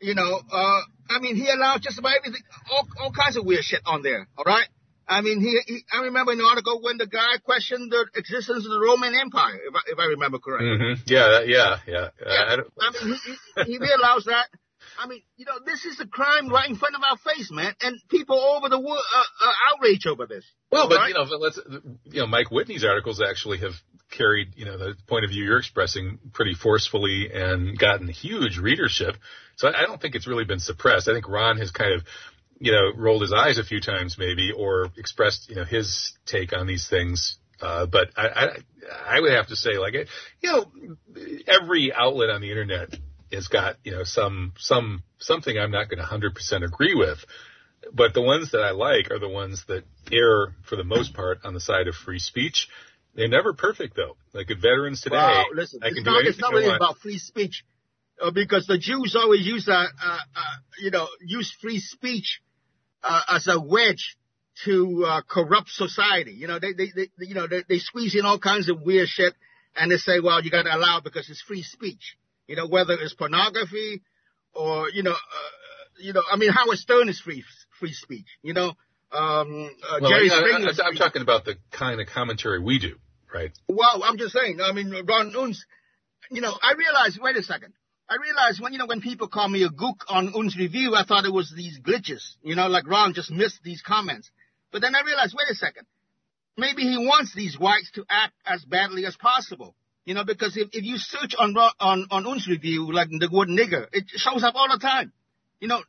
you 0.00 0.14
know, 0.14 0.40
uh, 0.50 0.80
I 1.10 1.18
mean, 1.20 1.36
he 1.36 1.48
allowed 1.50 1.82
just 1.82 1.98
about 1.98 2.16
everything, 2.16 2.40
all, 2.70 2.88
all 3.00 3.12
kinds 3.12 3.36
of 3.36 3.44
weird 3.44 3.62
shit 3.62 3.82
on 3.84 4.02
there. 4.02 4.26
All 4.38 4.44
right. 4.44 4.66
I 5.06 5.20
mean, 5.20 5.40
he, 5.40 5.60
he 5.66 5.84
I 5.92 6.04
remember 6.04 6.32
an 6.32 6.40
article 6.40 6.80
when 6.80 6.96
the 6.96 7.06
guy 7.06 7.36
questioned 7.44 7.92
the 7.92 8.06
existence 8.14 8.64
of 8.64 8.70
the 8.70 8.80
Roman 8.80 9.14
Empire, 9.14 9.60
if 9.68 9.74
I, 9.74 9.80
if 9.86 9.98
I 9.98 10.04
remember 10.06 10.38
correctly. 10.38 10.68
Mm-hmm. 10.68 11.02
Yeah, 11.06 11.42
yeah, 11.44 11.76
yeah. 11.86 12.08
yeah. 12.24 12.26
I, 12.26 12.86
I, 12.86 13.04
mean, 13.04 13.18
he, 13.24 13.32
he, 13.32 13.72
he 13.72 13.78
realized 13.78 14.26
that. 14.26 14.46
I 14.98 15.06
mean, 15.06 15.22
you 15.36 15.44
know, 15.44 15.58
this 15.64 15.84
is 15.84 16.00
a 16.00 16.06
crime 16.06 16.48
right 16.48 16.68
in 16.68 16.76
front 16.76 16.94
of 16.94 17.02
our 17.08 17.16
face, 17.18 17.50
man, 17.50 17.74
and 17.80 17.98
people 18.10 18.36
all 18.36 18.56
over 18.58 18.68
the 18.68 18.78
world 18.78 19.02
uh, 19.14 19.46
uh, 19.46 19.52
outrage 19.70 20.06
over 20.06 20.26
this. 20.26 20.44
Well, 20.70 20.88
but 20.88 20.96
right? 20.96 21.08
you 21.08 21.14
know, 21.14 21.22
let's 21.36 21.58
you 22.04 22.20
know, 22.20 22.26
Mike 22.26 22.50
Whitney's 22.50 22.84
articles 22.84 23.22
actually 23.22 23.58
have 23.58 23.72
carried 24.10 24.48
you 24.56 24.66
know 24.66 24.76
the 24.76 24.94
point 25.06 25.24
of 25.24 25.30
view 25.30 25.44
you're 25.44 25.58
expressing 25.58 26.18
pretty 26.34 26.54
forcefully 26.54 27.30
and 27.32 27.78
gotten 27.78 28.08
huge 28.08 28.58
readership. 28.58 29.16
So 29.56 29.68
I, 29.68 29.82
I 29.82 29.86
don't 29.86 30.00
think 30.00 30.14
it's 30.14 30.26
really 30.26 30.44
been 30.44 30.60
suppressed. 30.60 31.08
I 31.08 31.14
think 31.14 31.28
Ron 31.28 31.58
has 31.58 31.70
kind 31.70 31.94
of 31.94 32.02
you 32.62 32.70
know, 32.70 32.92
rolled 32.96 33.22
his 33.22 33.32
eyes 33.32 33.58
a 33.58 33.64
few 33.64 33.80
times 33.80 34.14
maybe 34.16 34.52
or 34.56 34.86
expressed, 34.96 35.48
you 35.48 35.56
know, 35.56 35.64
his 35.64 36.12
take 36.26 36.56
on 36.56 36.68
these 36.68 36.88
things. 36.88 37.36
Uh, 37.60 37.86
but 37.86 38.10
I, 38.16 38.28
I, 38.28 39.16
I 39.16 39.20
would 39.20 39.32
have 39.32 39.48
to 39.48 39.56
say 39.56 39.78
like, 39.78 39.94
you 39.94 40.08
know, 40.44 40.64
every 41.48 41.92
outlet 41.92 42.30
on 42.30 42.40
the 42.40 42.50
internet 42.50 42.94
has 43.32 43.48
got, 43.48 43.76
you 43.84 43.92
know, 43.92 44.04
some, 44.04 44.52
some, 44.58 45.02
something 45.18 45.58
I'm 45.58 45.70
not 45.70 45.88
going 45.88 45.98
to 45.98 46.04
100% 46.04 46.64
agree 46.64 46.94
with. 46.94 47.18
But 47.92 48.14
the 48.14 48.22
ones 48.22 48.52
that 48.52 48.60
I 48.60 48.70
like 48.70 49.10
are 49.10 49.18
the 49.18 49.28
ones 49.28 49.64
that 49.66 49.84
err 50.12 50.54
for 50.68 50.76
the 50.76 50.84
most 50.84 51.14
part 51.14 51.40
on 51.44 51.54
the 51.54 51.60
side 51.60 51.88
of 51.88 51.94
free 51.94 52.20
speech. 52.20 52.68
They're 53.14 53.28
never 53.28 53.52
perfect 53.52 53.96
though. 53.96 54.16
Like 54.32 54.50
at 54.50 54.58
Veterans 54.58 55.02
Today, 55.02 55.44
listen, 55.52 55.80
I 55.82 55.88
can 55.88 55.98
it's 55.98 56.04
do 56.04 56.10
not, 56.10 56.14
anything 56.20 56.30
It's 56.30 56.40
not 56.40 56.52
really 56.52 56.74
about 56.74 56.98
free 56.98 57.18
speech 57.18 57.64
uh, 58.22 58.30
because 58.30 58.66
the 58.66 58.78
Jews 58.78 59.16
always 59.16 59.46
use 59.46 59.68
uh, 59.68 59.72
uh, 60.02 60.18
you 60.78 60.90
know, 60.90 61.08
use 61.26 61.54
free 61.60 61.80
speech 61.80 62.40
uh, 63.02 63.20
as 63.28 63.48
a 63.48 63.60
wedge 63.60 64.16
to 64.64 65.04
uh, 65.06 65.22
corrupt 65.28 65.70
society. 65.70 66.32
You 66.32 66.46
know, 66.46 66.58
they, 66.58 66.72
they, 66.72 66.92
they 66.94 67.08
you 67.18 67.34
know, 67.34 67.46
they, 67.46 67.64
they 67.68 67.78
squeeze 67.78 68.14
in 68.14 68.24
all 68.24 68.38
kinds 68.38 68.68
of 68.68 68.82
weird 68.82 69.08
shit, 69.08 69.34
and 69.76 69.90
they 69.90 69.96
say, 69.96 70.20
well, 70.20 70.42
you 70.42 70.50
got 70.50 70.62
to 70.62 70.74
allow 70.74 71.00
because 71.00 71.28
it's 71.30 71.42
free 71.42 71.62
speech. 71.62 72.16
You 72.46 72.56
know, 72.56 72.66
whether 72.66 72.94
it's 72.94 73.14
pornography 73.14 74.02
or 74.54 74.90
you 74.90 75.02
know, 75.02 75.12
uh, 75.12 75.52
you 76.00 76.12
know, 76.12 76.22
I 76.30 76.36
mean, 76.36 76.50
Howard 76.50 76.78
Stern 76.78 77.08
is 77.08 77.20
free 77.20 77.44
free 77.78 77.92
speech. 77.92 78.26
You 78.42 78.54
know, 78.54 78.68
um, 79.12 79.70
uh, 79.88 79.98
well, 80.00 80.10
Jerry 80.10 80.28
Springer. 80.28 80.70
I, 80.82 80.88
am 80.88 80.94
talking 80.94 81.22
about 81.22 81.44
the 81.44 81.56
kind 81.70 82.00
of 82.00 82.06
commentary 82.08 82.60
we 82.60 82.78
do, 82.78 82.96
right? 83.32 83.52
Well, 83.68 84.02
I'm 84.04 84.18
just 84.18 84.32
saying. 84.32 84.60
I 84.60 84.72
mean, 84.72 84.90
Ron 84.90 85.32
Unz. 85.32 85.58
You 86.30 86.40
know, 86.40 86.52
I 86.62 86.74
realize. 86.74 87.18
Wait 87.20 87.36
a 87.36 87.42
second. 87.42 87.74
I 88.12 88.16
realized 88.16 88.60
when, 88.60 88.74
you 88.74 88.78
know, 88.78 88.86
when 88.86 89.00
people 89.00 89.26
call 89.28 89.48
me 89.48 89.62
a 89.62 89.70
gook 89.70 90.04
on 90.08 90.34
Unz 90.34 90.54
review, 90.56 90.94
I 90.94 91.04
thought 91.04 91.24
it 91.24 91.32
was 91.32 91.50
these 91.56 91.80
glitches, 91.80 92.34
you 92.42 92.54
know, 92.54 92.68
like 92.68 92.86
Ron 92.86 93.14
just 93.14 93.30
missed 93.30 93.60
these 93.64 93.80
comments. 93.80 94.30
But 94.70 94.82
then 94.82 94.94
I 94.94 95.00
realized, 95.00 95.34
wait 95.34 95.50
a 95.50 95.54
second. 95.54 95.86
Maybe 96.58 96.82
he 96.82 96.98
wants 96.98 97.34
these 97.34 97.58
whites 97.58 97.90
to 97.92 98.04
act 98.10 98.34
as 98.44 98.62
badly 98.66 99.06
as 99.06 99.16
possible. 99.16 99.74
You 100.04 100.14
know, 100.14 100.24
because 100.24 100.56
if, 100.56 100.68
if 100.72 100.84
you 100.84 100.96
search 100.98 101.34
on, 101.38 101.56
on, 101.56 102.06
on 102.10 102.24
Unz 102.24 102.48
review, 102.48 102.92
like 102.92 103.08
the 103.08 103.28
word 103.30 103.48
nigger, 103.48 103.86
it 103.92 104.04
shows 104.08 104.42
up 104.42 104.54
all 104.56 104.68
the 104.68 104.80
time. 104.80 105.12
You 105.60 105.68
know, 105.68 105.80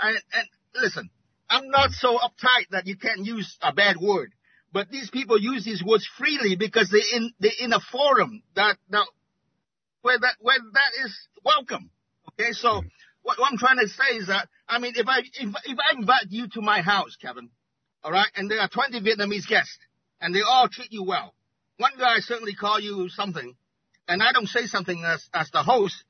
and, 0.00 0.16
and 0.32 0.46
listen, 0.74 1.10
I'm 1.50 1.68
not 1.70 1.90
so 1.90 2.16
uptight 2.16 2.68
that 2.70 2.86
you 2.86 2.96
can't 2.96 3.24
use 3.24 3.56
a 3.60 3.72
bad 3.72 3.96
word. 4.00 4.32
But 4.72 4.90
these 4.90 5.10
people 5.10 5.40
use 5.40 5.64
these 5.64 5.82
words 5.82 6.08
freely 6.18 6.54
because 6.54 6.90
they're 6.90 7.16
in, 7.16 7.32
they're 7.40 7.50
in 7.60 7.72
a 7.72 7.80
forum 7.80 8.42
that, 8.54 8.76
that 8.90 9.06
where 10.06 10.18
that 10.18 10.36
where 10.40 10.58
that 10.58 11.04
is 11.04 11.28
welcome. 11.44 11.90
Okay, 12.32 12.52
so 12.52 12.68
mm. 12.68 12.90
what, 13.22 13.38
what 13.40 13.50
I'm 13.50 13.58
trying 13.58 13.78
to 13.78 13.88
say 13.88 14.16
is 14.16 14.28
that 14.28 14.48
I 14.68 14.78
mean, 14.78 14.92
if 14.94 15.08
I 15.08 15.18
if, 15.18 15.54
if 15.64 15.78
I 15.78 15.98
invite 15.98 16.26
you 16.30 16.48
to 16.54 16.60
my 16.60 16.80
house, 16.80 17.16
Kevin, 17.20 17.50
all 18.04 18.12
right, 18.12 18.28
and 18.36 18.48
there 18.48 18.60
are 18.60 18.68
20 18.68 19.00
Vietnamese 19.00 19.48
guests, 19.48 19.78
and 20.20 20.32
they 20.32 20.42
all 20.42 20.68
treat 20.68 20.92
you 20.92 21.02
well. 21.02 21.34
One 21.78 21.92
guy 21.98 22.20
certainly 22.20 22.54
call 22.54 22.80
you 22.80 23.08
something, 23.08 23.54
and 24.08 24.22
I 24.22 24.32
don't 24.32 24.48
say 24.48 24.66
something 24.66 25.04
as 25.04 25.28
as 25.34 25.50
the 25.50 25.62
host, 25.62 26.04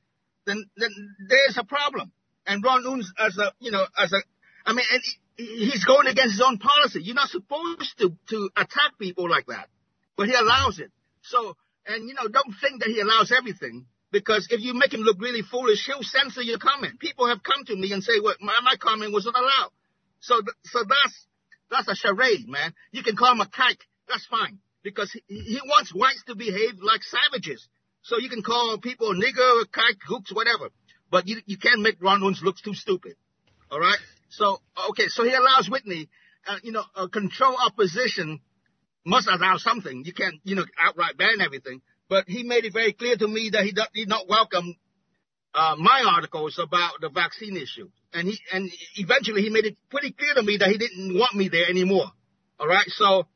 then 0.45 0.65
then 0.77 0.91
there's 1.27 1.57
a 1.57 1.63
problem. 1.63 2.11
And 2.45 2.63
Ron 2.63 2.83
Unz 2.83 3.05
as 3.19 3.37
a 3.37 3.51
you 3.59 3.71
know 3.71 3.85
as 3.97 4.13
a 4.13 4.17
I 4.65 4.73
mean, 4.73 4.85
and 4.91 5.03
he's 5.35 5.85
going 5.85 6.07
against 6.07 6.33
his 6.33 6.43
own 6.45 6.57
policy. 6.57 7.01
You're 7.03 7.15
not 7.15 7.29
supposed 7.29 7.97
to 7.99 8.15
to 8.29 8.49
attack 8.55 8.97
people 8.99 9.29
like 9.29 9.47
that, 9.47 9.67
but 10.15 10.27
he 10.27 10.33
allows 10.33 10.79
it. 10.79 10.91
So 11.21 11.57
and, 11.87 12.07
you 12.07 12.13
know, 12.13 12.27
don't 12.27 12.53
think 12.59 12.81
that 12.81 12.89
he 12.89 12.99
allows 12.99 13.31
everything 13.31 13.85
because 14.11 14.47
if 14.51 14.61
you 14.61 14.73
make 14.73 14.93
him 14.93 15.01
look 15.01 15.19
really 15.19 15.41
foolish, 15.41 15.85
he'll 15.85 16.03
censor 16.03 16.41
your 16.41 16.59
comment. 16.59 16.99
People 16.99 17.27
have 17.29 17.41
come 17.41 17.63
to 17.65 17.75
me 17.75 17.93
and 17.93 18.03
say, 18.03 18.19
well, 18.21 18.35
my, 18.41 18.59
my 18.61 18.75
comment 18.77 19.13
wasn't 19.13 19.37
allowed. 19.37 19.71
So, 20.19 20.41
th- 20.41 20.55
so 20.65 20.79
that's, 20.83 21.27
that's 21.71 21.87
a 21.87 21.95
charade, 21.95 22.47
man. 22.47 22.73
You 22.91 23.03
can 23.03 23.15
call 23.15 23.31
him 23.31 23.41
a 23.41 23.45
kike. 23.45 23.79
That's 24.09 24.25
fine 24.25 24.59
because 24.83 25.11
he, 25.11 25.21
he 25.27 25.59
wants 25.65 25.93
whites 25.93 26.23
to 26.27 26.35
behave 26.35 26.79
like 26.81 27.01
savages. 27.03 27.67
So 28.01 28.17
you 28.17 28.29
can 28.29 28.43
call 28.43 28.77
people 28.77 29.13
nigger, 29.13 29.65
kike, 29.65 29.99
hooks, 30.07 30.33
whatever. 30.33 30.69
But 31.11 31.27
you, 31.27 31.41
you 31.45 31.57
can't 31.57 31.81
make 31.81 32.01
Ron 32.01 32.21
Unz 32.21 32.41
look 32.41 32.55
too 32.63 32.73
stupid. 32.73 33.15
All 33.71 33.79
right. 33.79 33.99
So, 34.29 34.61
okay. 34.89 35.07
So 35.07 35.23
he 35.23 35.33
allows 35.33 35.69
Whitney, 35.69 36.09
uh, 36.47 36.57
you 36.63 36.71
know, 36.71 36.83
uh, 36.95 37.07
control 37.07 37.55
opposition 37.65 38.39
must 39.05 39.27
allow 39.27 39.57
something. 39.57 40.03
You 40.05 40.13
can't, 40.13 40.35
you 40.43 40.55
know, 40.55 40.65
outright 40.81 41.17
ban 41.17 41.41
everything. 41.41 41.81
But 42.09 42.25
he 42.27 42.43
made 42.43 42.65
it 42.65 42.73
very 42.73 42.93
clear 42.93 43.15
to 43.17 43.27
me 43.27 43.49
that 43.51 43.63
he 43.63 43.71
does, 43.71 43.87
did 43.93 44.07
not 44.07 44.27
welcome 44.29 44.75
uh, 45.53 45.75
my 45.77 46.03
articles 46.15 46.59
about 46.61 47.01
the 47.01 47.09
vaccine 47.09 47.57
issue. 47.57 47.89
And 48.13 48.27
he, 48.27 48.39
and 48.53 48.69
eventually 48.95 49.41
he 49.41 49.49
made 49.49 49.65
it 49.65 49.77
pretty 49.89 50.11
clear 50.11 50.33
to 50.35 50.43
me 50.43 50.57
that 50.57 50.69
he 50.69 50.77
didn't 50.77 51.17
want 51.17 51.35
me 51.35 51.49
there 51.49 51.69
anymore. 51.69 52.05
All 52.59 52.67
right. 52.67 52.87
So, 52.87 53.27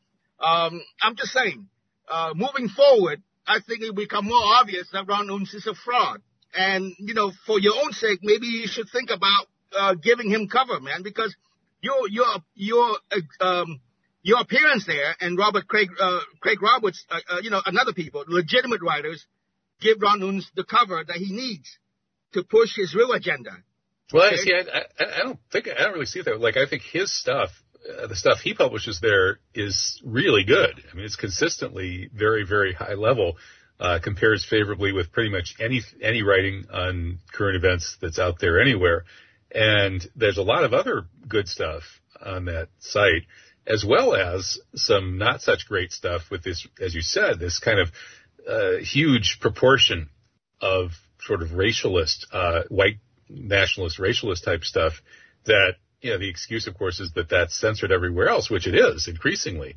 um, 0.42 0.82
I'm 1.02 1.16
just 1.16 1.32
saying, 1.32 1.68
uh, 2.10 2.34
moving 2.36 2.70
forward, 2.70 3.22
I 3.48 3.60
think 3.66 3.82
it 3.82 3.88
will 3.88 3.94
become 3.94 4.26
more 4.26 4.44
obvious 4.60 4.88
that 4.94 5.08
Ron 5.08 5.28
Unz 5.28 5.54
is 5.54 5.68
a 5.68 5.74
fraud. 5.74 6.22
And, 6.54 6.94
you 7.00 7.14
know, 7.14 7.32
for 7.46 7.60
your 7.60 7.74
own 7.82 7.94
sake, 7.94 8.20
maybe 8.22 8.48
you 8.48 8.68
should 8.68 8.90
think 8.92 9.10
about, 9.10 9.48
uh, 9.78 9.96
giving 9.96 10.30
him 10.30 10.48
cover, 10.48 10.80
man, 10.80 11.02
because 11.04 11.36
your, 11.82 12.10
your, 12.10 12.28
your, 12.56 12.98
um, 13.40 13.80
your 14.24 14.42
appearance 14.42 14.86
there 14.86 15.16
and 15.22 15.38
Robert 15.38 15.68
Craig, 15.68 15.90
uh, 16.00 16.20
Craig 16.42 16.62
Roberts, 16.62 17.06
uh, 17.10 17.20
uh, 17.30 17.40
you 17.42 17.50
know, 17.50 17.62
and 17.66 17.78
other 17.78 17.94
people, 17.94 18.24
legitimate 18.28 18.82
writers, 18.82 19.26
give 19.80 20.02
Ron 20.02 20.20
Unz 20.20 20.44
the 20.56 20.64
cover 20.64 21.04
that 21.06 21.18
he 21.18 21.34
needs 21.34 21.78
to 22.34 22.44
push 22.44 22.76
his 22.76 22.94
real 22.94 23.12
agenda. 23.14 23.52
Well, 24.14 24.28
okay? 24.28 24.38
see, 24.38 24.54
I, 24.54 24.78
I, 24.78 25.20
I, 25.20 25.24
don't 25.24 25.40
think 25.52 25.68
I 25.70 25.84
don't 25.84 25.94
really 25.94 26.06
see 26.06 26.22
that. 26.22 26.40
Like, 26.40 26.58
I 26.58 26.66
think 26.68 26.84
his 26.84 27.18
stuff, 27.18 27.50
uh, 27.90 28.08
the 28.08 28.16
stuff 28.16 28.40
he 28.40 28.54
publishes 28.54 29.00
there, 29.00 29.40
is 29.54 30.02
really 30.06 30.44
good. 30.44 30.84
I 30.92 30.96
mean, 30.96 31.06
it's 31.06 31.16
consistently 31.16 32.10
very, 32.14 32.46
very 32.46 32.74
high 32.74 32.94
level. 32.96 33.38
Uh, 33.80 33.98
compares 33.98 34.46
favorably 34.46 34.92
with 34.92 35.12
pretty 35.12 35.32
much 35.32 35.56
any 35.60 35.82
any 36.04 36.22
writing 36.22 36.66
on 36.72 37.18
current 37.34 37.56
events 37.56 37.98
that's 38.00 38.20
out 38.20 38.38
there 38.40 38.62
anywhere. 38.62 39.06
And 39.56 40.08
there's 40.16 40.38
a 40.38 40.44
lot 40.44 40.64
of 40.64 40.72
other 40.72 41.08
good 41.28 41.48
stuff 41.48 41.82
on 42.24 42.46
that 42.46 42.68
site 42.78 43.24
as 43.66 43.86
well 43.86 44.16
as 44.16 44.60
some 44.76 45.18
not 45.18 45.42
such 45.42 45.68
great 45.68 45.92
stuff 45.92 46.24
with 46.32 46.44
this, 46.44 46.68
as 46.80 46.96
you 46.96 47.02
said, 47.02 47.40
this 47.40 47.60
kind 47.60 47.80
of 47.80 47.92
uh, 48.48 48.78
huge 48.84 49.38
proportion 49.40 50.10
of 50.60 50.92
sort 51.22 51.42
of 51.42 51.50
racialist, 51.50 52.26
uh, 52.32 52.64
white 52.70 52.98
nationalist, 53.30 54.00
racialist 54.00 54.44
type 54.44 54.64
stuff 54.64 54.94
that, 55.46 55.76
you 56.02 56.12
know, 56.12 56.18
the 56.18 56.30
excuse, 56.30 56.68
of 56.68 56.78
course, 56.78 57.00
is 57.00 57.14
that 57.14 57.30
that's 57.30 57.60
censored 57.60 57.92
everywhere 57.92 58.28
else, 58.28 58.50
which 58.50 58.68
it 58.68 58.76
is 58.76 59.08
increasingly. 59.08 59.76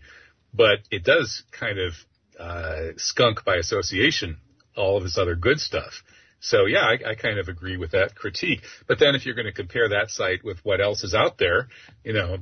But 0.52 0.78
it 0.90 1.04
does 1.04 1.42
kind 1.52 1.78
of 1.78 1.92
uh, 2.38 2.92
skunk 2.96 3.44
by 3.44 3.56
association 3.56 4.38
all 4.76 4.96
of 4.96 5.04
this 5.04 5.18
other 5.18 5.36
good 5.36 5.60
stuff. 5.60 6.02
So 6.40 6.66
yeah, 6.66 6.80
I, 6.80 7.10
I, 7.10 7.14
kind 7.14 7.38
of 7.38 7.48
agree 7.48 7.76
with 7.76 7.92
that 7.92 8.14
critique. 8.14 8.60
But 8.86 8.98
then 8.98 9.14
if 9.14 9.24
you're 9.24 9.34
going 9.34 9.46
to 9.46 9.52
compare 9.52 9.90
that 9.90 10.10
site 10.10 10.44
with 10.44 10.58
what 10.64 10.80
else 10.80 11.04
is 11.04 11.14
out 11.14 11.38
there, 11.38 11.68
you 12.02 12.12
know, 12.12 12.38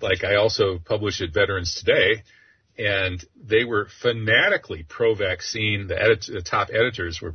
like 0.00 0.24
I 0.24 0.36
also 0.36 0.78
publish 0.78 1.20
at 1.20 1.34
Veterans 1.34 1.74
Today, 1.74 2.22
and 2.78 3.22
they 3.36 3.64
were 3.64 3.88
fanatically 4.00 4.84
pro-vaccine. 4.88 5.88
The, 5.88 6.00
edit- 6.00 6.30
the 6.32 6.42
top 6.42 6.68
editors 6.72 7.20
were 7.20 7.34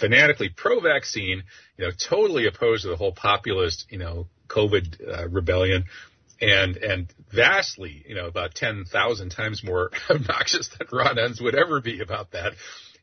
fanatically 0.00 0.48
pro-vaccine, 0.48 1.44
you 1.78 1.84
know, 1.84 1.92
totally 1.92 2.46
opposed 2.46 2.82
to 2.82 2.88
the 2.88 2.96
whole 2.96 3.12
populist, 3.12 3.86
you 3.88 3.98
know, 3.98 4.26
COVID 4.50 5.08
uh, 5.08 5.28
rebellion, 5.28 5.84
and 6.40 6.76
and 6.76 7.12
vastly, 7.32 8.04
you 8.06 8.14
know, 8.14 8.26
about 8.26 8.54
ten 8.54 8.84
thousand 8.84 9.30
times 9.30 9.62
more 9.64 9.90
obnoxious 10.10 10.68
than 10.68 10.88
Ron 10.92 11.16
would 11.40 11.54
ever 11.54 11.80
be 11.80 12.00
about 12.00 12.32
that. 12.32 12.52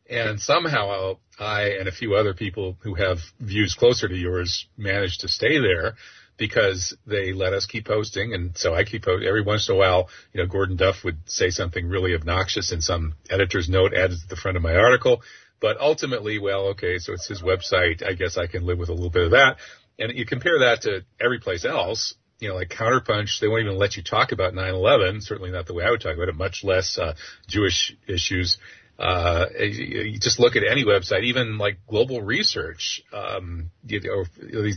And 0.10 0.39
somehow 0.39 1.18
I 1.38 1.72
and 1.80 1.88
a 1.88 1.91
few 1.91 2.16
other 2.16 2.34
people 2.34 2.78
who 2.82 2.95
have 2.95 3.18
views 3.39 3.76
closer 3.76 4.08
to 4.08 4.16
yours 4.16 4.68
managed 4.78 5.22
to 5.22 5.28
stay 5.28 5.60
there 5.60 5.95
because 6.38 6.95
they 7.06 7.34
let 7.34 7.54
us 7.54 7.66
keep 7.66 7.86
posting. 7.86 8.34
And 8.34 8.58
so 8.58 8.74
I 8.74 8.84
keep 8.84 9.04
posting 9.04 9.28
every 9.28 9.41
once 9.41 9.68
in 9.68 9.76
a 9.76 9.78
while, 9.78 10.10
you 10.34 10.41
know, 10.41 10.48
Gordon 10.48 10.78
Duff 10.78 11.04
would 11.04 11.18
say 11.26 11.50
something 11.50 11.88
really 11.88 12.14
obnoxious 12.14 12.72
in 12.72 12.82
some 12.82 13.16
editor's 13.30 13.68
note 13.68 13.93
added 13.93 14.20
to 14.22 14.28
the 14.30 14.36
front 14.36 14.56
of 14.56 14.64
my 14.64 14.76
article. 14.76 15.22
But 15.60 15.82
ultimately, 15.82 16.38
well, 16.38 16.68
okay, 16.70 17.00
so 17.00 17.14
it's 17.14 17.28
his 17.28 17.41
website. 17.41 18.08
I 18.08 18.14
guess 18.14 18.38
I 18.38 18.45
can 18.45 18.66
live 18.66 18.78
with 18.78 18.89
a 18.89 18.93
little 18.93 19.10
bit 19.10 19.26
of 19.26 19.32
that. 19.32 19.58
And 20.00 20.18
you 20.18 20.26
compare 20.26 20.60
that 20.60 20.82
to 20.84 21.06
every 21.20 21.39
place 21.39 21.66
else, 21.66 22.16
you 22.39 22.50
know, 22.50 22.56
like 22.56 22.70
Counterpunch, 22.70 23.39
they 23.39 23.48
won't 23.48 23.64
even 23.64 23.78
let 23.78 23.98
you 23.98 24.04
talk 24.04 24.32
about 24.32 24.54
9/11. 24.54 25.24
Certainly 25.24 25.52
not 25.52 25.66
the 25.66 25.74
way 25.74 25.84
I 25.84 25.89
would 25.89 26.02
talk 26.02 26.16
about 26.16 26.30
it. 26.30 26.36
Much 26.36 26.64
less 26.64 26.98
uh, 26.98 27.16
Jewish 27.48 27.95
issues. 28.08 28.58
Uh, 29.00 29.45
you 29.60 30.20
just 30.20 30.39
look 30.39 30.56
at 30.56 30.64
any 30.64 30.84
website, 30.84 31.24
even 31.24 31.58
like 31.60 31.78
Global 31.88 32.22
Research, 32.22 33.04
um, 33.14 33.70
you 33.86 34.02
know, 34.02 34.24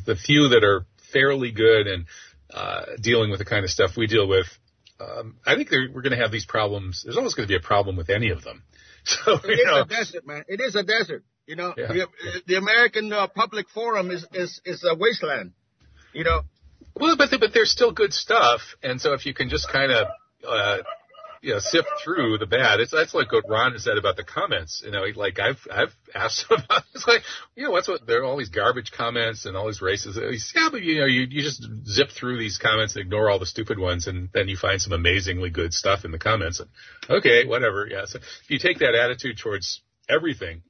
the 0.04 0.16
few 0.16 0.50
that 0.50 0.62
are 0.62 0.84
fairly 1.10 1.52
good 1.52 1.86
and 1.86 2.04
uh, 2.52 2.82
dealing 3.00 3.30
with 3.30 3.38
the 3.38 3.46
kind 3.46 3.64
of 3.64 3.70
stuff 3.70 3.96
we 3.96 4.06
deal 4.06 4.28
with. 4.28 4.46
Um, 5.00 5.36
I 5.46 5.54
think 5.54 5.70
we're 5.70 6.02
going 6.02 6.10
to 6.10 6.18
have 6.18 6.32
these 6.32 6.44
problems. 6.44 7.02
There's 7.02 7.16
always 7.16 7.34
going 7.34 7.48
to 7.48 7.50
be 7.50 7.56
a 7.56 7.66
problem 7.66 7.96
with 7.96 8.10
any 8.10 8.30
of 8.30 8.42
them. 8.42 8.62
So 9.02 9.32
it 9.32 9.58
is 9.58 9.64
know. 9.64 9.80
a 9.80 9.86
desert, 9.86 10.26
man. 10.26 10.44
It 10.46 10.60
is 10.60 10.76
a 10.76 10.82
desert. 10.82 11.24
You 11.50 11.56
know, 11.56 11.74
yeah. 11.76 11.88
the, 11.88 12.06
the, 12.46 12.54
American 12.54 13.12
uh, 13.12 13.26
Public 13.26 13.68
Forum 13.70 14.12
is 14.12 14.24
is 14.32 14.60
is 14.64 14.84
a 14.84 14.94
wasteland. 14.94 15.50
You 16.12 16.22
know, 16.22 16.42
well, 16.94 17.16
but 17.16 17.28
but 17.40 17.52
there's 17.52 17.72
still 17.72 17.90
good 17.90 18.14
stuff, 18.14 18.60
and 18.84 19.00
so 19.00 19.14
if 19.14 19.26
you 19.26 19.34
can 19.34 19.48
just 19.48 19.68
kind 19.68 19.90
of 19.90 20.06
uh, 20.48 20.76
you 21.42 21.54
know 21.54 21.58
sift 21.58 21.88
through 22.04 22.38
the 22.38 22.46
bad, 22.46 22.78
it's 22.78 22.92
that's 22.92 23.14
like 23.14 23.32
what 23.32 23.48
Ron 23.48 23.76
said 23.80 23.98
about 23.98 24.16
the 24.16 24.22
comments. 24.22 24.80
You 24.84 24.92
know, 24.92 25.02
like 25.16 25.40
I've 25.40 25.58
I've 25.68 25.92
asked 26.14 26.46
him 26.48 26.58
about 26.64 26.84
it's 26.94 27.08
like 27.08 27.22
you 27.56 27.64
know 27.64 27.72
what's 27.72 27.88
what 27.88 28.06
there 28.06 28.20
are 28.20 28.24
all 28.26 28.36
these 28.36 28.50
garbage 28.50 28.92
comments 28.92 29.44
and 29.44 29.56
all 29.56 29.66
these 29.66 29.82
races. 29.82 30.16
Yeah, 30.54 30.68
but 30.70 30.82
you 30.82 31.00
know 31.00 31.06
you 31.06 31.22
you 31.22 31.42
just 31.42 31.66
zip 31.84 32.10
through 32.10 32.38
these 32.38 32.58
comments 32.58 32.94
and 32.94 33.04
ignore 33.04 33.28
all 33.28 33.40
the 33.40 33.44
stupid 33.46 33.76
ones, 33.76 34.06
and 34.06 34.28
then 34.32 34.46
you 34.46 34.56
find 34.56 34.80
some 34.80 34.92
amazingly 34.92 35.50
good 35.50 35.74
stuff 35.74 36.04
in 36.04 36.12
the 36.12 36.18
comments. 36.20 36.60
And 36.60 36.70
okay, 37.10 37.44
whatever. 37.44 37.88
Yeah, 37.90 38.04
so 38.06 38.18
if 38.18 38.50
you 38.50 38.60
take 38.60 38.78
that 38.78 38.94
attitude 38.94 39.38
towards 39.38 39.82
everything 40.08 40.62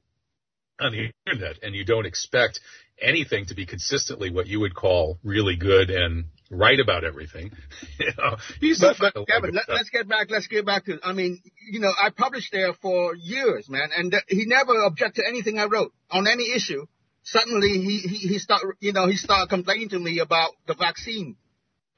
on 0.81 0.91
the 0.91 1.11
internet 1.25 1.57
and 1.63 1.75
you 1.75 1.85
don't 1.85 2.05
expect 2.05 2.59
anything 3.01 3.45
to 3.47 3.55
be 3.55 3.65
consistently 3.65 4.29
what 4.29 4.47
you 4.47 4.59
would 4.59 4.75
call 4.75 5.19
really 5.23 5.55
good 5.55 5.89
and 5.89 6.25
right 6.49 6.79
about 6.79 7.03
everything. 7.03 7.51
you 7.99 8.11
know, 8.17 8.35
but, 8.79 8.97
but 8.99 9.27
Kevin, 9.27 9.53
let, 9.53 9.69
us 9.69 9.89
get 9.89 10.07
back. 10.07 10.29
Let's 10.29 10.47
get 10.47 10.65
back 10.65 10.85
to. 10.85 10.99
I 11.03 11.13
mean, 11.13 11.41
you 11.71 11.79
know, 11.79 11.91
I 11.97 12.09
published 12.09 12.51
there 12.51 12.73
for 12.73 13.15
years, 13.15 13.69
man, 13.69 13.89
and 13.95 14.11
th- 14.11 14.23
he 14.27 14.45
never 14.45 14.83
objected 14.83 15.23
to 15.23 15.27
anything 15.27 15.57
I 15.57 15.65
wrote 15.65 15.93
on 16.09 16.27
any 16.27 16.53
issue. 16.53 16.85
Suddenly, 17.23 17.69
he 17.69 17.99
he, 17.99 18.27
he 18.27 18.39
start, 18.39 18.61
you 18.79 18.93
know, 18.93 19.07
he 19.07 19.15
started 19.15 19.49
complaining 19.49 19.89
to 19.89 19.99
me 19.99 20.19
about 20.19 20.51
the 20.67 20.75
vaccine. 20.75 21.37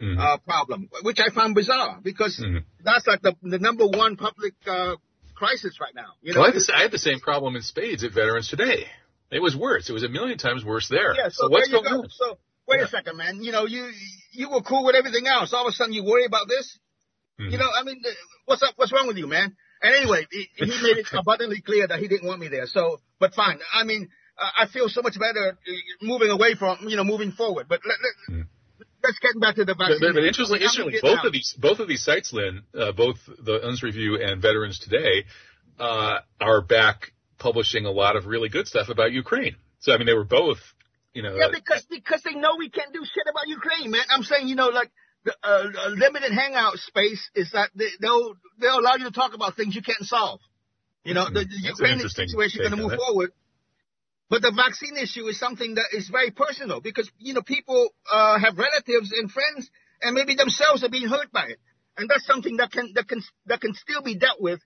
Mm-hmm. 0.01 0.19
Uh, 0.19 0.37
problem, 0.39 0.89
which 1.03 1.19
I 1.19 1.29
found 1.33 1.55
bizarre 1.55 1.99
because 2.03 2.37
mm-hmm. 2.37 2.57
that's 2.83 3.07
like 3.07 3.21
the, 3.21 3.35
the 3.41 3.59
number 3.59 3.85
one 3.85 4.17
public 4.17 4.53
uh, 4.67 4.95
crisis 5.43 5.79
right 5.79 5.95
now. 5.95 6.13
You 6.21 6.33
know, 6.33 6.41
well, 6.41 6.49
I, 6.49 6.53
had 6.53 6.61
the, 6.61 6.73
I 6.75 6.81
had 6.83 6.91
the 6.91 6.99
same 6.99 7.19
problem 7.19 7.55
in 7.55 7.61
spades 7.61 8.03
at 8.03 8.13
Veterans 8.13 8.49
Today. 8.49 8.85
It 9.31 9.41
was 9.41 9.55
worse. 9.55 9.89
It 9.89 9.93
was 9.93 10.03
a 10.03 10.09
million 10.09 10.37
times 10.37 10.63
worse 10.63 10.87
there. 10.89 11.15
Yeah. 11.15 11.29
So, 11.29 11.47
so 11.47 11.49
what's 11.49 11.69
going 11.69 11.83
go. 11.83 12.01
on? 12.01 12.09
So 12.09 12.37
wait 12.67 12.79
yeah. 12.79 12.85
a 12.85 12.87
second, 12.87 13.17
man. 13.17 13.43
You 13.43 13.51
know, 13.51 13.65
you 13.65 13.91
you 14.31 14.49
were 14.49 14.61
cool 14.61 14.85
with 14.85 14.95
everything 14.95 15.27
else. 15.27 15.53
All 15.53 15.65
of 15.65 15.71
a 15.71 15.73
sudden, 15.73 15.93
you 15.93 16.03
worry 16.03 16.25
about 16.25 16.47
this. 16.47 16.77
Mm-hmm. 17.39 17.51
You 17.51 17.57
know, 17.57 17.69
I 17.75 17.83
mean, 17.83 18.01
what's 18.45 18.61
up? 18.61 18.73
What's 18.75 18.93
wrong 18.93 19.07
with 19.07 19.17
you, 19.17 19.27
man? 19.27 19.55
And 19.81 19.95
anyway, 19.95 20.27
he, 20.31 20.47
he 20.55 20.65
made 20.83 20.97
it 20.97 21.07
abundantly 21.11 21.61
clear 21.61 21.87
that 21.87 21.99
he 21.99 22.07
didn't 22.07 22.27
want 22.27 22.39
me 22.39 22.47
there. 22.47 22.67
So, 22.67 22.99
but 23.19 23.33
fine. 23.33 23.59
I 23.73 23.83
mean, 23.83 24.09
I 24.37 24.67
feel 24.67 24.89
so 24.89 25.01
much 25.01 25.19
better 25.19 25.57
uh, 25.57 25.71
moving 26.01 26.29
away 26.29 26.55
from, 26.55 26.87
you 26.87 26.95
know, 26.95 27.03
moving 27.03 27.31
forward. 27.31 27.67
But 27.69 27.81
let, 27.85 27.97
let, 28.01 28.39
mm. 28.39 28.47
Let's 29.03 29.19
get 29.19 29.39
back 29.39 29.55
to 29.55 29.65
the 29.65 29.75
vaccine. 29.75 29.99
But, 29.99 30.13
but 30.13 30.23
interestingly, 30.23 30.61
interestingly 30.61 30.99
both 31.01 31.19
out. 31.19 31.25
of 31.25 31.33
these, 31.33 31.53
both 31.59 31.79
of 31.79 31.87
these 31.87 32.03
sites, 32.03 32.31
Linh, 32.31 32.63
uh, 32.73 32.93
both 32.93 33.17
the 33.25 33.59
Unz 33.59 33.83
Review 33.83 34.17
and 34.21 34.41
Veterans 34.41 34.79
Today, 34.79 35.25
uh, 35.77 36.19
are 36.39 36.61
back 36.61 37.11
publishing 37.37 37.85
a 37.85 37.91
lot 37.91 38.15
of 38.15 38.25
really 38.25 38.47
good 38.47 38.67
stuff 38.67 38.89
about 38.89 39.11
Ukraine. 39.11 39.57
So 39.79 39.93
I 39.93 39.97
mean, 39.97 40.05
they 40.05 40.13
were 40.13 40.23
both, 40.23 40.59
you 41.13 41.21
know. 41.21 41.35
Yeah, 41.35 41.49
because 41.51 41.85
because 41.89 42.21
they 42.23 42.33
know 42.33 42.55
we 42.57 42.69
can't 42.69 42.93
do 42.93 43.03
shit 43.03 43.25
about 43.29 43.47
Ukraine, 43.47 43.91
man. 43.91 44.03
I'm 44.09 44.23
saying, 44.23 44.47
you 44.47 44.55
know, 44.55 44.69
like 44.69 44.91
the 45.25 45.35
uh, 45.43 45.89
limited 45.89 46.31
hangout 46.31 46.77
space 46.77 47.29
is 47.35 47.51
that 47.51 47.71
they, 47.75 47.87
they'll 47.99 48.35
they'll 48.59 48.79
allow 48.79 48.95
you 48.95 49.05
to 49.05 49.11
talk 49.11 49.33
about 49.33 49.57
things 49.57 49.75
you 49.75 49.81
can't 49.81 50.03
solve. 50.03 50.39
You 51.03 51.13
know, 51.13 51.25
the, 51.25 51.43
the 51.43 51.59
Ukraine 51.61 51.99
situation 51.99 52.61
is 52.61 52.69
going 52.69 52.79
to 52.79 52.87
move 52.87 52.97
forward. 52.97 53.31
But 54.33 54.41
the 54.41 54.51
vaccine 54.51 54.97
issue 54.97 55.27
is 55.27 55.37
something 55.37 55.75
that 55.75 55.93
is 55.93 56.09
very 56.09 56.31
personal 56.31 56.81
because 56.81 57.07
you 57.19 57.35
know 57.35 57.43
people 57.43 57.89
uh, 58.11 58.39
have 58.39 58.57
relatives 58.57 59.11
and 59.11 59.29
friends, 59.29 59.69
and 60.01 60.15
maybe 60.15 60.33
themselves 60.33 60.83
are 60.83 60.89
being 60.89 61.07
hurt 61.07 61.31
by 61.31 61.49
it, 61.49 61.59
and 61.97 62.09
that's 62.09 62.25
something 62.25 62.57
that 62.57 62.71
can 62.71 62.93
that 62.95 63.07
can 63.07 63.21
that 63.45 63.61
can 63.61 63.75
still 63.75 64.01
be 64.01 64.15
dealt 64.15 64.41
with. 64.41 64.59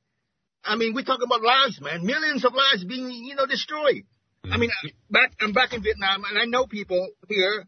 I 0.63 0.77
mean, 0.77 0.93
we're 0.95 1.03
talking 1.03 1.25
about 1.25 1.41
lives, 1.41 1.81
man, 1.81 2.05
millions 2.05 2.45
of 2.45 2.53
lives 2.53 2.85
being 2.85 3.11
you 3.11 3.35
know 3.35 3.45
destroyed. 3.45 4.07
Mm-hmm. 4.45 4.53
I 4.53 4.57
mean, 4.57 4.69
back 5.09 5.33
I'm 5.41 5.51
back 5.51 5.73
in 5.73 5.83
Vietnam, 5.83 6.23
and 6.23 6.39
I 6.39 6.45
know 6.45 6.65
people 6.65 7.05
here. 7.27 7.65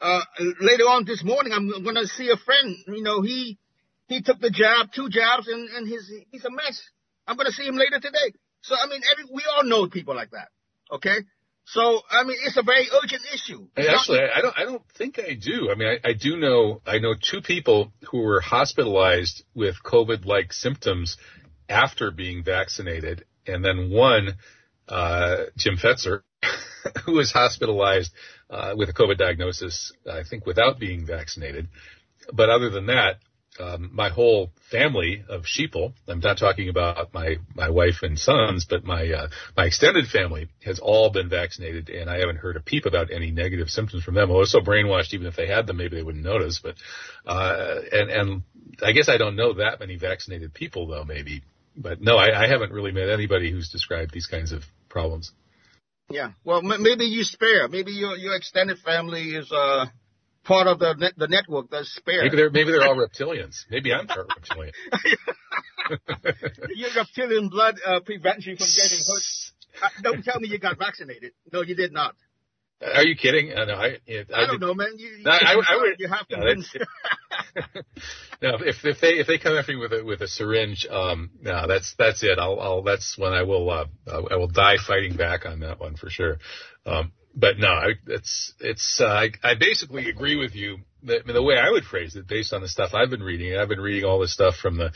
Uh, 0.00 0.22
later 0.60 0.90
on 0.90 1.04
this 1.04 1.22
morning, 1.22 1.52
I'm 1.52 1.68
going 1.84 1.94
to 1.94 2.08
see 2.08 2.28
a 2.30 2.36
friend. 2.36 2.76
You 2.88 3.04
know, 3.04 3.22
he 3.22 3.56
he 4.08 4.20
took 4.20 4.40
the 4.40 4.50
jab, 4.50 4.90
two 4.92 5.08
jabs, 5.10 5.46
and 5.46 5.68
and 5.76 5.86
his 5.86 6.12
he's 6.32 6.44
a 6.44 6.50
mess. 6.50 6.82
I'm 7.24 7.36
going 7.36 7.46
to 7.46 7.52
see 7.52 7.68
him 7.68 7.76
later 7.76 8.00
today. 8.00 8.34
So 8.62 8.74
I 8.74 8.88
mean, 8.88 9.02
every 9.12 9.32
we 9.32 9.44
all 9.56 9.62
know 9.62 9.86
people 9.86 10.16
like 10.16 10.32
that. 10.32 10.48
Okay. 10.90 11.18
So 11.66 12.00
I 12.08 12.22
mean, 12.22 12.36
it's 12.44 12.56
a 12.56 12.62
very 12.62 12.86
urgent 13.02 13.22
issue. 13.34 13.66
actually, 13.76 14.20
I 14.20 14.40
don't. 14.40 14.56
I 14.56 14.64
don't 14.64 14.82
think 14.96 15.18
I 15.18 15.34
do. 15.34 15.68
I 15.70 15.74
mean, 15.74 15.88
I, 15.88 16.10
I 16.10 16.12
do 16.12 16.36
know. 16.36 16.80
I 16.86 16.98
know 16.98 17.14
two 17.14 17.40
people 17.40 17.92
who 18.10 18.18
were 18.18 18.40
hospitalized 18.40 19.42
with 19.52 19.74
COVID-like 19.84 20.52
symptoms 20.52 21.16
after 21.68 22.12
being 22.12 22.44
vaccinated, 22.44 23.24
and 23.48 23.64
then 23.64 23.90
one 23.90 24.36
uh, 24.88 25.46
Jim 25.56 25.76
Fetzer, 25.76 26.22
who 27.04 27.14
was 27.14 27.32
hospitalized 27.32 28.12
uh, 28.48 28.74
with 28.76 28.88
a 28.88 28.92
COVID 28.92 29.18
diagnosis, 29.18 29.92
I 30.10 30.22
think, 30.22 30.46
without 30.46 30.78
being 30.78 31.04
vaccinated. 31.04 31.68
But 32.32 32.48
other 32.48 32.70
than 32.70 32.86
that, 32.86 33.18
um, 33.60 33.90
my 33.92 34.08
whole 34.08 34.50
family 34.70 35.24
of 35.28 35.42
sheeple, 35.42 35.92
I'm 36.08 36.20
not 36.20 36.38
talking 36.38 36.68
about 36.68 37.12
my, 37.14 37.36
my 37.54 37.70
wife 37.70 38.02
and 38.02 38.18
sons, 38.18 38.66
but 38.68 38.84
my, 38.84 39.10
uh, 39.10 39.28
my 39.56 39.66
extended 39.66 40.06
family 40.06 40.48
has 40.64 40.78
all 40.78 41.10
been 41.10 41.28
vaccinated 41.28 41.88
and 41.88 42.10
I 42.10 42.18
haven't 42.18 42.36
heard 42.36 42.56
a 42.56 42.60
peep 42.60 42.86
about 42.86 43.10
any 43.12 43.30
negative 43.30 43.68
symptoms 43.68 44.04
from 44.04 44.14
them. 44.14 44.30
I 44.30 44.34
was 44.34 44.52
so 44.52 44.60
brainwashed, 44.60 45.14
even 45.14 45.26
if 45.26 45.36
they 45.36 45.46
had 45.46 45.66
them, 45.66 45.76
maybe 45.76 45.96
they 45.96 46.02
wouldn't 46.02 46.24
notice, 46.24 46.60
but, 46.62 46.76
uh, 47.26 47.76
and, 47.92 48.10
and 48.10 48.42
I 48.82 48.92
guess 48.92 49.08
I 49.08 49.16
don't 49.16 49.36
know 49.36 49.54
that 49.54 49.80
many 49.80 49.96
vaccinated 49.96 50.54
people 50.54 50.86
though, 50.86 51.04
maybe, 51.04 51.42
but 51.76 52.00
no, 52.00 52.16
I, 52.16 52.44
I 52.44 52.48
haven't 52.48 52.72
really 52.72 52.92
met 52.92 53.08
anybody 53.08 53.50
who's 53.50 53.68
described 53.68 54.12
these 54.12 54.26
kinds 54.26 54.52
of 54.52 54.64
problems. 54.88 55.32
Yeah. 56.10 56.32
Well, 56.44 56.58
m- 56.58 56.82
maybe 56.82 57.04
you 57.04 57.24
spare. 57.24 57.68
Maybe 57.68 57.92
your 57.92 58.16
your 58.16 58.36
extended 58.36 58.78
family 58.78 59.34
is 59.34 59.50
uh 59.50 59.86
part 60.46 60.66
of 60.66 60.78
the 60.78 60.94
net, 60.94 61.12
the 61.16 61.28
network 61.28 61.70
that's 61.70 61.94
spare. 61.94 62.22
Maybe 62.22 62.36
they're 62.36 62.50
maybe 62.50 62.70
they're 62.70 62.86
all 62.86 62.96
reptilians. 62.96 63.64
Maybe 63.70 63.92
I'm 63.92 64.06
part 64.06 64.28
reptilian. 64.28 64.72
your 66.76 66.90
reptilian 66.96 67.48
blood 67.48 67.76
uh, 67.84 68.00
prevents 68.00 68.46
you 68.46 68.56
from 68.56 68.66
getting 68.66 68.98
hurt. 69.06 69.22
Uh, 69.76 69.88
don't 70.00 70.24
tell 70.24 70.40
me 70.40 70.48
you 70.48 70.58
got 70.58 70.78
vaccinated. 70.78 71.32
No, 71.52 71.60
you 71.60 71.74
did 71.74 71.92
not. 71.92 72.14
Are 72.80 73.04
you 73.04 73.14
kidding? 73.14 73.52
Uh, 73.52 73.66
no, 73.66 73.74
I, 73.74 73.98
I, 74.08 74.24
I, 74.34 74.46
don't 74.46 74.58
know, 74.58 74.72
man. 74.72 74.94
You, 74.96 75.18
no, 75.22 75.30
I, 75.30 75.52
I, 75.52 75.76
would. 75.76 75.96
You 75.98 76.08
have 76.08 76.26
to. 76.28 76.36
No, 76.38 76.44
no, 78.42 78.58
if 78.64 78.84
if 78.84 79.02
they 79.02 79.18
if 79.18 79.26
they 79.26 79.36
come 79.36 79.54
after 79.54 79.72
me 79.72 79.78
with 79.78 79.92
a 79.92 80.02
with 80.02 80.22
a 80.22 80.28
syringe, 80.28 80.86
um, 80.90 81.30
no, 81.42 81.66
that's 81.66 81.94
that's 81.98 82.22
it. 82.22 82.38
I'll 82.38 82.58
I'll 82.58 82.82
that's 82.82 83.18
when 83.18 83.34
I 83.34 83.42
will 83.42 83.68
uh, 83.68 83.86
I 84.06 84.36
will 84.36 84.48
die 84.48 84.76
fighting 84.78 85.16
back 85.16 85.44
on 85.44 85.60
that 85.60 85.78
one 85.78 85.96
for 85.96 86.08
sure. 86.08 86.38
Um, 86.86 87.12
but 87.36 87.58
no, 87.58 87.82
it's 88.06 88.54
it's 88.60 89.00
uh, 89.00 89.26
I, 89.44 89.54
basically 89.54 90.08
agree 90.08 90.36
with 90.36 90.54
you. 90.54 90.78
I 91.04 91.20
mean, 91.24 91.34
the 91.34 91.42
way 91.42 91.56
I 91.58 91.70
would 91.70 91.84
phrase 91.84 92.16
it, 92.16 92.26
based 92.26 92.54
on 92.54 92.62
the 92.62 92.68
stuff 92.68 92.94
I've 92.94 93.10
been 93.10 93.22
reading, 93.22 93.56
I've 93.56 93.68
been 93.68 93.80
reading 93.80 94.08
all 94.08 94.18
this 94.18 94.32
stuff 94.32 94.56
from 94.56 94.78
the 94.78 94.92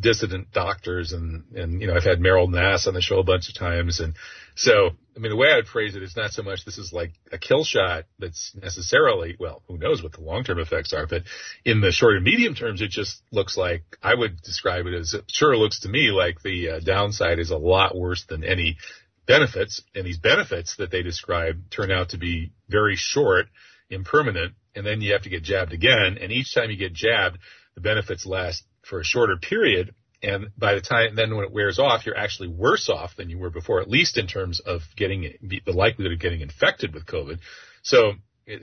dissident 0.00 0.50
doctors 0.52 1.12
and 1.12 1.44
and 1.54 1.82
you 1.82 1.86
know 1.86 1.94
I've 1.94 2.04
had 2.04 2.18
Meryl 2.18 2.50
Nass 2.50 2.86
on 2.86 2.94
the 2.94 3.02
show 3.02 3.18
a 3.18 3.24
bunch 3.24 3.50
of 3.50 3.58
times 3.58 4.00
and 4.00 4.14
so 4.54 4.90
I 5.14 5.18
mean 5.18 5.28
the 5.28 5.36
way 5.36 5.48
I'd 5.52 5.66
phrase 5.66 5.94
it 5.94 6.02
is 6.02 6.16
not 6.16 6.32
so 6.32 6.42
much 6.42 6.64
this 6.64 6.78
is 6.78 6.94
like 6.94 7.12
a 7.30 7.36
kill 7.36 7.62
shot 7.62 8.04
that's 8.18 8.54
necessarily 8.54 9.36
well 9.38 9.62
who 9.68 9.76
knows 9.76 10.02
what 10.02 10.12
the 10.12 10.22
long 10.22 10.44
term 10.44 10.60
effects 10.60 10.94
are 10.94 11.06
but 11.06 11.24
in 11.62 11.82
the 11.82 11.92
short 11.92 12.16
and 12.16 12.24
medium 12.24 12.54
terms 12.54 12.80
it 12.80 12.88
just 12.88 13.20
looks 13.30 13.58
like 13.58 13.82
I 14.02 14.14
would 14.14 14.40
describe 14.40 14.86
it 14.86 14.94
as 14.94 15.12
it 15.12 15.24
sure 15.30 15.54
looks 15.58 15.80
to 15.80 15.90
me 15.90 16.10
like 16.10 16.40
the 16.40 16.70
uh, 16.70 16.80
downside 16.80 17.38
is 17.38 17.50
a 17.50 17.58
lot 17.58 17.94
worse 17.94 18.24
than 18.24 18.44
any 18.44 18.78
benefits 19.26 19.82
and 19.94 20.06
these 20.06 20.18
benefits 20.18 20.76
that 20.76 20.90
they 20.90 21.02
describe 21.02 21.70
turn 21.70 21.90
out 21.90 22.10
to 22.10 22.18
be 22.18 22.52
very 22.68 22.96
short 22.96 23.46
impermanent 23.90 24.54
and 24.74 24.84
then 24.86 25.00
you 25.00 25.12
have 25.12 25.22
to 25.22 25.30
get 25.30 25.42
jabbed 25.42 25.72
again 25.72 26.18
and 26.20 26.32
each 26.32 26.54
time 26.54 26.70
you 26.70 26.76
get 26.76 26.92
jabbed 26.92 27.38
the 27.76 27.80
benefits 27.80 28.26
last 28.26 28.64
for 28.82 29.00
a 29.00 29.04
shorter 29.04 29.36
period. 29.36 29.94
And 30.22 30.46
by 30.56 30.74
the 30.74 30.80
time 30.80 31.14
then 31.14 31.36
when 31.36 31.44
it 31.44 31.52
wears 31.52 31.78
off, 31.78 32.06
you're 32.06 32.16
actually 32.16 32.48
worse 32.48 32.88
off 32.88 33.16
than 33.16 33.30
you 33.30 33.38
were 33.38 33.50
before, 33.50 33.80
at 33.80 33.88
least 33.88 34.18
in 34.18 34.26
terms 34.26 34.60
of 34.60 34.80
getting 34.96 35.34
the 35.42 35.72
likelihood 35.72 36.14
of 36.14 36.20
getting 36.20 36.40
infected 36.40 36.94
with 36.94 37.06
COVID. 37.06 37.38
So 37.82 38.14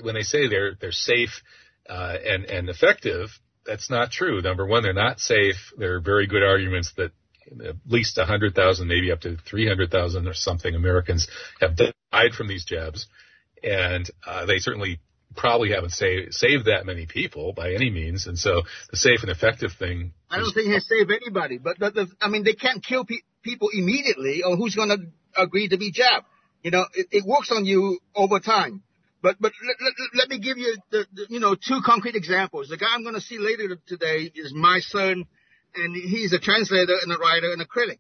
when 0.02 0.16
they 0.16 0.24
say 0.24 0.48
they're 0.48 0.76
they're 0.80 0.92
safe 0.92 1.42
uh, 1.88 2.16
and 2.26 2.46
and 2.46 2.70
effective, 2.70 3.30
that's 3.66 3.90
not 3.90 4.12
true. 4.12 4.42
Number 4.42 4.66
one, 4.66 4.84
they're 4.84 4.94
not 4.94 5.20
safe. 5.20 5.74
There 5.78 5.96
are 5.96 6.02
very 6.02 6.28
good 6.28 6.44
arguments 6.44 6.94
that 6.98 7.12
at 7.66 7.76
least 7.88 8.18
100,000, 8.18 8.88
maybe 8.88 9.12
up 9.12 9.22
to 9.22 9.38
300,000 9.50 10.28
or 10.28 10.34
something 10.34 10.76
Americans 10.76 11.28
have 11.60 11.76
died 11.76 12.34
from 12.38 12.48
these 12.48 12.66
jabs, 12.66 13.08
and 13.64 14.10
uh, 14.26 14.46
they 14.46 14.58
certainly 14.58 15.00
probably 15.36 15.72
haven't 15.72 15.92
saved 15.92 16.34
saved 16.34 16.66
that 16.66 16.86
many 16.86 17.06
people 17.06 17.54
by 17.54 17.74
any 17.74 17.90
means, 17.90 18.28
and 18.28 18.38
so 18.38 18.62
the 18.92 18.98
safe 18.98 19.22
and 19.22 19.32
effective 19.32 19.72
thing. 19.78 20.14
I 20.30 20.38
don't 20.38 20.54
think 20.54 20.68
he 20.68 20.80
saved 20.80 21.12
anybody, 21.12 21.58
but 21.58 21.80
the, 21.80 21.92
the, 21.92 22.08
I 22.22 22.30
mean, 22.30 22.44
they 22.44 22.54
can't 22.54 22.84
kill 22.84 23.06
pe- 23.06 23.26
people 23.42 23.70
immediately, 23.74 24.44
or 24.44 24.56
who's 24.56 24.76
going 24.76 24.90
to 24.90 24.98
agree 25.42 25.68
to 25.70 25.78
be 25.78 25.92
jabbed? 25.92 26.26
You 26.62 26.72
know, 26.72 26.86
it, 26.94 27.08
it 27.12 27.26
works 27.26 27.52
on 27.52 27.66
you 27.66 28.00
over 28.16 28.40
time. 28.40 28.84
But 29.22 29.38
but 29.40 29.54
let, 29.66 29.76
let, 29.82 29.94
let 30.16 30.30
me 30.30 30.40
give 30.40 30.58
you 30.58 30.76
the, 30.92 31.06
the, 31.14 31.26
you 31.30 31.40
know 31.40 31.56
two 31.56 31.80
concrete 31.84 32.16
examples. 32.16 32.68
The 32.68 32.78
guy 32.78 32.88
I'm 32.94 33.04
going 33.04 33.16
to 33.16 33.22
see 33.22 33.38
later 33.40 33.78
today 33.88 34.30
is 34.36 34.54
my 34.54 34.80
son, 34.82 35.26
and 35.76 35.96
he's 35.96 36.34
a 36.34 36.40
translator 36.40 36.96
and 37.02 37.12
a 37.12 37.18
writer 37.18 37.52
and 37.52 37.62
a 37.62 37.66
critic. 37.66 38.00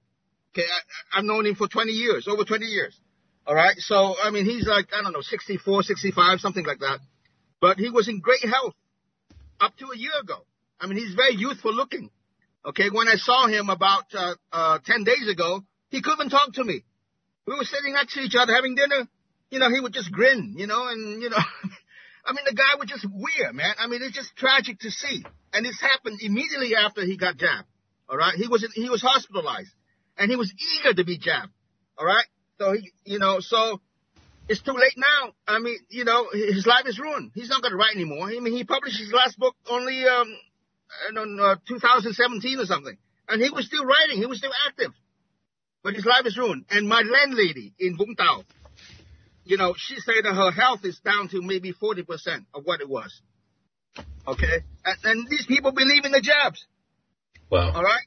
Okay, 0.51 0.67
I, 0.67 1.19
I've 1.19 1.25
known 1.25 1.45
him 1.45 1.55
for 1.55 1.67
20 1.67 1.91
years, 1.91 2.27
over 2.27 2.43
20 2.43 2.65
years. 2.65 2.97
All 3.45 3.55
right, 3.55 3.75
so 3.77 4.15
I 4.23 4.29
mean 4.29 4.45
he's 4.45 4.67
like 4.67 4.87
I 4.93 5.01
don't 5.01 5.13
know 5.13 5.21
64, 5.21 5.83
65, 5.83 6.39
something 6.39 6.65
like 6.65 6.79
that. 6.79 6.99
But 7.59 7.77
he 7.77 7.89
was 7.89 8.07
in 8.07 8.19
great 8.19 8.43
health 8.43 8.75
up 9.59 9.75
to 9.77 9.87
a 9.93 9.97
year 9.97 10.13
ago. 10.21 10.45
I 10.79 10.87
mean 10.87 10.97
he's 10.97 11.13
very 11.15 11.35
youthful 11.35 11.73
looking. 11.73 12.09
Okay, 12.65 12.89
when 12.89 13.07
I 13.07 13.15
saw 13.15 13.47
him 13.47 13.69
about 13.69 14.05
uh, 14.13 14.35
uh, 14.51 14.79
10 14.85 15.03
days 15.03 15.27
ago, 15.29 15.63
he 15.89 16.01
couldn't 16.01 16.29
talk 16.29 16.53
to 16.53 16.63
me. 16.63 16.83
We 17.45 17.55
were 17.55 17.65
sitting 17.65 17.93
next 17.93 18.13
to 18.13 18.21
each 18.21 18.35
other 18.39 18.53
having 18.53 18.75
dinner 18.75 19.09
you 19.53 19.59
know, 19.59 19.69
he 19.69 19.79
would 19.79 19.93
just 19.93 20.11
grin, 20.11 20.55
you 20.57 20.65
know, 20.65 20.87
and, 20.87 21.21
you 21.21 21.29
know, 21.29 21.37
I 22.25 22.31
mean, 22.31 22.45
the 22.45 22.55
guy 22.55 22.79
was 22.79 22.87
just 22.87 23.05
weird, 23.11 23.53
man. 23.53 23.73
I 23.77 23.87
mean, 23.87 24.01
it's 24.01 24.15
just 24.15 24.35
tragic 24.35 24.79
to 24.79 24.91
see. 24.91 25.23
And 25.51 25.65
this 25.65 25.79
happened 25.79 26.19
immediately 26.21 26.75
after 26.75 27.05
he 27.05 27.17
got 27.17 27.37
jabbed. 27.37 27.67
All 28.09 28.17
right. 28.17 28.35
He 28.35 28.47
was, 28.47 28.65
he 28.73 28.89
was 28.89 29.01
hospitalized 29.01 29.71
and 30.17 30.29
he 30.31 30.37
was 30.37 30.53
eager 30.79 30.93
to 30.93 31.03
be 31.03 31.17
jabbed. 31.17 31.51
All 31.97 32.05
right. 32.05 32.25
So 32.59 32.73
he, 32.73 32.91
you 33.05 33.19
know, 33.19 33.39
so 33.39 33.81
it's 34.47 34.61
too 34.61 34.73
late 34.73 34.95
now. 34.97 35.33
I 35.47 35.59
mean, 35.59 35.77
you 35.89 36.05
know, 36.05 36.27
his 36.31 36.65
life 36.65 36.85
is 36.85 36.99
ruined. 36.99 37.31
He's 37.33 37.49
not 37.49 37.61
going 37.61 37.71
to 37.71 37.77
write 37.77 37.95
anymore. 37.95 38.27
I 38.27 38.39
mean, 38.39 38.53
he 38.53 38.63
published 38.63 38.99
his 38.99 39.11
last 39.11 39.37
book 39.37 39.55
only, 39.69 40.03
um, 40.05 40.27
in 41.09 41.39
uh, 41.39 41.55
2017 41.67 42.59
or 42.59 42.65
something. 42.65 42.97
And 43.27 43.41
he 43.41 43.49
was 43.49 43.65
still 43.65 43.85
writing. 43.85 44.17
He 44.17 44.25
was 44.25 44.37
still 44.37 44.51
active. 44.67 44.91
But 45.83 45.95
his 45.95 46.05
life 46.05 46.25
is 46.25 46.37
ruined. 46.37 46.65
And 46.69 46.87
my 46.87 47.01
landlady 47.01 47.73
in 47.79 47.97
Vũng 47.97 48.15
Tàu, 48.17 48.43
you 49.45 49.57
know, 49.57 49.73
she 49.77 49.95
said 49.99 50.23
that 50.23 50.33
her 50.33 50.51
health 50.51 50.81
is 50.83 50.99
down 50.99 51.29
to 51.29 51.41
maybe 51.41 51.73
40% 51.73 52.05
of 52.53 52.63
what 52.63 52.81
it 52.81 52.89
was. 52.89 53.21
Okay? 54.27 54.63
And, 54.85 54.97
and 55.03 55.27
these 55.29 55.45
people 55.45 55.71
believe 55.71 56.05
in 56.05 56.11
the 56.11 56.21
jabs. 56.21 56.65
Wow. 57.49 57.71
All 57.73 57.83
right? 57.83 58.05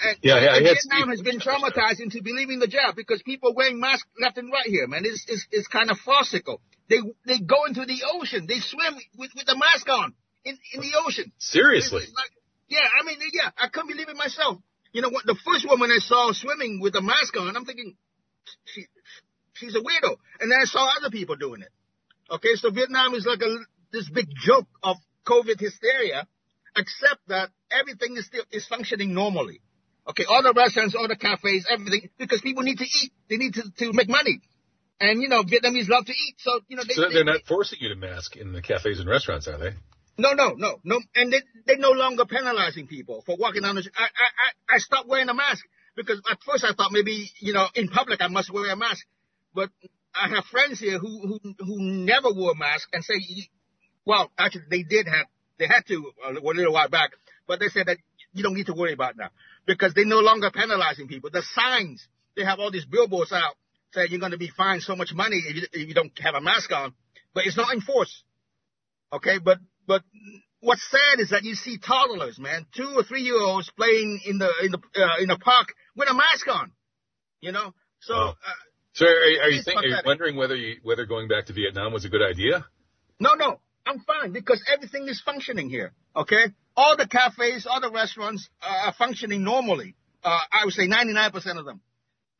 And, 0.00 0.16
yeah, 0.22 0.38
yeah, 0.38 0.56
and 0.56 0.64
Vietnam 0.64 1.08
has 1.10 1.22
been 1.22 1.40
traumatized 1.40 1.98
into 1.98 2.22
believing 2.22 2.60
the 2.60 2.68
jab 2.68 2.94
because 2.94 3.20
people 3.22 3.52
wearing 3.54 3.80
masks 3.80 4.06
left 4.20 4.38
and 4.38 4.50
right 4.52 4.66
here, 4.66 4.86
man. 4.86 5.02
It's, 5.04 5.24
it's, 5.28 5.46
it's 5.50 5.66
kind 5.66 5.90
of 5.90 5.98
farcical. 5.98 6.60
They, 6.88 6.98
they 7.26 7.40
go 7.40 7.64
into 7.66 7.84
the 7.84 8.02
ocean. 8.14 8.46
They 8.46 8.60
swim 8.60 8.94
with, 9.16 9.30
with 9.34 9.46
the 9.46 9.56
mask 9.56 9.88
on 9.88 10.14
in, 10.44 10.56
in 10.72 10.80
the 10.80 10.92
ocean. 11.04 11.32
Seriously? 11.38 12.02
Like, 12.02 12.30
yeah, 12.68 12.86
I 13.00 13.04
mean, 13.04 13.18
yeah, 13.32 13.50
I 13.58 13.68
couldn't 13.68 13.88
believe 13.88 14.08
it 14.08 14.16
myself. 14.16 14.58
You 14.92 15.02
know 15.02 15.10
what? 15.10 15.26
The 15.26 15.36
first 15.44 15.66
woman 15.68 15.90
I 15.90 15.98
saw 15.98 16.32
swimming 16.32 16.80
with 16.80 16.92
the 16.92 17.02
mask 17.02 17.36
on, 17.36 17.56
I'm 17.56 17.64
thinking, 17.64 17.96
she, 18.64 18.86
she's 19.58 19.74
a 19.74 19.80
weirdo. 19.80 20.16
And 20.40 20.50
then 20.50 20.58
I 20.60 20.64
saw 20.64 20.88
other 20.98 21.10
people 21.10 21.36
doing 21.36 21.62
it. 21.62 21.70
Okay, 22.30 22.54
so 22.54 22.70
Vietnam 22.70 23.14
is 23.14 23.26
like 23.26 23.40
a 23.40 23.56
this 23.92 24.08
big 24.10 24.28
joke 24.44 24.68
of 24.82 24.96
COVID 25.26 25.58
hysteria, 25.58 26.26
except 26.76 27.20
that 27.28 27.50
everything 27.70 28.16
is 28.16 28.26
still 28.26 28.44
is 28.50 28.66
functioning 28.66 29.14
normally. 29.14 29.60
Okay, 30.08 30.24
all 30.24 30.42
the 30.42 30.54
restaurants, 30.54 30.94
all 30.94 31.06
the 31.06 31.16
cafes, 31.16 31.66
everything, 31.70 32.08
because 32.18 32.40
people 32.40 32.62
need 32.62 32.78
to 32.78 32.84
eat. 32.84 33.12
They 33.28 33.36
need 33.36 33.54
to, 33.54 33.62
to 33.78 33.92
make 33.92 34.08
money. 34.08 34.40
And, 35.00 35.20
you 35.20 35.28
know, 35.28 35.42
Vietnamese 35.42 35.88
love 35.88 36.06
to 36.06 36.12
eat. 36.12 36.34
So, 36.38 36.60
you 36.66 36.76
know, 36.76 36.82
they, 36.88 36.94
so 36.94 37.08
they, 37.08 37.14
they're 37.14 37.24
not 37.24 37.42
forcing 37.46 37.78
you 37.80 37.90
to 37.90 37.94
mask 37.94 38.36
in 38.36 38.52
the 38.52 38.62
cafes 38.62 39.00
and 39.00 39.08
restaurants, 39.08 39.46
are 39.46 39.58
they? 39.58 39.70
No, 40.16 40.32
no, 40.32 40.54
no, 40.56 40.80
no. 40.82 40.98
And 41.14 41.32
they, 41.32 41.42
they're 41.66 41.78
no 41.78 41.90
longer 41.90 42.24
penalizing 42.24 42.88
people 42.88 43.22
for 43.24 43.36
walking 43.36 43.62
down 43.62 43.76
the 43.76 43.82
street. 43.82 43.94
I, 43.96 44.04
I, 44.04 44.76
I 44.76 44.78
stopped 44.78 45.08
wearing 45.08 45.28
a 45.28 45.34
mask 45.34 45.64
because 45.94 46.20
at 46.28 46.38
first 46.44 46.64
I 46.64 46.72
thought 46.72 46.90
maybe, 46.90 47.30
you 47.38 47.52
know, 47.52 47.66
in 47.74 47.88
public 47.88 48.20
I 48.20 48.28
must 48.28 48.52
wear 48.52 48.72
a 48.72 48.76
mask. 48.76 49.04
But 49.58 49.70
I 50.14 50.28
have 50.28 50.44
friends 50.44 50.78
here 50.78 51.00
who 51.00 51.26
who 51.26 51.54
who 51.58 51.80
never 51.80 52.30
wore 52.32 52.52
a 52.52 52.54
mask 52.54 52.88
and 52.92 53.02
say, 53.02 53.14
well, 54.04 54.30
actually 54.38 54.66
they 54.70 54.84
did 54.84 55.08
have 55.08 55.26
they 55.58 55.66
had 55.66 55.84
to 55.88 56.12
a 56.24 56.30
little 56.30 56.72
while 56.72 56.88
back, 56.88 57.10
but 57.48 57.58
they 57.58 57.66
said 57.66 57.86
that 57.86 57.98
you 58.32 58.44
don't 58.44 58.54
need 58.54 58.66
to 58.66 58.72
worry 58.72 58.92
about 58.92 59.16
now 59.16 59.30
because 59.66 59.94
they're 59.94 60.04
no 60.04 60.20
longer 60.20 60.52
penalizing 60.52 61.08
people. 61.08 61.30
The 61.30 61.42
signs 61.42 62.06
they 62.36 62.44
have 62.44 62.60
all 62.60 62.70
these 62.70 62.84
billboards 62.84 63.32
out 63.32 63.56
saying 63.94 64.08
you're 64.12 64.20
going 64.20 64.30
to 64.30 64.38
be 64.38 64.52
fined 64.56 64.82
so 64.82 64.94
much 64.94 65.12
money 65.12 65.42
if 65.44 65.56
you, 65.56 65.62
if 65.72 65.88
you 65.88 65.94
don't 65.94 66.16
have 66.20 66.36
a 66.36 66.40
mask 66.40 66.70
on, 66.70 66.94
but 67.34 67.44
it's 67.44 67.56
not 67.56 67.74
enforced. 67.74 68.22
Okay, 69.12 69.38
but 69.40 69.58
but 69.88 70.02
what's 70.60 70.88
sad 70.88 71.18
is 71.18 71.30
that 71.30 71.42
you 71.42 71.56
see 71.56 71.78
toddlers, 71.78 72.38
man, 72.38 72.64
two 72.76 72.92
or 72.94 73.02
three 73.02 73.22
year 73.22 73.40
olds 73.40 73.68
playing 73.76 74.20
in 74.24 74.38
the 74.38 74.52
in 74.62 74.70
the 74.70 74.78
uh, 75.02 75.20
in 75.20 75.26
the 75.26 75.38
park 75.38 75.74
with 75.96 76.08
a 76.08 76.14
mask 76.14 76.46
on. 76.46 76.70
You 77.40 77.50
know, 77.50 77.74
so. 77.98 78.14
Uh, 78.14 78.34
so 78.98 79.06
are, 79.06 79.10
are 79.10 79.50
you 79.50 79.62
are 79.76 79.86
you 79.86 79.96
wondering 80.04 80.36
whether 80.36 80.56
you, 80.56 80.76
whether 80.82 81.06
going 81.06 81.28
back 81.28 81.46
to 81.46 81.52
Vietnam 81.52 81.92
was 81.92 82.04
a 82.04 82.08
good 82.08 82.22
idea? 82.22 82.66
No, 83.20 83.34
no, 83.34 83.60
I'm 83.86 84.00
fine 84.00 84.32
because 84.32 84.60
everything 84.72 85.06
is 85.06 85.20
functioning 85.20 85.70
here. 85.70 85.92
Okay, 86.16 86.46
all 86.76 86.96
the 86.96 87.06
cafes, 87.06 87.64
all 87.70 87.80
the 87.80 87.92
restaurants 87.92 88.48
uh, 88.60 88.86
are 88.86 88.94
functioning 88.94 89.44
normally. 89.44 89.94
Uh, 90.24 90.36
I 90.50 90.64
would 90.64 90.74
say 90.74 90.88
99% 90.88 91.58
of 91.58 91.64
them. 91.64 91.80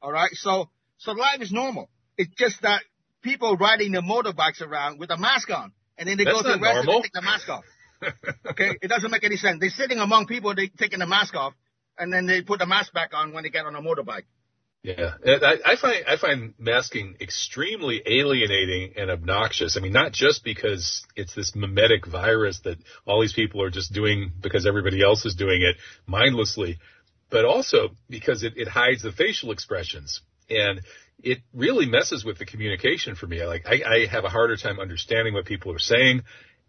All 0.02 0.10
right, 0.10 0.30
so 0.32 0.68
so 0.96 1.12
life 1.12 1.40
is 1.40 1.52
normal. 1.52 1.90
It's 2.16 2.34
just 2.34 2.62
that 2.62 2.82
people 3.22 3.56
riding 3.56 3.92
their 3.92 4.02
motorbikes 4.02 4.60
around 4.60 4.98
with 4.98 5.10
a 5.10 5.16
mask 5.16 5.50
on, 5.50 5.72
and 5.96 6.08
then 6.08 6.16
they 6.18 6.24
That's 6.24 6.42
go 6.42 6.42
to 6.42 6.58
the 6.58 6.60
restaurant 6.60 6.88
and 6.88 7.02
take 7.04 7.12
the 7.12 7.22
mask 7.22 7.48
off. 7.48 7.64
okay, 8.50 8.76
it 8.82 8.88
doesn't 8.88 9.12
make 9.12 9.22
any 9.22 9.36
sense. 9.36 9.60
They're 9.60 9.70
sitting 9.70 9.98
among 9.98 10.26
people, 10.26 10.56
they 10.56 10.66
taking 10.68 10.98
the 10.98 11.06
mask 11.06 11.36
off, 11.36 11.54
and 11.96 12.12
then 12.12 12.26
they 12.26 12.42
put 12.42 12.58
the 12.58 12.66
mask 12.66 12.92
back 12.92 13.10
on 13.14 13.32
when 13.32 13.44
they 13.44 13.50
get 13.50 13.64
on 13.64 13.76
a 13.76 13.80
motorbike. 13.80 14.24
Yeah, 14.82 15.14
I, 15.26 15.56
I 15.66 15.76
find 15.76 16.04
I 16.06 16.16
find 16.16 16.54
masking 16.56 17.16
extremely 17.20 18.00
alienating 18.06 18.92
and 18.96 19.10
obnoxious. 19.10 19.76
I 19.76 19.80
mean, 19.80 19.92
not 19.92 20.12
just 20.12 20.44
because 20.44 21.04
it's 21.16 21.34
this 21.34 21.54
mimetic 21.56 22.06
virus 22.06 22.60
that 22.60 22.78
all 23.04 23.20
these 23.20 23.32
people 23.32 23.60
are 23.62 23.70
just 23.70 23.92
doing 23.92 24.32
because 24.40 24.66
everybody 24.66 25.02
else 25.02 25.26
is 25.26 25.34
doing 25.34 25.62
it 25.62 25.76
mindlessly, 26.06 26.78
but 27.28 27.44
also 27.44 27.90
because 28.08 28.44
it, 28.44 28.54
it 28.56 28.68
hides 28.68 29.02
the 29.02 29.10
facial 29.10 29.50
expressions 29.50 30.20
and 30.48 30.80
it 31.22 31.38
really 31.52 31.86
messes 31.86 32.24
with 32.24 32.38
the 32.38 32.46
communication 32.46 33.16
for 33.16 33.26
me. 33.26 33.44
Like 33.44 33.66
I, 33.66 33.82
I 33.84 34.06
have 34.06 34.24
a 34.24 34.28
harder 34.28 34.56
time 34.56 34.78
understanding 34.78 35.34
what 35.34 35.44
people 35.44 35.72
are 35.72 35.80
saying, 35.80 36.22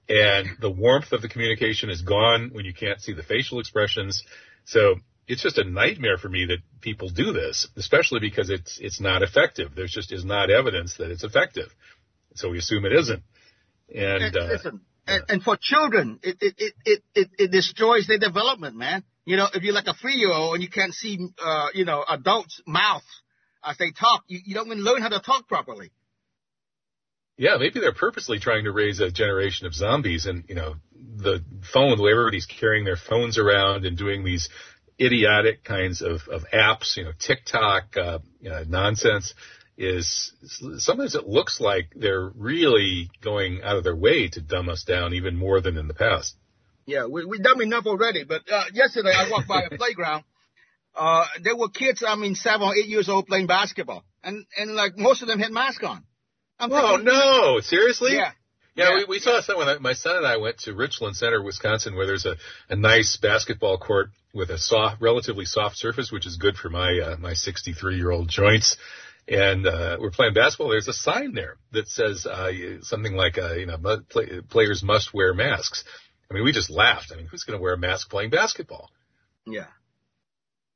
and 0.08 0.48
the 0.60 0.72
warmth 0.72 1.12
of 1.12 1.22
the 1.22 1.30
communication 1.30 1.90
is 1.90 2.02
gone 2.02 2.50
when 2.54 2.66
you 2.66 2.74
can't 2.74 3.00
see 3.00 3.14
the 3.14 3.24
facial 3.24 3.60
expressions. 3.60 4.24
So 4.66 4.96
it's 5.30 5.44
just 5.44 5.60
a 5.60 5.64
nightmare 5.64 6.18
for 6.18 6.28
me 6.28 6.48
that 6.48 6.58
people 6.82 7.08
do 7.08 7.32
this, 7.32 7.68
especially 7.78 8.20
because 8.20 8.50
it's 8.50 8.80
it's 8.82 9.00
not 9.00 9.22
effective. 9.22 9.76
There's 9.76 9.92
just 9.92 10.12
is 10.12 10.26
not 10.26 10.50
evidence 10.50 10.98
that 10.98 11.12
it's 11.12 11.24
effective, 11.24 11.70
so 12.34 12.50
we 12.50 12.58
assume 12.58 12.84
it 12.86 12.94
isn't. 12.94 13.22
And, 13.94 14.24
and 14.24 14.38
uh, 14.38 14.46
listen, 14.48 14.82
and, 15.08 15.24
and, 15.30 15.44
for 15.44 15.56
children, 15.62 16.20
it 16.24 16.38
it, 16.42 16.74
it 16.84 17.04
it 17.14 17.30
it 17.38 17.52
destroys 17.52 18.08
their 18.08 18.18
development, 18.18 18.76
man. 18.76 19.04
You 19.24 19.38
know, 19.38 19.48
if 19.54 19.62
you're 19.62 19.76
like 19.76 19.88
a 19.88 19.94
three 19.94 20.16
year 20.16 20.34
old 20.34 20.56
and 20.56 20.64
you 20.64 20.70
can't 20.70 20.94
see, 20.94 21.20
uh, 21.40 21.68
you 21.76 21.86
know, 21.86 22.04
adults' 22.10 22.62
mouths 22.66 23.06
as 23.64 23.78
they 23.78 23.92
talk, 23.92 24.24
you, 24.28 24.40
you 24.44 24.56
don't 24.56 24.66
even 24.66 24.84
learn 24.84 25.04
how 25.04 25.10
to 25.10 25.20
talk 25.20 25.48
properly. 25.48 25.92
Yeah, 27.38 27.58
maybe 27.58 27.80
they're 27.80 27.94
purposely 27.94 28.40
trying 28.40 28.64
to 28.64 28.72
raise 28.72 29.00
a 29.00 29.12
generation 29.12 29.68
of 29.68 29.76
zombies, 29.76 30.26
and 30.26 30.44
you 30.50 30.56
know, 30.56 30.76
the 30.92 31.44
phone, 31.72 31.98
the 31.98 32.04
way 32.04 32.12
everybody's 32.12 32.48
carrying 32.48 32.84
their 32.84 32.98
phones 32.98 33.38
around 33.38 33.86
and 33.86 33.96
doing 33.96 34.24
these 34.24 34.50
idiotic 35.00 35.64
kinds 35.64 36.02
of, 36.02 36.22
of 36.30 36.44
apps, 36.54 36.98
you 36.98 37.06
know, 37.06 37.12
TikTok 37.18 37.96
uh, 37.98 38.20
know, 38.42 38.64
nonsense 38.68 39.34
is 39.78 40.34
sometimes 40.78 41.16
it 41.16 41.26
looks 41.26 41.62
like 41.62 41.94
they're 41.96 42.30
really 42.36 43.10
going 43.22 43.62
out 43.64 43.78
of 43.78 43.84
their 43.86 43.96
way 43.96 44.28
to 44.28 44.42
dumb 44.42 44.68
us 44.68 44.84
down 44.84 45.14
even 45.14 45.38
more 45.38 45.62
than 45.62 45.78
in 45.78 45.88
the 45.88 45.94
past. 45.94 46.36
Yeah, 46.86 47.06
we 47.06 47.24
we 47.24 47.40
dumb 47.40 47.62
enough 47.62 47.86
already. 47.86 48.26
But 48.26 48.42
uh, 48.52 48.66
yesterday 48.74 49.14
I 49.16 49.30
walked 49.30 49.48
by 49.48 49.64
a 49.64 49.70
playground. 49.78 50.26
Uh, 50.94 51.26
there 51.44 51.56
were 51.56 51.70
kids, 51.70 52.04
I 52.06 52.16
mean, 52.16 52.36
seven 52.36 52.68
or 52.68 52.76
eight 52.76 52.88
years 52.88 53.08
old 53.08 53.28
playing 53.28 53.48
basketball, 53.48 54.04
and 54.22 54.46
and 54.58 54.76
like 54.76 54.98
most 54.98 55.22
of 55.22 55.30
them 55.30 55.40
had 55.40 55.52
masks 55.52 55.84
on. 55.84 56.04
I'm 56.60 56.72
oh 56.74 56.98
thinking, 56.98 57.06
no! 57.06 57.60
Seriously? 57.62 58.16
Yeah. 58.16 58.32
Yeah, 58.76 58.90
yeah, 58.90 58.96
we, 58.98 59.06
we 59.06 59.20
saw 59.20 59.42
someone. 59.42 59.82
My 59.82 59.94
son 59.94 60.18
and 60.18 60.28
I 60.28 60.38
went 60.38 60.60
to 60.60 60.74
Richland 60.74 61.16
Center, 61.16 61.42
Wisconsin, 61.42 61.96
where 61.96 62.06
there's 62.06 62.26
a, 62.26 62.36
a 62.70 62.76
nice 62.76 63.18
basketball 63.18 63.78
court 63.78 64.12
with 64.34 64.50
a 64.50 64.58
soft, 64.58 65.02
relatively 65.02 65.46
soft 65.46 65.78
surface, 65.78 66.12
which 66.12 66.28
is 66.28 66.38
good 66.38 66.56
for 66.56 66.70
my 66.70 67.00
uh, 67.00 67.18
my 67.18 67.34
63 67.34 67.98
year 67.98 68.12
old 68.12 68.30
joints. 68.30 68.78
And 69.28 69.68
uh, 69.68 69.98
we're 70.00 70.10
playing 70.10 70.34
basketball. 70.34 70.70
There's 70.70 70.88
a 70.88 70.94
sign 70.94 71.34
there 71.34 71.58
that 71.72 71.88
says 71.88 72.26
uh, 72.26 72.52
something 72.82 73.14
like, 73.14 73.38
uh, 73.38 73.54
you 73.54 73.68
know, 73.68 73.78
play, 74.10 74.42
players 74.50 74.82
must 74.82 75.14
wear 75.14 75.36
masks. 75.36 75.84
I 76.30 76.34
mean, 76.34 76.44
we 76.44 76.52
just 76.52 76.72
laughed. 76.72 77.12
I 77.14 77.16
mean, 77.16 77.28
who's 77.28 77.44
going 77.44 77.58
to 77.58 77.62
wear 77.62 77.74
a 77.74 77.78
mask 77.78 78.10
playing 78.10 78.32
basketball? 78.32 78.90
Yeah, 79.46 79.68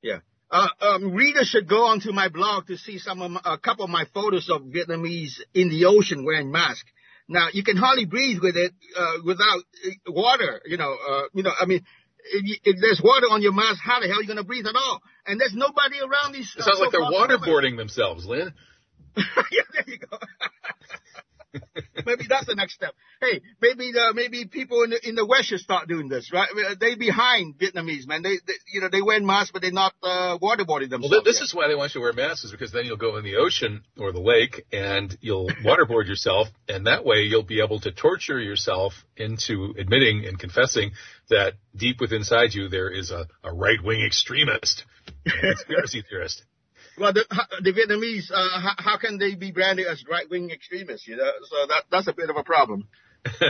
yeah. 0.03 0.19
Uh, 0.51 0.67
um, 0.81 1.13
readers 1.13 1.47
should 1.47 1.67
go 1.67 1.85
onto 1.87 2.11
my 2.11 2.29
blog 2.29 2.67
to 2.67 2.77
see 2.77 2.99
some 2.99 3.19
my, 3.19 3.41
a 3.43 3.57
couple 3.57 3.85
of 3.85 3.89
my 3.89 4.05
photos 4.13 4.47
of 4.51 4.61
Vietnamese 4.61 5.39
in 5.55 5.69
the 5.69 5.85
ocean 5.85 6.23
wearing 6.23 6.51
masks. 6.51 6.91
Now 7.27 7.47
you 7.51 7.63
can 7.63 7.77
hardly 7.77 8.05
breathe 8.05 8.39
with 8.39 8.55
it 8.55 8.71
uh, 8.95 9.17
without 9.25 9.63
water. 10.05 10.61
You 10.65 10.77
know, 10.77 10.95
you 11.33 11.41
know. 11.41 11.51
I 11.59 11.65
mean, 11.65 11.83
if, 12.31 12.59
if, 12.63 12.81
there's 12.81 13.01
water 13.03 13.27
on 13.29 13.41
your 13.41 13.53
mask, 13.53 13.79
how 13.83 13.99
the 13.99 14.07
hell 14.07 14.17
are 14.17 14.21
you 14.21 14.27
going 14.27 14.37
to 14.37 14.43
breathe 14.43 14.67
at 14.67 14.75
all? 14.75 15.01
And 15.25 15.39
there's 15.39 15.53
nobody 15.53 15.99
around 15.99 16.33
these. 16.33 16.53
It 16.57 16.63
sounds 16.63 16.79
like 16.79 16.91
they're 16.91 17.01
waterboarding 17.01 17.77
themselves, 17.77 18.25
Linh. 18.25 18.53
yeah, 19.17 19.23
there 19.73 19.83
you 19.87 19.99
go. 19.99 20.17
maybe 22.05 22.25
that's 22.27 22.47
the 22.47 22.55
next 22.55 22.73
step. 22.73 22.93
Hey, 23.21 23.41
maybe 23.61 23.91
the, 23.91 24.11
maybe 24.15 24.45
people 24.45 24.83
in 24.83 24.89
the, 24.89 25.07
in 25.07 25.15
the 25.15 25.25
West 25.25 25.49
should 25.49 25.59
start 25.59 25.87
doing 25.87 26.09
this, 26.09 26.31
right? 26.33 26.49
They 26.79 26.95
behind 26.95 27.59
Vietnamese, 27.59 28.07
man. 28.07 28.23
They, 28.23 28.37
they 28.45 28.53
you 28.73 28.81
know, 28.81 28.89
they 28.91 29.01
wear 29.01 29.21
masks, 29.21 29.51
but 29.51 29.61
they're 29.61 29.71
not 29.71 29.93
uh, 30.01 30.37
waterboarding 30.39 30.89
themselves. 30.89 31.11
Well, 31.11 31.23
this 31.23 31.37
yet. 31.39 31.45
is 31.45 31.53
why 31.53 31.67
they 31.67 31.75
want 31.75 31.93
you 31.93 32.01
to 32.01 32.03
wear 32.03 32.13
masks, 32.13 32.45
is 32.45 32.51
because 32.51 32.71
then 32.71 32.85
you'll 32.85 32.97
go 32.97 33.17
in 33.17 33.23
the 33.23 33.35
ocean 33.35 33.83
or 33.99 34.11
the 34.11 34.21
lake 34.21 34.65
and 34.71 35.15
you'll 35.21 35.47
waterboard 35.63 36.07
yourself, 36.07 36.47
and 36.67 36.87
that 36.87 37.05
way 37.05 37.21
you'll 37.21 37.43
be 37.43 37.61
able 37.61 37.79
to 37.81 37.91
torture 37.91 38.39
yourself 38.39 38.93
into 39.15 39.75
admitting 39.77 40.25
and 40.25 40.39
confessing 40.39 40.91
that 41.29 41.53
deep 41.75 42.01
within 42.01 42.23
inside 42.23 42.53
you 42.53 42.69
there 42.69 42.89
is 42.89 43.11
a, 43.11 43.27
a 43.43 43.53
right 43.53 43.83
wing 43.83 44.01
extremist, 44.01 44.85
conspiracy 45.25 46.01
theorist. 46.09 46.43
Well, 46.97 47.13
the, 47.13 47.25
the 47.61 47.71
Vietnamese, 47.71 48.31
uh, 48.31 48.59
how, 48.59 48.73
how, 48.77 48.97
can 48.97 49.17
they 49.17 49.35
be 49.35 49.51
branded 49.51 49.87
as 49.87 50.03
right-wing 50.09 50.51
extremists? 50.51 51.07
You 51.07 51.17
know, 51.17 51.31
so 51.43 51.67
that 51.67 51.83
that's 51.89 52.07
a 52.07 52.13
bit 52.13 52.29
of 52.29 52.37
a 52.37 52.43
problem. 52.43 52.87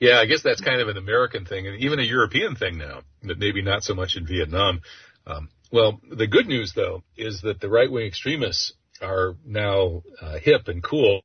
yeah, 0.00 0.18
I 0.18 0.26
guess 0.26 0.42
that's 0.42 0.60
kind 0.60 0.80
of 0.80 0.88
an 0.88 0.96
American 0.96 1.44
thing, 1.44 1.66
and 1.66 1.78
even 1.80 1.98
a 1.98 2.02
European 2.02 2.56
thing 2.56 2.78
now, 2.78 3.02
but 3.22 3.38
maybe 3.38 3.62
not 3.62 3.82
so 3.82 3.94
much 3.94 4.16
in 4.16 4.26
Vietnam. 4.26 4.80
Um, 5.26 5.50
well, 5.70 6.00
the 6.10 6.26
good 6.26 6.46
news 6.46 6.72
though 6.74 7.02
is 7.16 7.42
that 7.42 7.60
the 7.60 7.68
right-wing 7.68 8.06
extremists 8.06 8.72
are 9.02 9.36
now 9.44 10.02
uh, 10.20 10.38
hip 10.38 10.68
and 10.68 10.82
cool. 10.82 11.20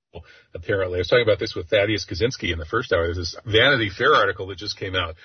Apparently, 0.54 0.98
I 0.98 1.00
was 1.00 1.08
talking 1.08 1.24
about 1.24 1.40
this 1.40 1.56
with 1.56 1.70
Thaddeus 1.70 2.06
Kozinski 2.06 2.52
in 2.52 2.60
the 2.60 2.66
first 2.66 2.92
hour. 2.92 3.06
There's 3.06 3.18
this 3.18 3.36
Vanity 3.46 3.90
Fair 3.90 4.14
article 4.14 4.48
that 4.48 4.58
just 4.58 4.78
came 4.78 4.96
out 4.96 5.16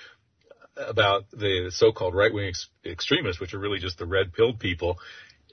about 0.75 1.29
the 1.31 1.71
so-called 1.73 2.15
right-wing 2.15 2.47
ex- 2.47 2.69
extremists, 2.85 3.41
which 3.41 3.53
are 3.53 3.59
really 3.59 3.79
just 3.79 3.97
the 3.97 4.05
red-pilled 4.05 4.59
people 4.59 4.97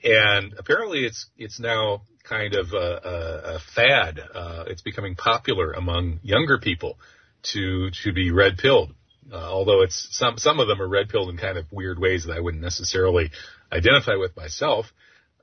and 0.02 0.54
apparently 0.58 1.04
it's 1.04 1.26
it's 1.36 1.60
now 1.60 2.02
kind 2.24 2.54
of 2.54 2.72
a, 2.72 2.76
a, 2.76 3.54
a 3.54 3.58
fad. 3.74 4.20
Uh, 4.34 4.64
it's 4.66 4.82
becoming 4.82 5.14
popular 5.14 5.72
among 5.72 6.20
younger 6.22 6.58
people 6.58 6.98
to 7.52 7.90
to 8.02 8.12
be 8.12 8.30
red 8.30 8.58
pilled. 8.58 8.94
Uh, 9.32 9.36
although 9.36 9.82
it's 9.82 10.08
some 10.10 10.38
some 10.38 10.60
of 10.60 10.68
them 10.68 10.80
are 10.80 10.88
red 10.88 11.08
pilled 11.08 11.30
in 11.30 11.36
kind 11.36 11.58
of 11.58 11.66
weird 11.72 11.98
ways 11.98 12.24
that 12.24 12.36
I 12.36 12.40
wouldn't 12.40 12.62
necessarily 12.62 13.30
identify 13.72 14.14
with 14.14 14.36
myself. 14.36 14.86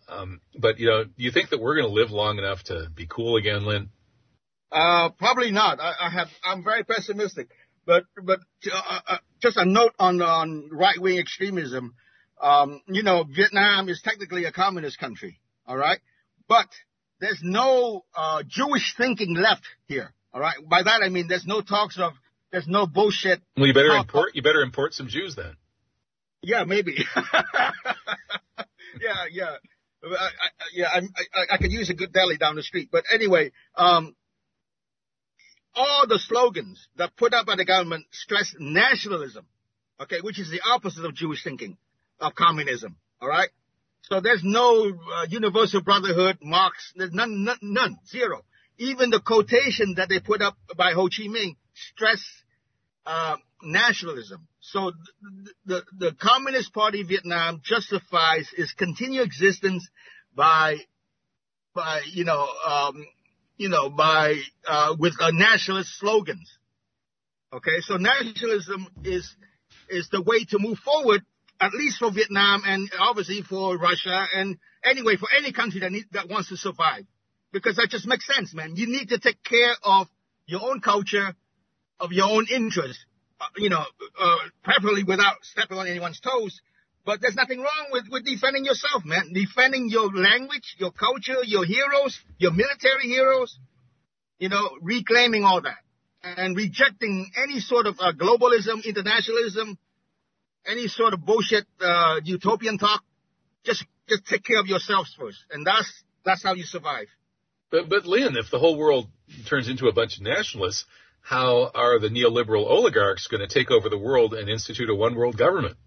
Um, 0.08 0.42
but 0.58 0.80
you 0.80 0.88
know, 0.88 1.04
do 1.04 1.12
you 1.18 1.32
think 1.32 1.50
that 1.50 1.60
we're 1.60 1.76
going 1.76 1.88
to 1.88 1.94
live 1.94 2.12
long 2.12 2.38
enough 2.38 2.64
to 2.66 2.88
be 2.94 3.08
cool 3.08 3.38
again, 3.38 3.66
Linh? 3.66 3.90
Uh, 4.72 5.10
probably 5.10 5.52
not. 5.52 5.80
I, 5.80 5.94
I 6.02 6.10
have. 6.10 6.28
I'm 6.44 6.64
very 6.64 6.84
pessimistic. 6.84 7.50
But 7.86 8.06
but 8.22 8.40
uh, 8.72 9.00
uh, 9.08 9.18
just 9.42 9.58
a 9.58 9.66
note 9.66 9.94
on 10.00 10.22
on 10.22 10.70
right 10.72 11.00
wing 11.00 11.20
extremism. 11.20 11.96
Um, 12.42 12.82
you 12.88 13.04
know, 13.04 13.24
Vietnam 13.24 13.90
is 13.90 14.02
technically 14.02 14.46
a 14.46 14.52
communist 14.52 15.00
country, 15.00 15.40
all 15.66 15.78
right? 15.78 16.00
But 16.48 16.68
there's 17.20 17.40
no 17.42 18.04
uh, 18.16 18.44
Jewish 18.48 18.96
thinking 18.98 19.36
left 19.36 19.64
here, 19.88 20.14
all 20.34 20.42
right? 20.42 20.58
By 20.70 20.84
that 20.84 21.02
I 21.04 21.10
mean 21.10 21.28
there's 21.28 21.46
no 21.46 21.62
talks 21.62 21.98
of, 21.98 22.14
there's 22.52 22.68
no 22.68 22.86
bullshit. 22.86 23.42
Well, 23.56 23.68
you 23.68 23.74
better 23.74 23.96
import, 23.96 24.36
you 24.36 24.42
better 24.42 24.62
import 24.62 24.94
some 24.94 25.08
Jews 25.08 25.36
then. 25.36 25.56
Yeah, 26.42 26.66
maybe. 26.66 26.98
yeah, 29.00 29.26
yeah. 29.32 29.56
I, 30.04 30.08
I, 30.08 30.50
yeah, 30.74 30.88
I, 30.88 30.98
I, 30.98 31.46
I 31.54 31.58
could 31.58 31.72
use 31.72 31.90
a 31.90 31.94
good 31.94 32.12
deli 32.12 32.38
down 32.38 32.56
the 32.56 32.64
street. 32.64 32.90
But 32.92 33.06
anyway, 33.12 33.54
um, 33.76 34.14
all 35.74 36.06
the 36.08 36.20
slogans 36.20 36.88
that 36.98 37.16
put 37.16 37.34
up 37.34 37.46
by 37.46 37.56
the 37.56 37.66
government 37.66 38.06
stress 38.12 38.54
nationalism, 38.60 39.46
okay, 40.02 40.20
which 40.22 40.40
is 40.40 40.50
the 40.50 40.62
opposite 40.70 41.06
of 41.06 41.16
Jewish 41.16 41.44
thinking 41.44 41.78
of 42.20 42.36
communism. 42.36 42.96
All 43.22 43.28
right. 43.28 43.50
So 44.04 44.20
there's 44.20 44.44
no 44.44 44.90
uh, 44.90 45.26
universal 45.30 45.82
brotherhood, 45.82 46.40
Marx. 46.42 46.92
There's 46.96 47.14
none, 47.14 47.46
none, 47.46 47.58
none, 47.62 47.98
zero. 48.10 48.44
Even 48.78 49.10
the 49.10 49.22
quotation 49.22 49.96
that 49.96 50.10
they 50.10 50.20
put 50.20 50.42
up 50.42 50.58
by 50.76 50.92
Ho 50.92 51.08
Chi 51.08 51.28
Minh 51.28 51.56
stress 51.74 52.22
uh, 53.06 53.38
nationalism. 53.62 54.48
So 54.60 54.92
the, 55.22 55.52
the, 55.66 55.84
the 55.98 56.16
Communist 56.20 56.74
Party 56.74 57.04
Vietnam 57.04 57.62
justifies 57.64 58.50
its 58.58 58.74
continued 58.74 59.26
existence 59.26 59.88
by 60.36 60.78
by 61.74 62.02
you 62.12 62.24
know 62.26 62.48
um, 62.68 63.06
you 63.58 63.70
know 63.70 63.90
by 63.90 64.36
uh, 64.68 64.96
with 64.98 65.14
uh, 65.20 65.32
nationalist 65.32 65.98
slogans. 66.00 66.58
Okay, 67.52 67.82
so 67.82 67.98
nationalism 67.98 68.88
is 69.04 69.36
is 69.90 70.10
the 70.10 70.22
way 70.22 70.44
to 70.46 70.60
move 70.60 70.80
forward 70.80 71.22
at 71.60 71.74
least 71.74 71.98
for 71.98 72.12
Vietnam 72.12 72.64
and 72.66 72.90
obviously 73.00 73.42
for 73.42 73.78
Russia 73.78 74.28
and 74.36 74.58
anyway 74.84 75.16
for 75.16 75.28
any 75.38 75.52
country 75.52 75.80
that 75.82 75.92
need, 75.92 76.06
that 76.12 76.30
wants 76.30 76.50
to 76.50 76.58
survive, 76.58 77.06
because 77.52 77.76
that 77.78 77.90
just 77.90 78.08
makes 78.08 78.28
sense, 78.28 78.54
man. 78.54 78.76
You 78.76 78.88
need 78.88 79.10
to 79.10 79.20
take 79.20 79.44
care 79.44 79.76
of 79.84 80.08
your 80.46 80.62
own 80.64 80.82
culture, 80.82 81.36
of 82.00 82.12
your 82.12 82.30
own 82.30 82.48
interests, 82.54 83.06
uh, 83.40 83.46
you 83.58 83.70
know, 83.70 83.84
uh, 84.20 84.38
preferably 84.64 85.04
without 85.04 85.38
stepping 85.44 85.78
on 85.78 85.88
anyone's 85.88 86.20
toes. 86.20 86.62
But 87.06 87.20
there's 87.22 87.36
nothing 87.36 87.60
wrong 87.60 87.88
with, 87.92 88.06
with 88.10 88.26
defending 88.26 88.64
yourself, 88.64 89.04
man. 89.06 89.34
Defending 89.34 89.90
your 89.90 90.10
language, 90.12 90.76
your 90.78 90.92
culture, 90.92 91.44
your 91.44 91.66
heroes, 91.66 92.18
your 92.38 92.52
military 92.52 93.08
heroes, 93.08 93.58
you 94.40 94.48
know, 94.50 94.70
reclaiming 94.82 95.44
all 95.44 95.62
that 95.62 95.78
and 96.24 96.56
rejecting 96.56 97.30
any 97.42 97.60
sort 97.60 97.86
of 97.86 98.00
uh, 98.00 98.14
globalism, 98.14 98.84
internationalism, 98.86 99.78
any 100.66 100.88
sort 100.88 101.14
of 101.14 101.26
bullshit 101.26 101.66
uh, 101.82 102.20
utopian 102.24 102.78
talk. 102.78 103.04
Just 103.64 103.86
just 104.10 104.26
take 104.26 104.44
care 104.44 104.60
of 104.60 104.68
yourselves 104.68 105.16
first, 105.18 105.40
and 105.52 105.66
that's 105.66 106.04
that's 106.26 106.44
how 106.44 106.54
you 106.54 106.64
survive. 106.64 107.08
But 107.72 107.90
but 107.90 108.06
Linh, 108.06 108.36
if 108.36 108.52
the 108.52 108.60
whole 108.60 108.78
world 108.78 109.08
turns 109.50 109.70
into 109.70 109.88
a 109.88 109.94
bunch 109.94 110.18
of 110.18 110.24
nationalists, 110.24 110.86
how 111.22 111.72
are 111.74 112.00
the 112.00 112.10
neoliberal 112.10 112.66
oligarchs 112.66 113.28
going 113.28 113.48
to 113.48 113.54
take 113.54 113.72
over 113.72 113.90
the 113.90 113.98
world 113.98 114.34
and 114.34 114.50
institute 114.50 114.90
a 114.90 114.96
one 114.96 115.16
world 115.16 115.38
government? 115.38 115.78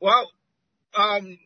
Well, 0.00 0.30
um, 0.94 1.38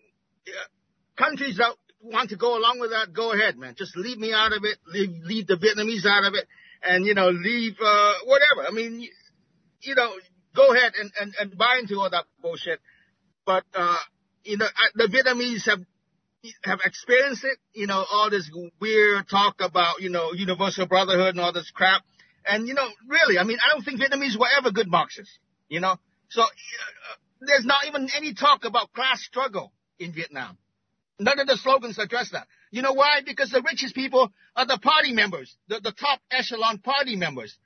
countries 1.16 1.58
that 1.58 1.74
want 2.00 2.30
to 2.30 2.36
go 2.36 2.56
along 2.56 2.80
with 2.80 2.90
that, 2.90 3.12
go 3.12 3.32
ahead, 3.32 3.58
man. 3.58 3.74
Just 3.76 3.96
leave 3.96 4.18
me 4.18 4.32
out 4.32 4.52
of 4.52 4.64
it. 4.64 4.78
Leave, 4.86 5.10
leave 5.24 5.46
the 5.46 5.56
Vietnamese 5.56 6.06
out 6.06 6.24
of 6.24 6.34
it, 6.34 6.46
and 6.82 7.04
you 7.04 7.14
know, 7.14 7.28
leave 7.28 7.76
uh, 7.80 8.12
whatever. 8.24 8.66
I 8.66 8.70
mean, 8.70 9.06
you 9.82 9.94
know, 9.94 10.12
go 10.56 10.74
ahead 10.74 10.92
and, 10.98 11.12
and, 11.20 11.34
and 11.38 11.58
buy 11.58 11.78
into 11.80 12.00
all 12.00 12.10
that 12.10 12.24
bullshit. 12.40 12.80
But, 13.44 13.64
uh, 13.74 13.98
you 14.44 14.56
know, 14.56 14.66
the 14.94 15.04
Vietnamese 15.04 15.66
have, 15.66 15.80
have 16.64 16.80
experienced 16.84 17.44
it, 17.44 17.58
you 17.74 17.86
know, 17.86 18.04
all 18.10 18.30
this 18.30 18.50
weird 18.80 19.28
talk 19.28 19.56
about, 19.60 20.00
you 20.00 20.10
know, 20.10 20.32
universal 20.32 20.86
brotherhood 20.86 21.36
and 21.36 21.40
all 21.40 21.52
this 21.52 21.70
crap. 21.72 22.02
And, 22.44 22.66
you 22.66 22.74
know, 22.74 22.86
really, 23.06 23.38
I 23.38 23.44
mean, 23.44 23.58
I 23.64 23.74
don't 23.74 23.84
think 23.84 24.00
Vietnamese 24.00 24.38
were 24.38 24.48
ever 24.58 24.70
good 24.70 24.88
Marxists, 24.88 25.38
you 25.68 25.80
know? 25.80 25.96
So, 26.30 26.42
uh, 26.42 26.46
there's 27.40 27.64
not 27.64 27.86
even 27.86 28.08
any 28.16 28.34
talk 28.34 28.64
about 28.64 28.92
class 28.92 29.20
struggle 29.22 29.72
in 29.98 30.12
Vietnam. 30.12 30.58
None 31.18 31.38
of 31.38 31.46
the 31.46 31.56
slogans 31.56 31.98
address 31.98 32.30
that. 32.32 32.46
You 32.70 32.82
know 32.82 32.92
why? 32.92 33.20
Because 33.24 33.50
the 33.50 33.62
richest 33.62 33.94
people 33.94 34.32
are 34.54 34.66
the 34.66 34.78
party 34.78 35.12
members, 35.12 35.56
the, 35.68 35.80
the 35.80 35.92
top 35.92 36.20
echelon 36.30 36.78
party 36.78 37.16
members. 37.16 37.56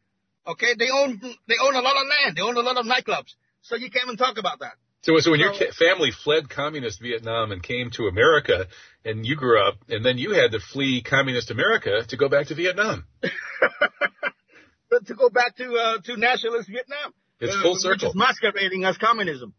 Okay, 0.46 0.74
they 0.78 0.88
own 0.90 1.20
they 1.48 1.56
own 1.62 1.74
a 1.74 1.80
lot 1.80 1.96
of 1.96 2.02
land. 2.08 2.36
They 2.36 2.42
own 2.42 2.56
a 2.56 2.60
lot 2.60 2.76
of 2.76 2.86
nightclubs. 2.86 3.34
So 3.62 3.76
you 3.76 3.90
can't 3.90 4.04
even 4.06 4.16
talk 4.16 4.38
about 4.38 4.60
that. 4.60 4.72
So, 5.02 5.18
so 5.18 5.30
when 5.30 5.40
so, 5.40 5.52
your 5.52 5.72
family 5.72 6.10
fled 6.12 6.50
communist 6.50 7.00
Vietnam 7.00 7.52
and 7.52 7.62
came 7.62 7.90
to 7.92 8.06
America, 8.06 8.66
and 9.04 9.24
you 9.24 9.34
grew 9.34 9.66
up, 9.66 9.76
and 9.88 10.04
then 10.04 10.18
you 10.18 10.32
had 10.32 10.52
to 10.52 10.60
flee 10.60 11.02
communist 11.02 11.50
America 11.50 12.04
to 12.08 12.16
go 12.16 12.28
back 12.28 12.48
to 12.48 12.54
Vietnam. 12.54 13.06
to 13.22 15.14
go 15.14 15.30
back 15.30 15.56
to 15.56 15.74
uh, 15.74 15.98
to 16.04 16.16
nationalist 16.16 16.68
Vietnam. 16.68 17.14
It's 17.38 17.56
full 17.62 17.72
uh, 17.72 17.78
circle. 17.78 18.08
Which 18.08 18.10
is 18.10 18.14
masquerading 18.14 18.84
as 18.84 18.98
communism. 18.98 19.54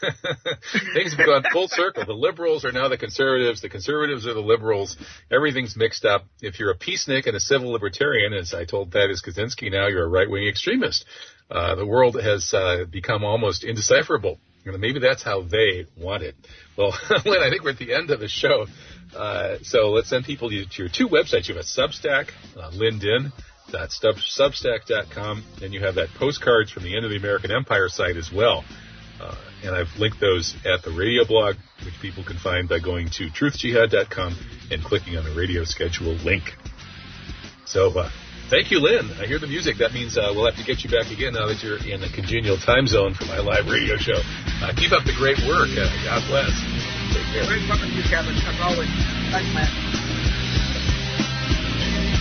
Things 0.94 1.14
have 1.14 1.26
gone 1.26 1.44
full 1.52 1.68
circle. 1.68 2.04
The 2.04 2.12
liberals 2.12 2.64
are 2.64 2.72
now 2.72 2.88
the 2.88 2.98
conservatives. 2.98 3.60
The 3.60 3.68
conservatives 3.68 4.26
are 4.26 4.34
the 4.34 4.40
liberals. 4.40 4.96
Everything's 5.30 5.76
mixed 5.76 6.04
up. 6.04 6.26
If 6.40 6.58
you're 6.58 6.70
a 6.70 6.78
peacenik 6.78 7.26
and 7.26 7.36
a 7.36 7.40
civil 7.40 7.70
libertarian, 7.70 8.32
as 8.32 8.54
I 8.54 8.64
told 8.64 8.92
Thaddeus 8.92 9.22
Kozinski, 9.22 9.70
now 9.70 9.86
you're 9.86 10.04
a 10.04 10.08
right-wing 10.08 10.46
extremist. 10.46 11.04
Uh, 11.50 11.74
the 11.74 11.86
world 11.86 12.20
has 12.20 12.52
uh, 12.52 12.84
become 12.90 13.24
almost 13.24 13.64
indecipherable. 13.64 14.38
Maybe 14.64 14.98
that's 14.98 15.22
how 15.22 15.42
they 15.42 15.86
want 15.96 16.24
it. 16.24 16.34
Well, 16.76 16.88
Linh, 17.24 17.40
I 17.40 17.50
think 17.50 17.62
we're 17.62 17.70
at 17.70 17.78
the 17.78 17.94
end 17.94 18.10
of 18.10 18.18
the 18.18 18.28
show. 18.28 18.66
Uh, 19.14 19.58
so 19.62 19.90
let's 19.90 20.10
send 20.10 20.24
people 20.24 20.48
to, 20.50 20.54
your 20.54 20.88
two 20.88 21.08
websites. 21.08 21.48
You 21.48 21.54
have 21.54 21.62
a 21.62 21.66
Substack, 21.66 22.30
uh, 22.56 22.72
Substack.com, 23.72 25.44
and 25.62 25.72
you 25.72 25.80
have 25.84 25.94
that 25.94 26.08
postcards 26.18 26.72
from 26.72 26.82
the 26.82 26.96
end 26.96 27.04
of 27.04 27.10
the 27.10 27.16
American 27.16 27.52
Empire 27.52 27.88
site 27.88 28.16
as 28.16 28.32
well. 28.32 28.64
Uh, 29.20 29.36
and 29.66 29.74
I've 29.74 29.90
linked 29.98 30.20
those 30.20 30.54
at 30.64 30.82
the 30.82 30.92
radio 30.92 31.24
blog, 31.24 31.56
which 31.84 31.94
people 32.00 32.24
can 32.24 32.38
find 32.38 32.68
by 32.68 32.78
going 32.78 33.08
to 33.18 33.28
truthjihad.com 33.28 34.36
and 34.70 34.82
clicking 34.82 35.16
on 35.16 35.24
the 35.24 35.34
radio 35.34 35.64
schedule 35.64 36.14
link. 36.24 36.44
So, 37.66 37.90
uh, 37.98 38.10
Thank 38.46 38.70
you, 38.70 38.78
Linh. 38.78 39.10
I 39.18 39.26
hear 39.26 39.40
the 39.40 39.50
music. 39.50 39.82
That 39.82 39.90
means 39.90 40.14
uh, 40.14 40.30
we'll 40.30 40.46
have 40.46 40.54
to 40.54 40.62
get 40.62 40.86
you 40.86 40.90
back 40.90 41.10
again 41.10 41.34
now 41.34 41.50
that 41.50 41.66
you're 41.66 41.82
in 41.82 41.98
the 41.98 42.06
congenial 42.14 42.54
time 42.54 42.86
zone 42.86 43.10
for 43.12 43.26
my 43.26 43.42
live 43.42 43.66
radio 43.66 43.98
show. 43.98 44.22
Uh, 44.62 44.70
keep 44.70 44.94
up 44.94 45.02
the 45.02 45.18
great 45.18 45.42
work. 45.50 45.66
Uh, 45.74 45.90
God 46.06 46.22
bless. 46.30 46.54
Take 47.10 47.26
care. 47.34 47.42
Great 47.42 47.66
you, 47.66 48.06
Kevin. 48.06 48.38
As 48.38 48.54
always. 48.62 48.86
Thanks, 49.34 49.50
man. 49.50 49.66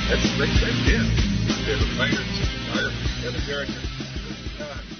That's 0.10 0.26
a 0.26 0.34
great 0.34 0.54
friend, 0.58 0.78
Dan. 0.90 1.06
David 1.66 1.94
Myers, 1.94 2.26
Kevin 3.22 3.42
Garrett. 3.46 4.95